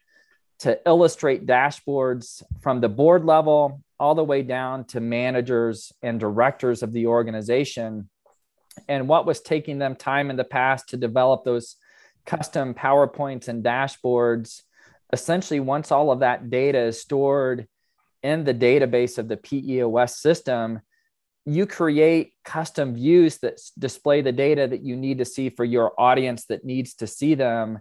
to 0.60 0.78
illustrate 0.86 1.46
dashboards 1.46 2.44
from 2.62 2.80
the 2.80 2.88
board 2.88 3.24
level 3.24 3.82
all 3.98 4.14
the 4.14 4.22
way 4.22 4.42
down 4.42 4.84
to 4.84 5.00
managers 5.00 5.92
and 6.00 6.20
directors 6.20 6.84
of 6.84 6.92
the 6.92 7.08
organization. 7.08 8.08
And 8.88 9.08
what 9.08 9.26
was 9.26 9.40
taking 9.40 9.78
them 9.78 9.96
time 9.96 10.30
in 10.30 10.36
the 10.36 10.44
past 10.44 10.90
to 10.90 10.96
develop 10.96 11.42
those 11.42 11.74
custom 12.24 12.72
PowerPoints 12.72 13.48
and 13.48 13.64
dashboards, 13.64 14.62
essentially, 15.12 15.60
once 15.60 15.92
all 15.92 16.10
of 16.10 16.20
that 16.20 16.50
data 16.50 16.78
is 16.78 17.00
stored 17.00 17.66
in 18.22 18.44
the 18.44 18.54
database 18.54 19.18
of 19.18 19.28
the 19.28 19.36
PEOS 19.36 20.16
system, 20.16 20.80
you 21.46 21.66
create 21.66 22.32
custom 22.44 22.94
views 22.94 23.38
that 23.38 23.60
display 23.78 24.22
the 24.22 24.32
data 24.32 24.66
that 24.66 24.82
you 24.82 24.96
need 24.96 25.18
to 25.18 25.24
see 25.24 25.50
for 25.50 25.64
your 25.64 25.92
audience 26.00 26.46
that 26.46 26.64
needs 26.64 26.94
to 26.94 27.06
see 27.06 27.34
them. 27.34 27.80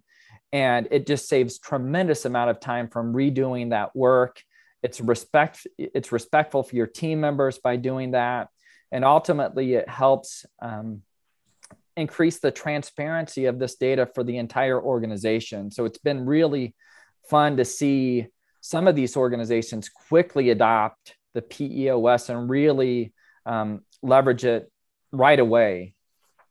And 0.52 0.88
it 0.92 1.08
just 1.08 1.30
saves 1.30 1.60
tremendous 1.60 2.26
amount 2.26 2.50
of 2.50 2.60
time 2.60 2.90
from 2.90 3.14
redoing 3.14 3.70
that 3.70 3.96
work. 3.96 4.42
It's 4.84 5.00
respect 5.00 5.66
it's 5.78 6.12
respectful 6.12 6.62
for 6.64 6.76
your 6.76 6.88
team 6.88 7.22
members 7.22 7.58
by 7.58 7.78
doing 7.78 8.12
that. 8.12 8.50
And 8.92 9.06
ultimately 9.06 9.76
it 9.76 9.88
helps 9.88 10.46
um, 10.62 11.02
increase 11.96 12.40
the 12.40 12.52
transparency 12.52 13.46
of 13.46 13.60
this 13.60 13.76
data 13.76 14.10
for 14.14 14.24
the 14.24 14.38
entire 14.38 14.82
organization. 14.82 15.72
So 15.72 15.86
it's 15.86 15.98
been 15.98 16.26
really 16.26 16.76
fun 17.30 17.58
to 17.58 17.66
see 17.66 18.28
some 18.62 18.88
of 18.88 18.96
these 18.96 19.18
organizations 19.18 19.90
quickly 19.90 20.50
adopt 20.50 21.16
the 21.34 21.42
PEOS 21.42 22.30
and 22.30 22.50
really 22.50 23.14
um, 23.46 23.82
leverage 24.02 24.46
it 24.46 24.72
right 25.12 25.40
away. 25.40 25.96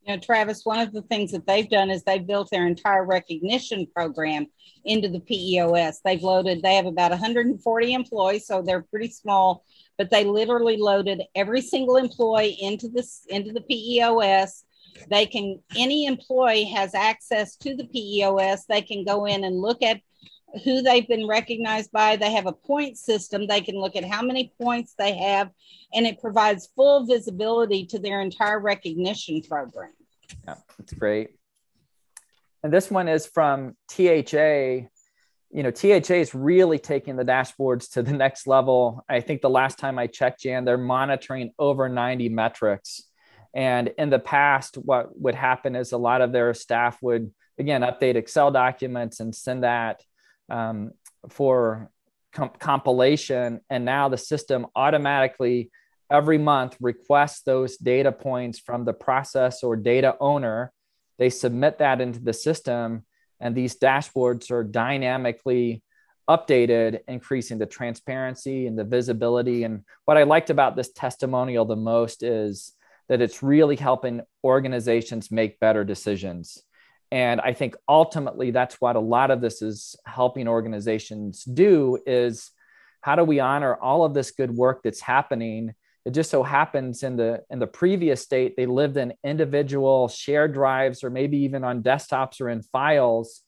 You 0.05 0.15
know, 0.15 0.21
Travis, 0.21 0.65
one 0.65 0.81
of 0.81 0.93
the 0.93 1.03
things 1.03 1.31
that 1.31 1.47
they've 1.47 1.69
done 1.69 1.91
is 1.91 2.03
they've 2.03 2.27
built 2.27 2.51
their 2.51 2.67
entire 2.67 3.05
recognition 3.05 3.87
program 3.95 4.47
into 4.85 5.09
the 5.09 5.21
PEOS. 5.21 5.99
They've 6.05 6.23
loaded, 6.23 6.61
they 6.61 6.75
have 6.75 6.87
about 6.87 7.13
140 7.13 7.95
employees, 7.95 8.47
so 8.47 8.63
they're 8.63 8.83
pretty 8.83 9.11
small, 9.11 9.65
but 9.97 10.11
they 10.11 10.25
literally 10.25 10.77
loaded 10.77 11.23
every 11.37 11.61
single 11.61 11.97
employee 11.97 12.59
into 12.61 12.89
this 12.89 13.25
into 13.29 13.53
the 13.53 13.61
PEOS. 13.61 14.65
They 15.09 15.25
can 15.25 15.61
any 15.77 16.07
employee 16.07 16.65
has 16.65 16.97
access 16.97 17.57
to 17.59 17.77
the 17.77 17.85
PEOS. 17.85 18.67
They 18.69 18.83
can 18.83 19.05
go 19.05 19.27
in 19.27 19.45
and 19.45 19.61
look 19.61 19.83
at 19.83 20.01
who 20.65 20.83
they've 20.83 21.09
been 21.09 21.27
recognized 21.27 21.93
by. 21.93 22.17
They 22.17 22.33
have 22.33 22.47
a 22.47 22.53
point 22.53 22.99
system. 22.99 23.47
They 23.47 23.61
can 23.61 23.77
look 23.77 23.97
at 23.97 24.05
how 24.05 24.23
many 24.23 24.53
points 24.61 24.95
they 24.99 25.17
have, 25.17 25.51
and 25.95 26.07
it 26.07 26.21
provides 26.21 26.69
full 26.75 27.07
visibility 27.07 27.87
to 27.87 27.99
their 27.99 28.21
entire 28.21 28.61
recognition 28.61 29.43
program. 29.43 29.93
Yeah, 30.47 30.57
that's 30.79 30.93
great. 30.95 31.37
And 32.63 32.73
this 32.73 32.91
one 32.91 33.09
is 33.09 33.27
from 33.27 33.77
THA. 33.89 34.89
You 35.55 35.63
know, 35.63 35.71
THA 35.71 36.15
is 36.15 36.35
really 36.35 36.79
taking 36.79 37.17
the 37.17 37.25
dashboards 37.25 37.93
to 37.93 38.03
the 38.03 38.13
next 38.13 38.47
level. 38.47 39.05
I 39.09 39.21
think 39.21 39.43
the 39.43 39.51
last 39.51 39.79
time 39.79 39.99
I 39.99 40.07
checked, 40.07 40.43
Jan, 40.43 40.65
they're 40.65 40.79
monitoring 40.79 41.53
over 41.59 41.89
90 41.89 42.29
metrics. 42.31 43.03
And 43.55 43.93
in 43.99 44.09
the 44.09 44.19
past, 44.19 44.77
what 44.77 45.19
would 45.21 45.35
happen 45.35 45.77
is 45.77 45.93
a 45.93 45.99
lot 45.99 46.23
of 46.23 46.33
their 46.33 46.55
staff 46.55 47.03
would, 47.03 47.33
again, 47.59 47.83
update 47.83 48.15
Excel 48.15 48.51
documents 48.51 49.21
and 49.21 49.35
send 49.35 49.65
that 49.65 50.03
um, 50.53 50.93
for 51.29 51.91
com- 52.33 52.53
compilation. 52.59 53.61
And 53.71 53.85
now 53.85 54.09
the 54.09 54.19
system 54.19 54.67
automatically 54.77 55.71
every 56.11 56.39
month 56.39 56.77
requests 56.81 57.43
those 57.43 57.77
data 57.79 58.13
points 58.13 58.59
from 58.59 58.85
the 58.85 58.93
process 58.93 59.63
or 59.63 59.75
data 59.77 60.15
owner. 60.21 60.73
They 61.19 61.31
submit 61.31 61.79
that 61.79 62.01
into 62.01 62.21
the 62.21 62.33
system, 62.33 63.05
and 63.41 63.55
these 63.55 63.79
dashboards 63.79 64.51
are 64.51 64.65
dynamically 64.65 65.83
updated, 66.29 67.01
increasing 67.09 67.59
the 67.59 67.67
transparency 67.67 68.67
and 68.67 68.79
the 68.79 68.85
visibility. 68.85 69.65
And 69.65 69.85
what 70.05 70.17
I 70.17 70.23
liked 70.23 70.51
about 70.51 70.77
this 70.77 70.93
testimonial 70.93 71.65
the 71.65 71.77
most 71.77 72.23
is 72.23 72.73
that 73.09 73.21
it's 73.21 73.43
really 73.43 73.77
helping 73.77 74.23
organizations 74.45 75.31
make 75.31 75.61
better 75.61 75.85
decisions. 75.85 76.63
And 77.13 77.43
I 77.43 77.53
think 77.53 77.77
ultimately 77.87 78.53
that's 78.53 78.81
what 78.81 78.97
a 78.97 79.01
lot 79.01 79.31
of 79.31 79.43
this 79.43 79.61
is 79.61 79.97
helping 80.07 80.49
organizations 80.49 81.45
do 81.45 81.99
is 82.07 82.51
how 83.03 83.17
do 83.17 83.23
we 83.23 83.39
honor 83.39 83.77
all 83.77 84.07
of 84.07 84.15
this 84.15 84.31
good 84.31 84.51
work 84.51 84.81
that's 84.83 85.03
happening? 85.03 85.75
It 86.07 86.13
just 86.13 86.31
so 86.31 86.43
happens 86.43 87.03
in 87.03 87.17
the 87.17 87.43
in 87.51 87.59
the 87.59 87.67
previous 87.67 88.23
state 88.23 88.57
they 88.57 88.65
lived 88.65 88.97
in 88.97 89.13
individual 89.23 90.09
shared 90.09 90.55
drives 90.55 91.05
or 91.05 91.11
maybe 91.11 91.37
even 91.41 91.65
on 91.65 91.83
desktops 91.83 92.41
or 92.41 92.49
in 92.49 92.63
files. 92.63 93.43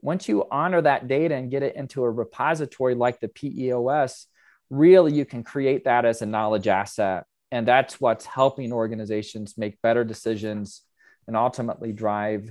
Once 0.00 0.28
you 0.28 0.44
honor 0.50 0.82
that 0.82 1.06
data 1.06 1.36
and 1.36 1.48
get 1.48 1.62
it 1.62 1.76
into 1.76 2.02
a 2.02 2.10
repository 2.10 2.96
like 2.96 3.20
the 3.20 3.28
PEOS, 3.28 4.26
really 4.68 5.14
you 5.14 5.24
can 5.24 5.44
create 5.44 5.84
that 5.84 6.04
as 6.04 6.22
a 6.22 6.26
knowledge 6.26 6.66
asset. 6.66 7.22
And 7.52 7.68
that's 7.68 8.00
what's 8.00 8.26
helping 8.26 8.72
organizations 8.72 9.56
make 9.56 9.80
better 9.80 10.02
decisions 10.02 10.82
and 11.28 11.36
ultimately 11.36 11.92
drive 11.92 12.50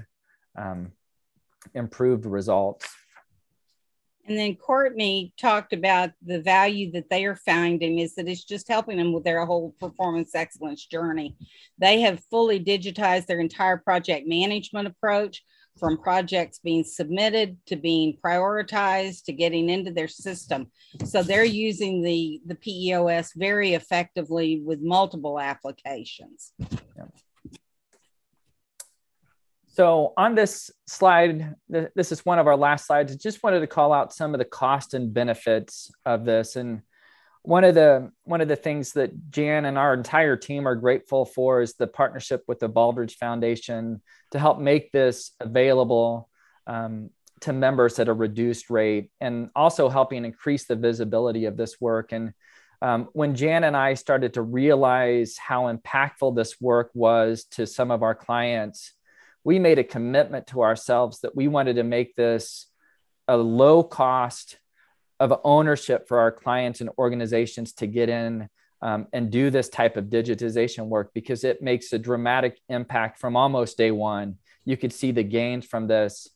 um, 0.55 0.91
improved 1.73 2.25
results. 2.25 2.87
And 4.27 4.37
then 4.37 4.55
Courtney 4.55 5.33
talked 5.39 5.71
about 5.71 6.11
the 6.23 6.41
value 6.41 6.91
that 6.93 7.09
they 7.11 7.25
are 7.25 7.35
finding 7.35 7.99
is 7.99 8.15
that 8.15 8.27
it's 8.27 8.43
just 8.43 8.67
helping 8.67 8.97
them 8.97 9.13
with 9.13 9.23
their 9.23 9.45
whole 9.45 9.75
performance 9.79 10.33
excellence 10.33 10.85
journey. 10.85 11.35
They 11.77 12.01
have 12.01 12.23
fully 12.31 12.59
digitized 12.59 13.27
their 13.27 13.39
entire 13.39 13.77
project 13.77 14.27
management 14.27 14.87
approach 14.87 15.43
from 15.77 15.97
projects 15.97 16.59
being 16.59 16.83
submitted 16.83 17.57
to 17.67 17.75
being 17.75 18.17
prioritized 18.23 19.25
to 19.25 19.33
getting 19.33 19.69
into 19.69 19.91
their 19.91 20.07
system. 20.07 20.71
So 21.03 21.21
they're 21.21 21.43
using 21.43 22.01
the, 22.01 22.41
the 22.45 22.55
PEOS 22.55 23.31
very 23.35 23.73
effectively 23.73 24.61
with 24.65 24.81
multiple 24.81 25.39
applications. 25.39 26.53
So 29.75 30.13
on 30.15 30.35
this 30.35 30.71
slide, 30.87 31.53
this 31.67 32.13
is 32.13 32.25
one 32.25 32.39
of 32.39 32.47
our 32.47 32.55
last 32.55 32.87
slides. 32.87 33.11
I 33.11 33.17
just 33.17 33.43
wanted 33.43 33.59
to 33.59 33.67
call 33.67 33.91
out 33.91 34.13
some 34.13 34.33
of 34.33 34.37
the 34.37 34.45
cost 34.45 34.93
and 34.93 35.13
benefits 35.13 35.91
of 36.05 36.23
this. 36.23 36.55
And 36.55 36.81
one 37.41 37.65
of 37.65 37.75
the 37.75 38.09
one 38.23 38.39
of 38.39 38.47
the 38.47 38.55
things 38.55 38.93
that 38.93 39.11
Jan 39.31 39.65
and 39.65 39.77
our 39.77 39.93
entire 39.93 40.37
team 40.37 40.65
are 40.65 40.75
grateful 40.75 41.25
for 41.25 41.59
is 41.59 41.73
the 41.73 41.87
partnership 41.87 42.45
with 42.47 42.59
the 42.59 42.69
Baldrige 42.69 43.15
Foundation 43.15 44.01
to 44.31 44.39
help 44.39 44.59
make 44.59 44.93
this 44.93 45.31
available 45.41 46.29
um, 46.67 47.09
to 47.41 47.51
members 47.51 47.99
at 47.99 48.07
a 48.07 48.13
reduced 48.13 48.69
rate, 48.69 49.11
and 49.19 49.49
also 49.57 49.89
helping 49.89 50.23
increase 50.23 50.63
the 50.63 50.77
visibility 50.77 51.45
of 51.45 51.57
this 51.57 51.81
work. 51.81 52.13
And 52.13 52.31
um, 52.81 53.09
when 53.11 53.35
Jan 53.35 53.65
and 53.65 53.75
I 53.75 53.95
started 53.95 54.35
to 54.35 54.41
realize 54.41 55.35
how 55.37 55.63
impactful 55.63 56.33
this 56.33 56.61
work 56.61 56.91
was 56.93 57.43
to 57.51 57.67
some 57.67 57.91
of 57.91 58.03
our 58.03 58.15
clients, 58.15 58.93
we 59.45 59.59
made 59.59 59.79
a 59.79 59.83
commitment 59.83 60.47
to 60.47 60.63
ourselves 60.63 61.21
that 61.21 61.35
we 61.35 61.47
wanted 61.47 61.75
to 61.75 61.83
make 61.83 62.15
this 62.15 62.65
a 63.27 63.37
low 63.37 63.83
cost 63.83 64.57
of 65.19 65.39
ownership 65.43 66.07
for 66.07 66.19
our 66.19 66.31
clients 66.31 66.81
and 66.81 66.89
organizations 66.97 67.73
to 67.73 67.87
get 67.87 68.09
in 68.09 68.49
um, 68.81 69.07
and 69.13 69.31
do 69.31 69.49
this 69.49 69.69
type 69.69 69.97
of 69.97 70.05
digitization 70.05 70.87
work 70.87 71.11
because 71.13 71.43
it 71.43 71.61
makes 71.61 71.93
a 71.93 71.99
dramatic 71.99 72.59
impact 72.69 73.19
from 73.19 73.37
almost 73.37 73.77
day 73.77 73.91
one. 73.91 74.35
You 74.65 74.77
could 74.77 74.91
see 74.91 75.11
the 75.11 75.23
gains 75.23 75.65
from 75.65 75.87
this. 75.87 76.27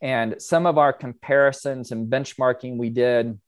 And 0.00 0.40
some 0.40 0.64
of 0.64 0.78
our 0.78 0.92
comparisons 0.92 1.90
and 1.90 2.10
benchmarking 2.10 2.76
we 2.76 2.90
did, 2.90 3.38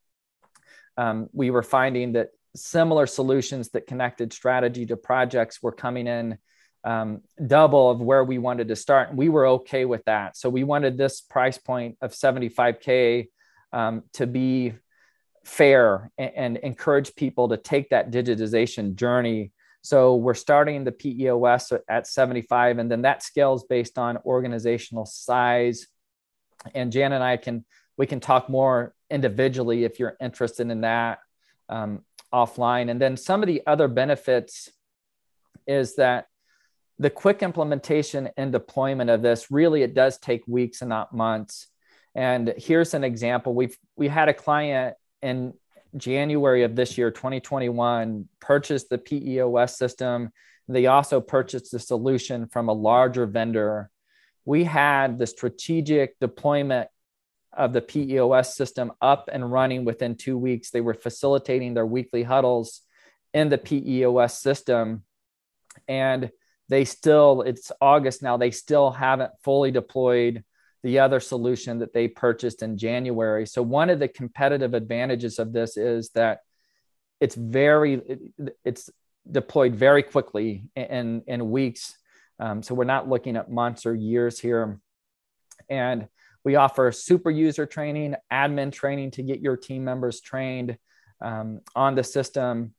um, 0.97 1.29
we 1.33 1.51
were 1.51 1.63
finding 1.63 2.13
that 2.13 2.31
similar 2.57 3.07
solutions 3.07 3.71
that 3.71 3.87
connected 3.87 4.33
strategy 4.33 4.87
to 4.87 4.97
projects 4.97 5.63
were 5.63 5.73
coming 5.73 6.07
in 6.07 6.39
um, 6.85 7.23
double 7.45 7.91
of 7.91 8.01
where 8.01 8.23
we 8.23 8.39
wanted 8.39 8.69
to 8.69 8.77
start. 8.77 9.09
And 9.09 9.19
we 9.19 9.29
were 9.29 9.47
okay 9.47 9.85
with 9.85 10.05
that. 10.05 10.37
So 10.37 10.51
we 10.51 10.65
wanted 10.65 10.99
this 10.99 11.21
price 11.21 11.59
point 11.59 11.97
of 12.03 12.13
75K 12.13 13.29
um, 13.73 14.03
to 14.15 14.27
be 14.27 14.75
fair 15.45 16.11
and, 16.17 16.33
and, 16.37 16.57
encourage 16.59 17.15
people 17.17 17.49
to 17.49 17.57
take 17.57 17.91
that 17.91 18.11
digitization 18.11 18.95
journey. 18.95 19.53
So 19.83 20.15
we're 20.17 20.35
starting 20.35 20.85
the 20.85 20.93
PEOS 20.93 21.79
at 21.89 22.07
75, 22.07 22.79
and 22.79 22.91
then 22.91 23.03
that 23.03 23.23
scales 23.23 23.65
based 23.65 23.99
on 23.99 24.17
organizational 24.25 25.05
size. 25.05 25.87
And 26.75 26.93
Jan 26.93 27.13
and 27.13 27.23
I 27.23 27.37
can 27.37 27.65
we 27.99 28.07
can 28.07 28.21
talk 28.21 28.49
more 28.49 28.95
individually 29.11 29.85
if 29.85 29.99
you're 29.99 30.17
interested 30.21 30.71
in 30.71 30.81
that 30.81 31.19
um, 31.69 32.03
offline. 32.33 32.91
And 32.91 33.01
then 33.01 33.17
some 33.17 33.43
of 33.43 33.47
the 33.47 33.63
other 33.67 33.87
benefits 33.89 34.71
is 35.67 35.97
that 35.97 36.27
the 36.99 37.11
quick 37.11 37.43
implementation 37.43 38.31
and 38.37 38.53
deployment 38.53 39.11
of 39.11 39.23
this 39.23 39.51
really 39.51 39.83
it 39.83 39.95
does 39.95 40.19
take 40.19 40.47
weeks 40.47 40.81
and 40.81 40.89
not 40.89 41.13
months. 41.13 41.67
And 42.15 42.55
here's 42.57 42.95
an 42.95 43.05
example. 43.05 43.55
We've 43.55 43.77
we 43.97 44.09
had 44.09 44.29
a 44.29 44.35
client 44.35 44.97
in 45.23 45.55
january 45.97 46.65
of 46.65 46.75
this 46.75 46.99
year 46.99 47.11
2021 47.11 48.29
purchased 48.41 48.89
the 48.91 48.99
peos 48.99 49.77
system. 49.77 50.31
They 50.69 50.87
also 50.87 51.21
purchased 51.21 51.73
the 51.73 51.79
solution 51.79 52.47
from 52.49 52.69
a 52.69 52.73
larger 52.73 53.27
vendor. 53.27 53.91
We 54.45 54.65
had 54.65 55.19
the 55.19 55.27
strategic 55.27 56.19
deployment 56.21 56.89
of 57.53 57.73
the 57.73 57.81
peos 57.81 58.57
system 58.57 58.93
up 59.01 59.29
and 59.33 59.51
running 59.51 59.85
within 59.85 60.17
two 60.17 60.37
weeks. 60.39 60.71
They 60.71 60.81
were 60.81 60.95
facilitating 60.95 61.75
their 61.75 61.87
weekly 61.87 62.23
huddles 62.23 62.83
in 63.33 63.49
the 63.49 63.59
peos 63.59 64.39
system. 64.39 65.05
And 65.87 66.31
they 66.69 66.85
still 66.85 67.43
it's 67.43 67.71
august 67.81 68.23
now 68.23 68.37
they 68.37 68.51
still 68.51 68.91
haven't 68.91 69.33
fully 69.43 69.71
deployed 69.71 70.43
the 70.85 70.99
other 70.99 71.19
solution 71.19 71.79
that 71.79 71.95
they 71.95 72.07
purchased 72.07 72.63
in 72.63 72.77
january. 72.77 73.47
So 73.47 73.63
one 73.63 73.89
of 73.89 73.99
the 73.99 74.07
competitive 74.07 74.75
advantages 74.75 75.39
of 75.39 75.53
this 75.53 75.77
is 75.79 76.11
that 76.11 76.41
it's 77.21 77.35
very 77.35 78.03
it's 78.65 78.91
deployed 79.31 79.75
very 79.75 80.03
quickly 80.03 80.69
in 80.77 81.23
in 81.27 81.51
weeks. 81.51 81.97
Um, 82.39 82.63
so 82.63 82.75
we're 82.75 82.85
not 82.85 83.09
looking 83.09 83.37
at 83.37 83.51
months 83.51 83.87
or 83.87 83.95
years 83.95 84.39
here. 84.39 84.79
And 85.71 86.09
we 86.45 86.57
offer 86.57 86.93
super 86.93 87.31
user 87.31 87.65
training 87.65 88.17
admin 88.31 88.71
training 88.71 89.13
to 89.13 89.23
get 89.23 89.41
your 89.41 89.57
team 89.57 89.85
members 89.85 90.21
trained 90.21 90.77
um, 91.23 91.61
on 91.75 91.95
the 91.95 92.05
system. 92.05 92.75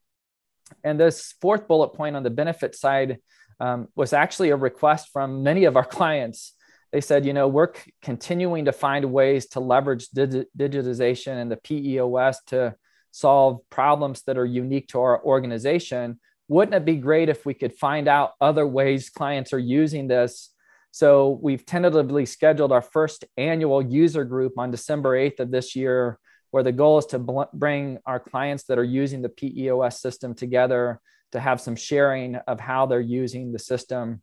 And 0.83 0.99
this 0.99 1.33
fourth 1.41 1.67
bullet 1.67 1.89
point 1.89 2.15
on 2.15 2.21
the 2.21 2.29
benefit 2.29 2.75
side 2.75 3.17
um, 3.59 3.87
was 3.95 4.13
actually 4.13 4.49
a 4.49 4.55
request 4.55 5.09
from 5.11 5.43
many 5.43 5.65
of 5.65 5.75
our 5.75 5.85
clients. 5.97 6.53
They 6.91 7.01
said, 7.01 7.25
you 7.25 7.33
know, 7.33 7.47
we're 7.47 7.73
c- 7.73 7.91
continuing 8.01 8.65
to 8.65 8.71
find 8.71 9.11
ways 9.11 9.47
to 9.47 9.59
leverage 9.59 10.09
digi- 10.09 10.45
digitization 10.57 11.41
and 11.41 11.51
the 11.51 11.57
PEOS 11.57 12.37
to 12.47 12.75
solve 13.11 13.61
problems 13.69 14.23
that 14.23 14.37
are 14.37 14.45
unique 14.45 14.87
to 14.89 14.99
our 14.99 15.23
organization. 15.23 16.19
wouldn't 16.47 16.75
it 16.75 16.85
be 16.85 16.97
great 16.97 17.27
if 17.27 17.45
we 17.45 17.53
could 17.53 17.73
find 17.73 18.07
out 18.07 18.33
other 18.39 18.67
ways 18.67 19.09
clients 19.09 19.51
are 19.51 19.59
using 19.59 20.07
this? 20.07 20.51
So 20.91 21.39
we've 21.41 21.65
tentatively 21.65 22.25
scheduled 22.25 22.71
our 22.71 22.81
first 22.81 23.25
annual 23.35 23.81
user 23.81 24.23
group 24.23 24.53
on 24.57 24.71
December 24.71 25.17
8th 25.17 25.39
of 25.39 25.51
this 25.51 25.75
year, 25.75 26.19
where 26.51 26.63
the 26.63 26.71
goal 26.71 26.99
is 26.99 27.05
to 27.07 27.19
bl- 27.19 27.51
bring 27.53 27.97
our 28.05 28.19
clients 28.19 28.63
that 28.65 28.77
are 28.77 28.83
using 29.01 29.21
the 29.21 29.29
PEOS 29.29 29.99
system 29.99 30.33
together 30.33 31.01
to 31.31 31.39
have 31.39 31.61
some 31.61 31.75
sharing 31.75 32.35
of 32.35 32.59
how 32.59 32.85
they're 32.85 32.99
using 32.99 33.51
the 33.51 33.59
system. 33.59 34.21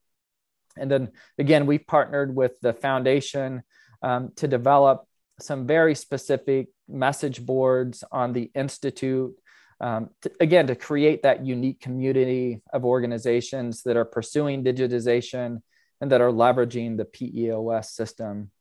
And 0.76 0.90
then 0.90 1.11
again, 1.38 1.66
we've 1.66 1.86
partnered 1.86 2.34
with 2.34 2.53
the 2.61 2.72
foundation 2.72 3.62
um, 4.03 4.32
to 4.36 4.48
develop 4.48 5.07
some 5.40 5.66
very 5.66 5.94
specific 5.94 6.68
message 6.88 7.44
boards 7.44 8.05
on 8.11 8.32
the 8.32 8.50
Institute. 8.55 9.34
Um, 9.80 10.11
to, 10.22 10.30
again, 10.38 10.68
to 10.68 10.76
create 10.76 11.24
that 11.24 11.44
unique 11.44 11.80
community 11.80 12.62
of 12.72 12.84
organizations 12.84 13.82
that 13.82 13.96
are 13.96 14.05
pursuing 14.05 14.62
digitization 14.62 15.61
and 16.00 16.12
that 16.12 16.20
are 16.20 16.30
leveraging 16.30 16.96
the 16.96 17.05
PEOS 17.05 17.86
system. 17.86 18.53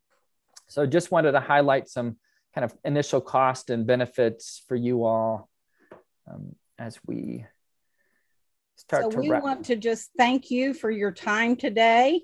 So, 0.67 0.87
just 0.87 1.11
wanted 1.11 1.33
to 1.33 1.39
highlight 1.39 1.89
some 1.89 2.17
kind 2.55 2.65
of 2.65 2.75
initial 2.83 3.21
cost 3.21 3.69
and 3.69 3.85
benefits 3.85 4.63
for 4.67 4.75
you 4.75 5.03
all 5.03 5.47
um, 6.27 6.55
as 6.79 6.99
we 7.05 7.45
start 8.75 9.03
so 9.03 9.09
to. 9.11 9.19
we 9.19 9.29
wrap. 9.29 9.43
want 9.43 9.65
to 9.65 9.75
just 9.75 10.09
thank 10.17 10.51
you 10.51 10.73
for 10.73 10.89
your 10.91 11.11
time 11.11 11.55
today. 11.55 12.21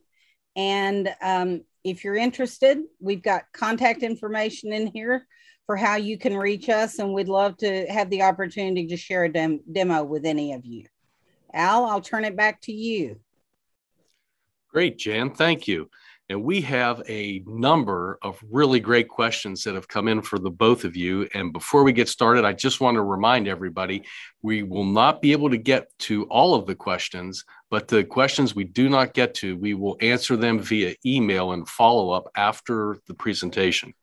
And 0.56 1.14
um, 1.22 1.62
if 1.84 2.04
you're 2.04 2.16
interested, 2.16 2.80
we've 3.00 3.22
got 3.22 3.44
contact 3.54 4.04
information 4.04 4.74
in 4.74 4.88
here 4.88 5.28
for 5.66 5.76
how 5.76 5.98
you 5.98 6.18
can 6.18 6.36
reach 6.36 6.70
us, 6.70 7.00
and 7.00 7.14
we'd 7.14 7.28
love 7.28 7.58
to 7.58 7.86
have 7.88 8.10
the 8.10 8.24
opportunity 8.24 8.88
to 8.88 8.98
share 8.98 9.26
a 9.26 9.32
dem- 9.32 9.62
demo 9.72 10.04
with 10.04 10.26
any 10.26 10.54
of 10.54 10.66
you. 10.66 10.86
Al, 11.54 11.86
I'll 11.86 12.02
turn 12.02 12.24
it 12.24 12.36
back 12.36 12.62
to 12.62 12.72
you. 12.72 13.20
Great, 14.70 14.98
Jan. 14.98 15.32
Thank 15.32 15.68
you. 15.68 15.90
And 16.30 16.44
we 16.44 16.60
have 16.62 17.02
a 17.08 17.42
number 17.46 18.20
of 18.22 18.44
really 18.52 18.82
great 18.82 19.08
questions 19.08 19.64
that 19.64 19.76
have 19.76 19.88
come 19.88 20.10
in 20.10 20.22
for 20.22 20.38
the 20.38 20.52
both 20.52 20.84
of 20.84 20.98
you. 20.98 21.28
And 21.34 21.54
before 21.54 21.84
we 21.84 21.94
get 21.94 22.10
started, 22.10 22.44
I 22.44 22.52
just 22.52 22.82
want 22.82 22.96
to 22.96 23.02
remind 23.02 23.48
everybody 23.48 24.04
we 24.42 24.64
will 24.64 24.84
not 24.84 25.22
be 25.22 25.32
able 25.32 25.50
to 25.50 25.58
get 25.58 25.88
to 26.00 26.26
all 26.26 26.54
of 26.54 26.66
the 26.66 26.76
questions, 26.76 27.46
but 27.70 27.88
the 27.88 28.04
questions 28.04 28.54
we 28.54 28.66
do 28.66 28.90
not 28.90 29.14
get 29.14 29.36
to, 29.36 29.56
we 29.56 29.74
will 29.74 29.96
answer 30.02 30.36
them 30.36 30.60
via 30.60 30.96
email 31.06 31.54
and 31.54 31.68
follow 31.68 32.12
up 32.12 32.30
after 32.36 32.98
the 33.08 33.14
presentation. 33.14 33.94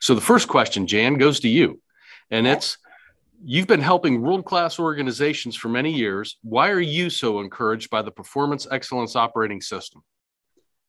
So 0.00 0.16
the 0.16 0.20
first 0.20 0.48
question, 0.48 0.86
Jan, 0.86 1.14
goes 1.14 1.38
to 1.40 1.48
you. 1.48 1.80
And 2.30 2.46
it's 2.46 2.76
You've 3.44 3.68
been 3.68 3.80
helping 3.80 4.20
world 4.20 4.44
class 4.44 4.80
organizations 4.80 5.54
for 5.54 5.68
many 5.68 5.92
years. 5.92 6.38
Why 6.42 6.70
are 6.70 6.80
you 6.80 7.08
so 7.08 7.38
encouraged 7.38 7.88
by 7.88 8.02
the 8.02 8.10
Performance 8.10 8.66
Excellence 8.68 9.14
Operating 9.14 9.60
System? 9.60 10.02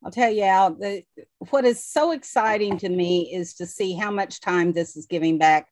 I'll 0.02 0.10
tell 0.10 0.30
you, 0.30 0.44
Al, 0.44 0.74
the, 0.74 1.04
what 1.50 1.64
is 1.64 1.84
so 1.84 2.12
exciting 2.12 2.78
to 2.78 2.88
me 2.88 3.32
is 3.32 3.54
to 3.54 3.66
see 3.66 3.94
how 3.94 4.10
much 4.10 4.40
time 4.40 4.72
this 4.72 4.96
is 4.96 5.06
giving 5.06 5.38
back 5.38 5.68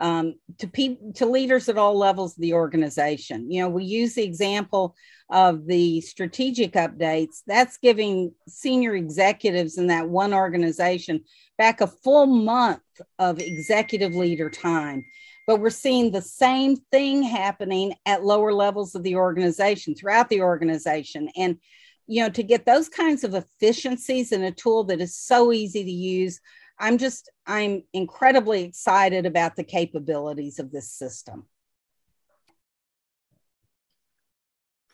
um, 0.00 0.36
to 0.58 0.68
people, 0.68 1.12
to 1.14 1.26
leaders 1.26 1.68
at 1.68 1.76
all 1.76 1.98
levels 1.98 2.36
of 2.36 2.40
the 2.40 2.54
organization. 2.54 3.50
You 3.50 3.62
know, 3.62 3.68
we 3.68 3.84
use 3.84 4.14
the 4.14 4.22
example 4.22 4.94
of 5.30 5.66
the 5.66 6.00
strategic 6.00 6.72
updates. 6.72 7.42
That's 7.46 7.76
giving 7.76 8.32
senior 8.48 8.94
executives 8.94 9.78
in 9.78 9.88
that 9.88 10.08
one 10.08 10.32
organization 10.32 11.24
back 11.58 11.80
a 11.80 11.86
full 11.86 12.26
month 12.26 12.80
of 13.18 13.38
executive 13.40 14.14
leader 14.14 14.48
time. 14.48 15.04
But 15.46 15.60
we're 15.60 15.70
seeing 15.70 16.10
the 16.10 16.22
same 16.22 16.76
thing 16.92 17.22
happening 17.22 17.94
at 18.06 18.24
lower 18.24 18.52
levels 18.52 18.94
of 18.94 19.02
the 19.02 19.16
organization, 19.16 19.94
throughout 19.94 20.28
the 20.28 20.40
organization. 20.40 21.28
And 21.36 21.58
you 22.06 22.22
know, 22.22 22.30
to 22.30 22.42
get 22.42 22.66
those 22.66 22.88
kinds 22.88 23.24
of 23.24 23.34
efficiencies 23.34 24.32
in 24.32 24.42
a 24.42 24.52
tool 24.52 24.84
that 24.84 25.00
is 25.00 25.16
so 25.16 25.52
easy 25.52 25.84
to 25.84 25.90
use, 25.90 26.40
I'm 26.78 26.98
just, 26.98 27.30
I'm 27.46 27.84
incredibly 27.92 28.64
excited 28.64 29.26
about 29.26 29.56
the 29.56 29.64
capabilities 29.64 30.58
of 30.58 30.72
this 30.72 30.90
system. 30.90 31.46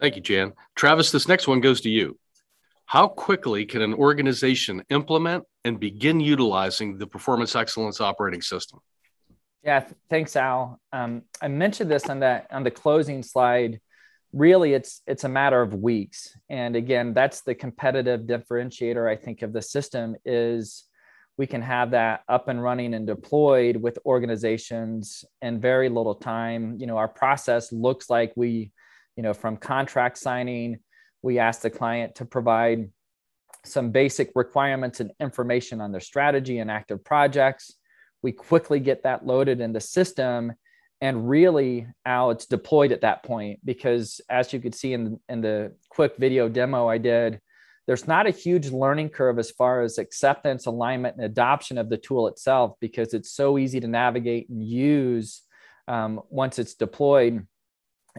Thank 0.01 0.17
you, 0.17 0.23
Jan. 0.23 0.53
Travis, 0.77 1.11
this 1.11 1.27
next 1.27 1.49
one 1.49 1.61
goes 1.61 1.81
to 1.81 1.89
you. 1.89 2.19
How 2.87 3.09
quickly 3.09 3.67
can 3.67 3.83
an 3.83 3.93
organization 3.95 4.83
implement 4.89 5.45
and 5.65 5.79
begin 5.79 6.21
utilizing 6.21 6.99
the 6.99 7.07
Performance 7.07 7.57
Excellence 7.57 8.01
Operating 8.01 8.41
System? 8.41 8.81
Yeah, 9.63 9.85
thanks, 10.09 10.37
Al. 10.37 10.81
Um, 10.93 11.23
I 11.43 11.49
mentioned 11.49 11.91
this 11.91 12.09
on 12.09 12.21
that 12.21 12.47
on 12.51 12.63
the 12.63 12.71
closing 12.71 13.23
slide 13.23 13.81
really 14.33 14.75
it's 14.75 15.03
it's 15.07 15.25
a 15.25 15.29
matter 15.29 15.61
of 15.61 15.75
weeks. 15.75 16.37
And 16.49 16.77
again 16.77 17.15
that's 17.15 17.43
the 17.43 17.55
competitive 17.55 18.23
differentiator 18.23 19.11
i 19.11 19.17
think 19.17 19.43
of 19.43 19.53
the 19.53 19.63
system 19.63 20.17
is 20.25 20.85
we 21.39 21.47
can 21.47 21.63
have 21.63 21.93
that 21.93 22.23
up 22.29 22.49
and 22.49 22.61
running 22.61 22.95
and 22.95 23.07
deployed 23.07 23.77
with 23.77 23.99
organizations 24.05 25.25
in 25.41 25.61
very 25.61 25.89
little 25.89 26.17
time. 26.17 26.77
You 26.79 26.87
know 26.87 26.99
our 26.99 27.09
process 27.09 27.73
looks 27.73 28.11
like 28.11 28.33
we 28.37 28.73
you 29.17 29.23
know 29.23 29.33
from 29.33 29.57
contract 29.57 30.19
signing 30.19 30.81
we 31.23 31.39
ask 31.39 31.63
the 31.63 31.71
client 31.71 32.17
to 32.17 32.25
provide 32.25 32.91
some 33.65 33.91
basic 33.91 34.31
requirements 34.35 35.01
and 35.01 35.13
information 35.21 35.81
on 35.81 35.91
their 35.93 36.01
strategy 36.01 36.59
and 36.59 36.71
active 36.71 37.05
projects. 37.05 37.75
We 38.23 38.33
quickly 38.33 38.81
get 38.81 39.03
that 39.03 39.27
loaded 39.27 39.61
in 39.61 39.73
the 39.73 39.81
system 39.81 40.53
and 41.01 41.29
really 41.29 41.87
Al, 42.05 42.31
it's 42.31 42.47
deployed 42.47 42.93
at 42.93 43.03
that 43.03 43.23
point 43.23 43.61
because 43.65 44.21
as 44.29 44.53
you 44.53 44.61
could 44.61 44.75
see 44.75 44.93
in, 44.93 45.21
in 45.29 45.41
the 45.41 45.73
quick 45.91 46.15
video 46.19 46.49
demo 46.49 46.89
I 46.89 46.99
did, 46.99 47.41
there's 47.87 48.09
not 48.09 48.27
a 48.27 48.31
huge 48.31 48.71
learning 48.71 49.11
curve 49.11 49.39
as 49.39 49.51
far 49.51 49.81
as 49.81 49.97
acceptance, 49.97 50.67
alignment, 50.67 51.17
and 51.17 51.25
adoption 51.25 51.79
of 51.79 51.89
the 51.89 51.97
tool 51.97 52.29
itself 52.29 52.75
because 52.81 53.15
it's 53.15 53.33
so 53.33 53.59
easy 53.59 53.81
to 53.81 53.87
navigate 53.87 54.49
and 54.51 54.63
use 54.63 55.43
um, 55.87 56.21
once 56.29 56.59
it's 56.59 56.75
deployed. 56.75 57.47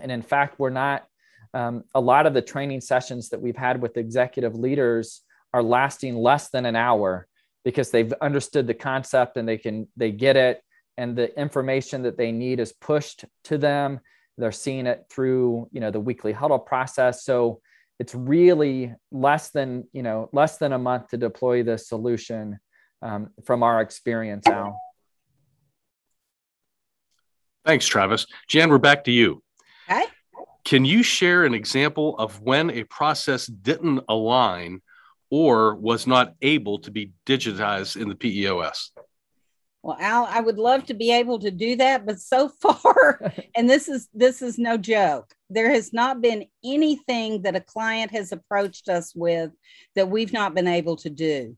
And 0.02 0.12
in 0.12 0.24
fact, 0.24 0.58
we're 0.58 0.72
not, 0.72 1.06
um, 1.54 1.84
a 1.94 2.00
lot 2.00 2.26
of 2.26 2.34
the 2.34 2.42
training 2.42 2.82
sessions 2.82 3.30
that 3.30 3.42
we've 3.42 3.56
had 3.56 3.82
with 3.82 3.98
executive 3.98 4.56
leaders 4.56 5.22
are 5.54 5.62
lasting 5.62 6.16
less 6.16 6.50
than 6.50 6.66
an 6.66 6.76
hour 6.76 7.28
because 7.64 7.92
they've 7.92 8.14
understood 8.22 8.66
the 8.66 8.74
concept 8.74 9.38
and 9.38 9.48
they 9.48 9.58
can, 9.58 9.88
they 9.98 10.12
get 10.12 10.36
it 10.36 10.64
and 11.00 11.16
the 11.16 11.34
information 11.40 12.04
that 12.04 12.18
they 12.18 12.30
need 12.30 12.60
is 12.60 12.74
pushed 12.74 13.24
to 13.46 13.58
them. 13.58 14.02
They're 14.38 14.52
seeing 14.52 14.86
it 14.86 15.06
through 15.10 15.70
you 15.72 15.80
know 15.80 15.92
the 15.92 16.00
weekly 16.00 16.34
huddle 16.34 16.60
process. 16.60 17.24
So 17.24 17.62
it's 18.00 18.14
really 18.14 18.94
less 19.12 19.50
than 19.50 19.88
you 19.94 20.04
know 20.04 20.30
less 20.34 20.58
than 20.58 20.74
a 20.74 20.78
month 20.78 21.08
to 21.10 21.18
deploy 21.18 21.64
the 21.64 21.78
solution 21.78 22.60
um, 23.02 23.30
from 23.46 23.64
our 23.64 23.82
experience 23.82 24.46
al. 24.46 24.78
Thanks 27.66 27.88
travis. 27.88 28.26
Jan 28.48 28.70
we're 28.70 28.78
back 28.78 29.06
to 29.06 29.12
you. 29.12 29.42
Okay. 29.90 30.06
Can 30.66 30.84
you 30.84 31.02
share 31.02 31.46
an 31.46 31.54
example 31.54 32.18
of 32.18 32.42
when 32.42 32.70
a 32.70 32.84
process 32.84 33.48
didn't 33.48 34.02
align 34.10 34.82
or 35.30 35.76
was 35.76 36.08
not 36.08 36.34
able 36.42 36.80
to 36.80 36.92
be 36.92 37.12
digitized 37.26 38.00
in 38.00 38.10
the 38.10 38.16
peos 38.16 38.92
well, 39.82 39.98
Al, 40.00 40.26
I 40.26 40.42
would 40.42 40.58
love 40.58 40.86
to 40.88 40.94
be 40.94 41.12
able 41.12 41.40
to 41.40 41.52
do 41.52 41.76
that, 41.78 42.06
but 42.06 42.20
so 42.20 42.50
far, 42.62 43.34
and 43.56 43.70
this 43.70 43.88
is 43.88 44.10
this 44.14 44.42
is 44.42 44.58
no 44.58 44.78
joke. 44.78 45.34
There 45.50 45.72
has 45.72 45.94
not 45.94 46.22
been 46.22 46.46
anything 46.64 47.44
that 47.44 47.56
a 47.56 47.62
client 47.62 48.12
has 48.12 48.32
approached 48.32 48.90
us 48.90 49.14
with 49.16 49.52
that 49.96 50.10
we've 50.10 50.34
not 50.34 50.54
been 50.54 50.68
able 50.68 50.98
to 50.98 51.10
do. 51.10 51.56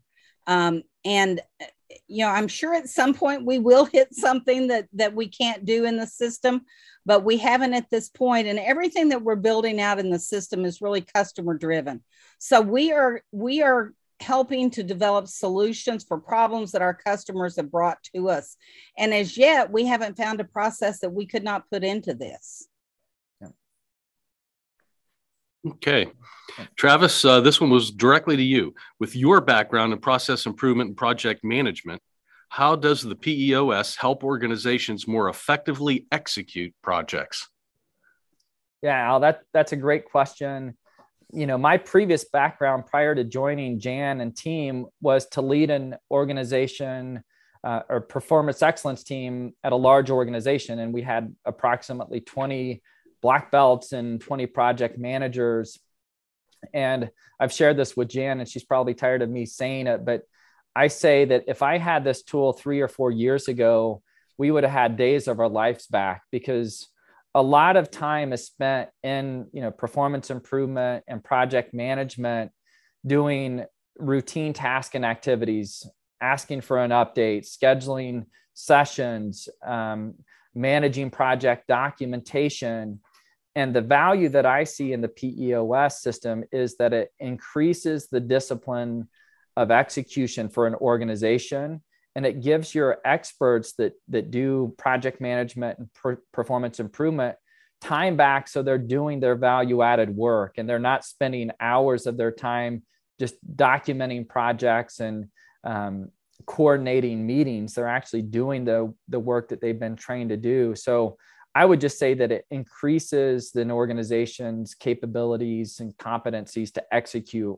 Um, 0.47 0.83
and 1.03 1.41
you 2.07 2.23
know, 2.25 2.31
I'm 2.31 2.47
sure 2.47 2.73
at 2.73 2.89
some 2.89 3.13
point 3.13 3.45
we 3.45 3.59
will 3.59 3.85
hit 3.85 4.13
something 4.13 4.67
that 4.67 4.87
that 4.93 5.13
we 5.15 5.27
can't 5.27 5.65
do 5.65 5.85
in 5.85 5.97
the 5.97 6.07
system, 6.07 6.61
but 7.05 7.23
we 7.23 7.37
haven't 7.37 7.73
at 7.73 7.89
this 7.89 8.09
point. 8.09 8.47
And 8.47 8.59
everything 8.59 9.09
that 9.09 9.23
we're 9.23 9.35
building 9.35 9.81
out 9.81 9.99
in 9.99 10.09
the 10.09 10.19
system 10.19 10.63
is 10.63 10.81
really 10.81 11.01
customer 11.01 11.55
driven. 11.55 12.03
So 12.39 12.61
we 12.61 12.91
are 12.91 13.21
we 13.31 13.61
are 13.61 13.93
helping 14.21 14.69
to 14.71 14.83
develop 14.83 15.27
solutions 15.27 16.03
for 16.03 16.17
problems 16.19 16.71
that 16.71 16.81
our 16.81 16.93
customers 16.93 17.55
have 17.55 17.71
brought 17.71 17.97
to 18.15 18.29
us. 18.29 18.55
And 18.97 19.13
as 19.13 19.37
yet, 19.37 19.71
we 19.71 19.85
haven't 19.85 20.17
found 20.17 20.39
a 20.39 20.45
process 20.45 20.99
that 20.99 21.11
we 21.11 21.25
could 21.25 21.43
not 21.43 21.69
put 21.69 21.83
into 21.83 22.13
this. 22.13 22.67
Okay. 25.67 26.07
Travis, 26.75 27.23
uh, 27.23 27.39
this 27.41 27.61
one 27.61 27.69
was 27.69 27.91
directly 27.91 28.35
to 28.35 28.43
you. 28.43 28.73
With 28.99 29.15
your 29.15 29.41
background 29.41 29.93
in 29.93 29.99
process 29.99 30.45
improvement 30.45 30.89
and 30.89 30.97
project 30.97 31.43
management, 31.43 32.01
how 32.49 32.75
does 32.75 33.01
the 33.01 33.15
PEOS 33.15 33.95
help 33.95 34.23
organizations 34.23 35.07
more 35.07 35.29
effectively 35.29 36.07
execute 36.11 36.73
projects? 36.81 37.47
Yeah, 38.81 38.97
Al, 38.97 39.19
that, 39.19 39.41
that's 39.53 39.71
a 39.71 39.77
great 39.77 40.05
question 40.05 40.75
you 41.33 41.47
know, 41.47 41.57
my 41.57 41.77
previous 41.77 42.25
background 42.25 42.85
prior 42.85 43.15
to 43.15 43.23
joining 43.23 43.79
Jan 43.79 44.21
and 44.21 44.35
team 44.35 44.87
was 45.01 45.27
to 45.29 45.41
lead 45.41 45.69
an 45.69 45.95
organization 46.09 47.23
uh, 47.63 47.81
or 47.89 48.01
performance 48.01 48.61
excellence 48.61 49.03
team 49.03 49.53
at 49.63 49.71
a 49.71 49.75
large 49.75 50.09
organization. 50.09 50.79
And 50.79 50.93
we 50.93 51.01
had 51.01 51.35
approximately 51.45 52.21
20 52.21 52.81
black 53.21 53.51
belts 53.51 53.91
and 53.91 54.19
20 54.19 54.47
project 54.47 54.97
managers. 54.97 55.79
And 56.73 57.11
I've 57.39 57.53
shared 57.53 57.77
this 57.77 57.95
with 57.95 58.09
Jan, 58.09 58.39
and 58.39 58.49
she's 58.49 58.63
probably 58.63 58.93
tired 58.93 59.21
of 59.21 59.29
me 59.29 59.45
saying 59.45 59.87
it, 59.87 60.05
but 60.05 60.23
I 60.75 60.87
say 60.87 61.25
that 61.25 61.45
if 61.47 61.61
I 61.61 61.77
had 61.77 62.03
this 62.03 62.23
tool 62.23 62.53
three 62.53 62.81
or 62.81 62.87
four 62.87 63.11
years 63.11 63.47
ago, 63.47 64.01
we 64.37 64.51
would 64.51 64.63
have 64.63 64.71
had 64.71 64.97
days 64.97 65.27
of 65.27 65.39
our 65.39 65.49
lives 65.49 65.87
back 65.87 66.23
because 66.31 66.87
a 67.33 67.41
lot 67.41 67.77
of 67.77 67.89
time 67.89 68.33
is 68.33 68.45
spent 68.45 68.89
in 69.03 69.47
you 69.53 69.61
know 69.61 69.71
performance 69.71 70.29
improvement 70.29 71.03
and 71.07 71.23
project 71.23 71.73
management 71.73 72.51
doing 73.05 73.65
routine 73.97 74.53
task 74.53 74.95
and 74.95 75.05
activities 75.05 75.87
asking 76.21 76.61
for 76.61 76.77
an 76.77 76.91
update 76.91 77.47
scheduling 77.47 78.25
sessions 78.53 79.47
um, 79.65 80.13
managing 80.53 81.09
project 81.09 81.67
documentation. 81.67 82.99
And 83.55 83.73
the 83.73 83.81
value 83.81 84.29
that 84.29 84.45
i 84.45 84.63
see 84.63 84.93
in 84.93 85.01
the 85.01 85.07
peos 85.07 86.01
system 86.01 86.43
is 86.51 86.77
that 86.77 86.93
it 86.93 87.09
increases 87.19 88.07
the 88.07 88.19
discipline 88.19 89.07
of 89.57 89.71
execution 89.71 90.47
for 90.49 90.67
an 90.67 90.75
organization 90.75 91.81
and 92.15 92.25
it 92.25 92.41
gives 92.41 92.75
your 92.75 92.97
experts 93.05 93.73
that 93.73 93.93
that 94.09 94.31
do 94.31 94.73
project 94.77 95.21
management 95.21 95.79
and 95.79 95.93
per- 95.93 96.21
performance 96.31 96.79
improvement 96.79 97.35
time 97.79 98.15
back 98.15 98.47
so 98.47 98.61
they're 98.61 98.77
doing 98.77 99.19
their 99.19 99.35
value 99.35 99.81
added 99.81 100.15
work 100.15 100.55
and 100.57 100.69
they're 100.69 100.79
not 100.79 101.03
spending 101.03 101.51
hours 101.59 102.05
of 102.05 102.15
their 102.15 102.31
time 102.31 102.83
just 103.19 103.35
documenting 103.55 104.27
projects 104.27 104.99
and 104.99 105.27
um, 105.63 106.09
coordinating 106.45 107.25
meetings. 107.25 107.73
They're 107.73 107.87
actually 107.87 108.23
doing 108.23 108.65
the 108.65 108.93
the 109.09 109.19
work 109.19 109.49
that 109.49 109.61
they've 109.61 109.79
been 109.79 109.95
trained 109.95 110.29
to 110.29 110.37
do. 110.37 110.75
So 110.75 111.17
i 111.53 111.65
would 111.65 111.81
just 111.81 111.99
say 111.99 112.13
that 112.13 112.31
it 112.31 112.45
increases 112.49 113.53
an 113.55 113.71
organization's 113.71 114.73
capabilities 114.73 115.79
and 115.81 115.95
competencies 115.97 116.71
to 116.73 116.83
execute 116.93 117.57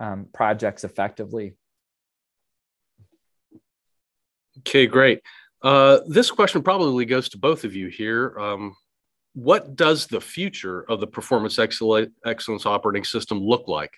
um, 0.00 0.26
projects 0.34 0.84
effectively 0.84 1.54
Okay, 4.60 4.86
great. 4.86 5.22
Uh, 5.62 6.00
this 6.06 6.30
question 6.30 6.62
probably 6.62 7.04
goes 7.04 7.28
to 7.30 7.38
both 7.38 7.64
of 7.64 7.74
you 7.74 7.88
here. 7.88 8.38
Um, 8.38 8.76
what 9.34 9.76
does 9.76 10.06
the 10.06 10.20
future 10.20 10.82
of 10.82 11.00
the 11.00 11.06
performance 11.06 11.58
excellence 11.58 12.66
operating 12.66 13.04
system 13.04 13.40
look 13.40 13.68
like? 13.68 13.92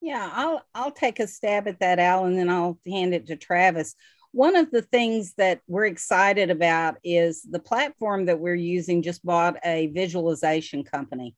Yeah, 0.00 0.30
I'll 0.32 0.62
I'll 0.74 0.92
take 0.92 1.18
a 1.20 1.26
stab 1.26 1.66
at 1.66 1.80
that, 1.80 1.98
Al, 1.98 2.24
and 2.24 2.38
then 2.38 2.48
I'll 2.48 2.78
hand 2.86 3.14
it 3.14 3.26
to 3.26 3.36
Travis. 3.36 3.94
One 4.32 4.56
of 4.56 4.70
the 4.70 4.82
things 4.82 5.34
that 5.38 5.60
we're 5.66 5.86
excited 5.86 6.50
about 6.50 6.96
is 7.02 7.42
the 7.42 7.58
platform 7.58 8.26
that 8.26 8.38
we're 8.38 8.54
using 8.54 9.02
just 9.02 9.24
bought 9.24 9.56
a 9.64 9.88
visualization 9.88 10.84
company. 10.84 11.34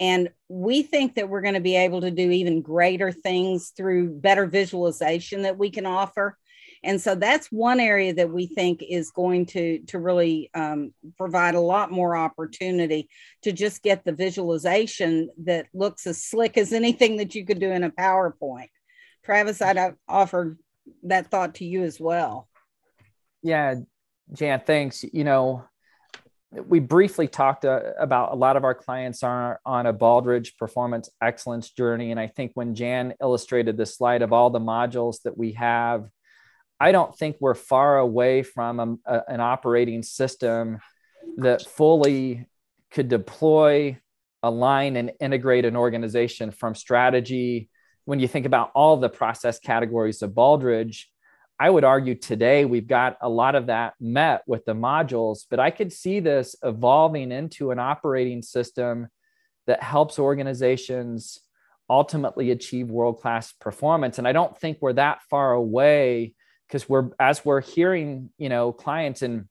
And 0.00 0.30
we 0.48 0.82
think 0.82 1.16
that 1.16 1.28
we're 1.28 1.42
going 1.42 1.54
to 1.54 1.60
be 1.60 1.76
able 1.76 2.00
to 2.00 2.10
do 2.10 2.30
even 2.30 2.62
greater 2.62 3.12
things 3.12 3.72
through 3.76 4.14
better 4.20 4.46
visualization 4.46 5.42
that 5.42 5.58
we 5.58 5.70
can 5.70 5.84
offer 5.84 6.38
and 6.82 7.00
so 7.00 7.14
that's 7.14 7.48
one 7.48 7.78
area 7.78 8.14
that 8.14 8.30
we 8.30 8.46
think 8.46 8.82
is 8.82 9.10
going 9.10 9.46
to 9.46 9.80
to 9.88 9.98
really 9.98 10.50
um, 10.54 10.94
provide 11.18 11.54
a 11.54 11.60
lot 11.60 11.90
more 11.90 12.16
opportunity 12.16 13.08
to 13.42 13.52
just 13.52 13.82
get 13.82 14.04
the 14.04 14.12
visualization 14.12 15.28
that 15.44 15.66
looks 15.74 16.06
as 16.06 16.22
slick 16.22 16.56
as 16.56 16.72
anything 16.72 17.18
that 17.18 17.34
you 17.34 17.44
could 17.44 17.60
do 17.60 17.70
in 17.70 17.84
a 17.84 17.90
powerpoint. 17.90 18.68
Travis 19.24 19.60
i'd 19.60 19.94
offer 20.08 20.56
that 21.02 21.30
thought 21.30 21.56
to 21.56 21.64
you 21.64 21.82
as 21.82 22.00
well. 22.00 22.48
Yeah 23.42 23.76
jan 24.32 24.62
thanks. 24.64 25.04
You 25.12 25.24
know 25.24 25.64
we 26.52 26.80
briefly 26.80 27.28
talked 27.28 27.64
uh, 27.64 27.92
about 27.98 28.32
a 28.32 28.34
lot 28.34 28.56
of 28.56 28.64
our 28.64 28.74
clients 28.74 29.22
are 29.22 29.60
on 29.64 29.86
a 29.86 29.94
Baldrige 29.94 30.56
performance 30.56 31.08
excellence 31.22 31.70
journey. 31.70 32.10
And 32.10 32.18
I 32.18 32.26
think 32.26 32.52
when 32.54 32.74
Jan 32.74 33.14
illustrated 33.22 33.76
the 33.76 33.86
slide 33.86 34.22
of 34.22 34.32
all 34.32 34.50
the 34.50 34.58
modules 34.58 35.22
that 35.22 35.38
we 35.38 35.52
have 35.52 36.08
I 36.80 36.92
don't 36.92 37.16
think 37.16 37.36
we're 37.40 37.54
far 37.54 37.98
away 37.98 38.42
from 38.42 38.80
a, 38.80 39.12
a, 39.12 39.22
an 39.28 39.40
operating 39.40 40.02
system 40.02 40.78
that 41.36 41.66
fully 41.66 42.46
could 42.90 43.08
deploy, 43.08 43.98
align, 44.42 44.96
and 44.96 45.12
integrate 45.20 45.66
an 45.66 45.76
organization 45.76 46.50
from 46.50 46.74
strategy. 46.74 47.68
When 48.06 48.18
you 48.18 48.26
think 48.26 48.46
about 48.46 48.70
all 48.74 48.96
the 48.96 49.10
process 49.10 49.58
categories 49.58 50.22
of 50.22 50.30
Baldrige, 50.30 51.04
I 51.58 51.68
would 51.68 51.84
argue 51.84 52.14
today 52.14 52.64
we've 52.64 52.88
got 52.88 53.18
a 53.20 53.28
lot 53.28 53.54
of 53.54 53.66
that 53.66 53.92
met 54.00 54.42
with 54.46 54.64
the 54.64 54.74
modules, 54.74 55.44
but 55.50 55.60
I 55.60 55.70
could 55.70 55.92
see 55.92 56.18
this 56.18 56.56
evolving 56.62 57.30
into 57.30 57.70
an 57.70 57.78
operating 57.78 58.40
system 58.40 59.08
that 59.66 59.82
helps 59.82 60.18
organizations 60.18 61.38
ultimately 61.90 62.50
achieve 62.50 62.90
world 62.90 63.20
class 63.20 63.52
performance. 63.52 64.16
And 64.16 64.26
I 64.26 64.32
don't 64.32 64.56
think 64.56 64.78
we're 64.80 64.94
that 64.94 65.20
far 65.28 65.52
away 65.52 66.34
because 66.70 66.88
we're 66.88 67.10
as 67.18 67.44
we're 67.44 67.60
hearing 67.60 68.30
you 68.38 68.48
know 68.48 68.72
clients 68.72 69.22
and 69.22 69.46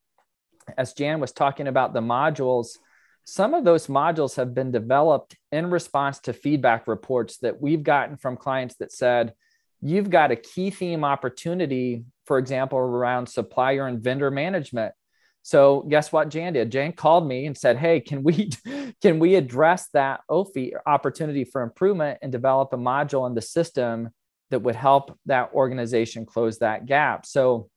as 0.78 0.94
jan 0.94 1.20
was 1.20 1.32
talking 1.32 1.68
about 1.68 1.94
the 1.94 2.02
modules 2.02 2.78
some 3.26 3.54
of 3.54 3.64
those 3.64 3.88
modules 3.88 4.38
have 4.38 4.56
been 4.56 4.72
developed 4.72 5.36
in 5.52 5.70
response 5.70 6.20
to 6.20 6.34
feedback 6.34 6.88
reports 6.88 7.38
that 7.38 7.62
we've 7.62 7.84
gotten 7.84 8.18
from 8.18 8.36
clients 8.36 8.76
that 8.78 8.92
said 8.92 9.34
you've 9.82 10.10
got 10.10 10.32
a 10.32 10.36
key 10.36 10.70
theme 10.70 11.04
opportunity 11.04 12.04
for 12.26 12.38
example 12.38 12.78
around 12.78 13.28
supplier 13.28 13.88
and 13.88 14.04
vendor 14.04 14.30
management. 14.30 14.94
So 15.42 15.82
guess 15.90 16.12
what 16.12 16.30
jan 16.30 16.54
did? 16.54 16.72
Jan 16.72 16.92
called 16.92 17.28
me 17.28 17.46
and 17.46 17.58
said 17.58 17.78
hey 17.78 18.00
can 18.00 18.24
we 18.24 18.52
can 19.02 19.20
we 19.20 19.36
address 19.36 19.90
that 19.94 20.22
OFI 20.30 20.74
opportunity 20.86 21.44
for 21.44 21.62
improvement 21.62 22.20
and 22.22 22.32
develop 22.32 22.74
a 22.74 22.78
module 22.78 23.28
in 23.28 23.36
the 23.36 23.42
system 23.42 24.10
that 24.50 24.62
would 24.62 24.76
help 24.76 25.18
that 25.26 25.52
organization 25.54 26.26
close 26.26 26.60
that 26.60 26.86
gap. 26.86 27.26
So 27.26 27.70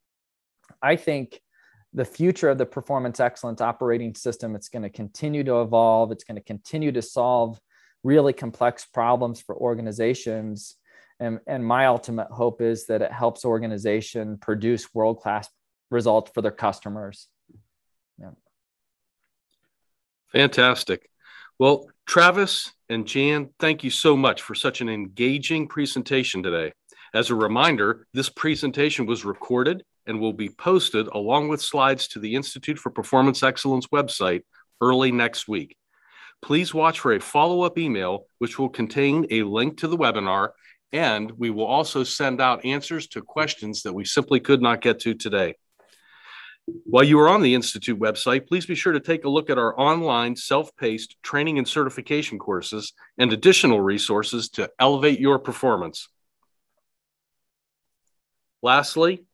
I 0.81 0.97
think 0.97 1.41
the 1.95 2.05
future 2.05 2.49
of 2.49 2.59
the 2.59 2.66
performance 2.66 3.20
excellence 3.20 3.61
operating 3.61 4.14
system 4.14 4.55
it's 4.55 4.68
going 4.68 4.83
to 4.83 4.91
continue 4.91 5.45
to 5.45 5.61
evolve 5.61 6.11
it's 6.11 6.25
going 6.25 6.37
to 6.37 6.43
continue 6.43 6.93
to 6.93 7.03
solve 7.03 7.59
really 8.03 8.33
complex 8.33 8.85
problems 8.85 9.41
for 9.41 9.57
organizations 9.57 10.77
and, 11.20 11.39
and 11.47 11.64
my 11.64 11.87
ultimate 11.87 12.29
hope 12.29 12.61
is 12.61 12.87
that 12.87 13.03
it 13.03 13.12
helps 13.12 13.45
organization 13.45 14.39
produce 14.39 14.93
world-class 14.95 15.49
results 15.91 16.31
for 16.35 16.41
their 16.41 16.51
customers 16.51 17.29
yeah. 18.18 18.31
fantastic 20.33 21.09
well 21.59 21.87
Travis 22.12 22.70
and 22.90 23.06
Jan, 23.06 23.48
thank 23.58 23.82
you 23.82 23.88
so 23.88 24.18
much 24.18 24.42
for 24.42 24.54
such 24.54 24.82
an 24.82 24.90
engaging 24.90 25.66
presentation 25.66 26.42
today. 26.42 26.70
As 27.14 27.30
a 27.30 27.34
reminder, 27.34 28.06
this 28.12 28.28
presentation 28.28 29.06
was 29.06 29.24
recorded 29.24 29.82
and 30.06 30.20
will 30.20 30.34
be 30.34 30.50
posted 30.50 31.06
along 31.06 31.48
with 31.48 31.62
slides 31.62 32.08
to 32.08 32.18
the 32.18 32.34
Institute 32.34 32.78
for 32.78 32.90
Performance 32.90 33.42
Excellence 33.42 33.86
website 33.86 34.42
early 34.82 35.10
next 35.10 35.48
week. 35.48 35.74
Please 36.42 36.74
watch 36.74 37.00
for 37.00 37.14
a 37.14 37.18
follow-up 37.18 37.78
email 37.78 38.26
which 38.40 38.58
will 38.58 38.68
contain 38.68 39.26
a 39.30 39.42
link 39.44 39.78
to 39.78 39.88
the 39.88 39.96
webinar 39.96 40.50
and 40.92 41.32
we 41.38 41.48
will 41.48 41.64
also 41.64 42.04
send 42.04 42.42
out 42.42 42.66
answers 42.66 43.06
to 43.06 43.22
questions 43.22 43.84
that 43.84 43.94
we 43.94 44.04
simply 44.04 44.38
could 44.38 44.60
not 44.60 44.82
get 44.82 45.00
to 45.00 45.14
today. 45.14 45.54
While 46.66 47.04
you 47.04 47.18
are 47.18 47.28
on 47.28 47.42
the 47.42 47.54
Institute 47.54 47.98
website, 47.98 48.46
please 48.46 48.66
be 48.66 48.76
sure 48.76 48.92
to 48.92 49.00
take 49.00 49.24
a 49.24 49.28
look 49.28 49.50
at 49.50 49.58
our 49.58 49.78
online 49.78 50.36
self-paced 50.36 51.16
training 51.22 51.58
and 51.58 51.66
certification 51.66 52.38
courses 52.38 52.92
and 53.18 53.32
additional 53.32 53.80
resources 53.80 54.48
to 54.50 54.70
elevate 54.78 55.18
your 55.18 55.38
performance. 55.40 56.08
Lastly, 58.62 59.24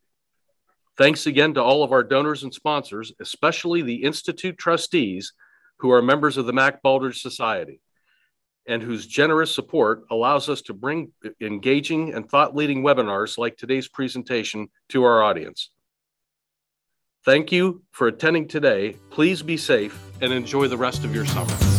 thanks 0.96 1.26
again 1.26 1.52
to 1.54 1.62
all 1.62 1.82
of 1.82 1.92
our 1.92 2.02
donors 2.02 2.44
and 2.44 2.54
sponsors, 2.54 3.12
especially 3.20 3.82
the 3.82 4.04
Institute 4.04 4.56
trustees 4.56 5.34
who 5.80 5.90
are 5.90 6.00
members 6.00 6.38
of 6.38 6.46
the 6.46 6.54
Mac 6.54 6.82
Baldrige 6.82 7.20
Society 7.20 7.80
and 8.66 8.82
whose 8.82 9.06
generous 9.06 9.54
support 9.54 10.04
allows 10.10 10.48
us 10.48 10.62
to 10.62 10.74
bring 10.74 11.12
engaging 11.40 12.14
and 12.14 12.28
thought-leading 12.28 12.82
webinars 12.82 13.36
like 13.36 13.56
today's 13.56 13.88
presentation 13.88 14.68
to 14.88 15.04
our 15.04 15.22
audience. 15.22 15.70
Thank 17.28 17.52
you 17.52 17.82
for 17.90 18.06
attending 18.06 18.48
today. 18.48 18.96
Please 19.10 19.42
be 19.42 19.58
safe 19.58 20.00
and 20.22 20.32
enjoy 20.32 20.66
the 20.66 20.78
rest 20.78 21.04
of 21.04 21.14
your 21.14 21.26
summer. 21.26 21.77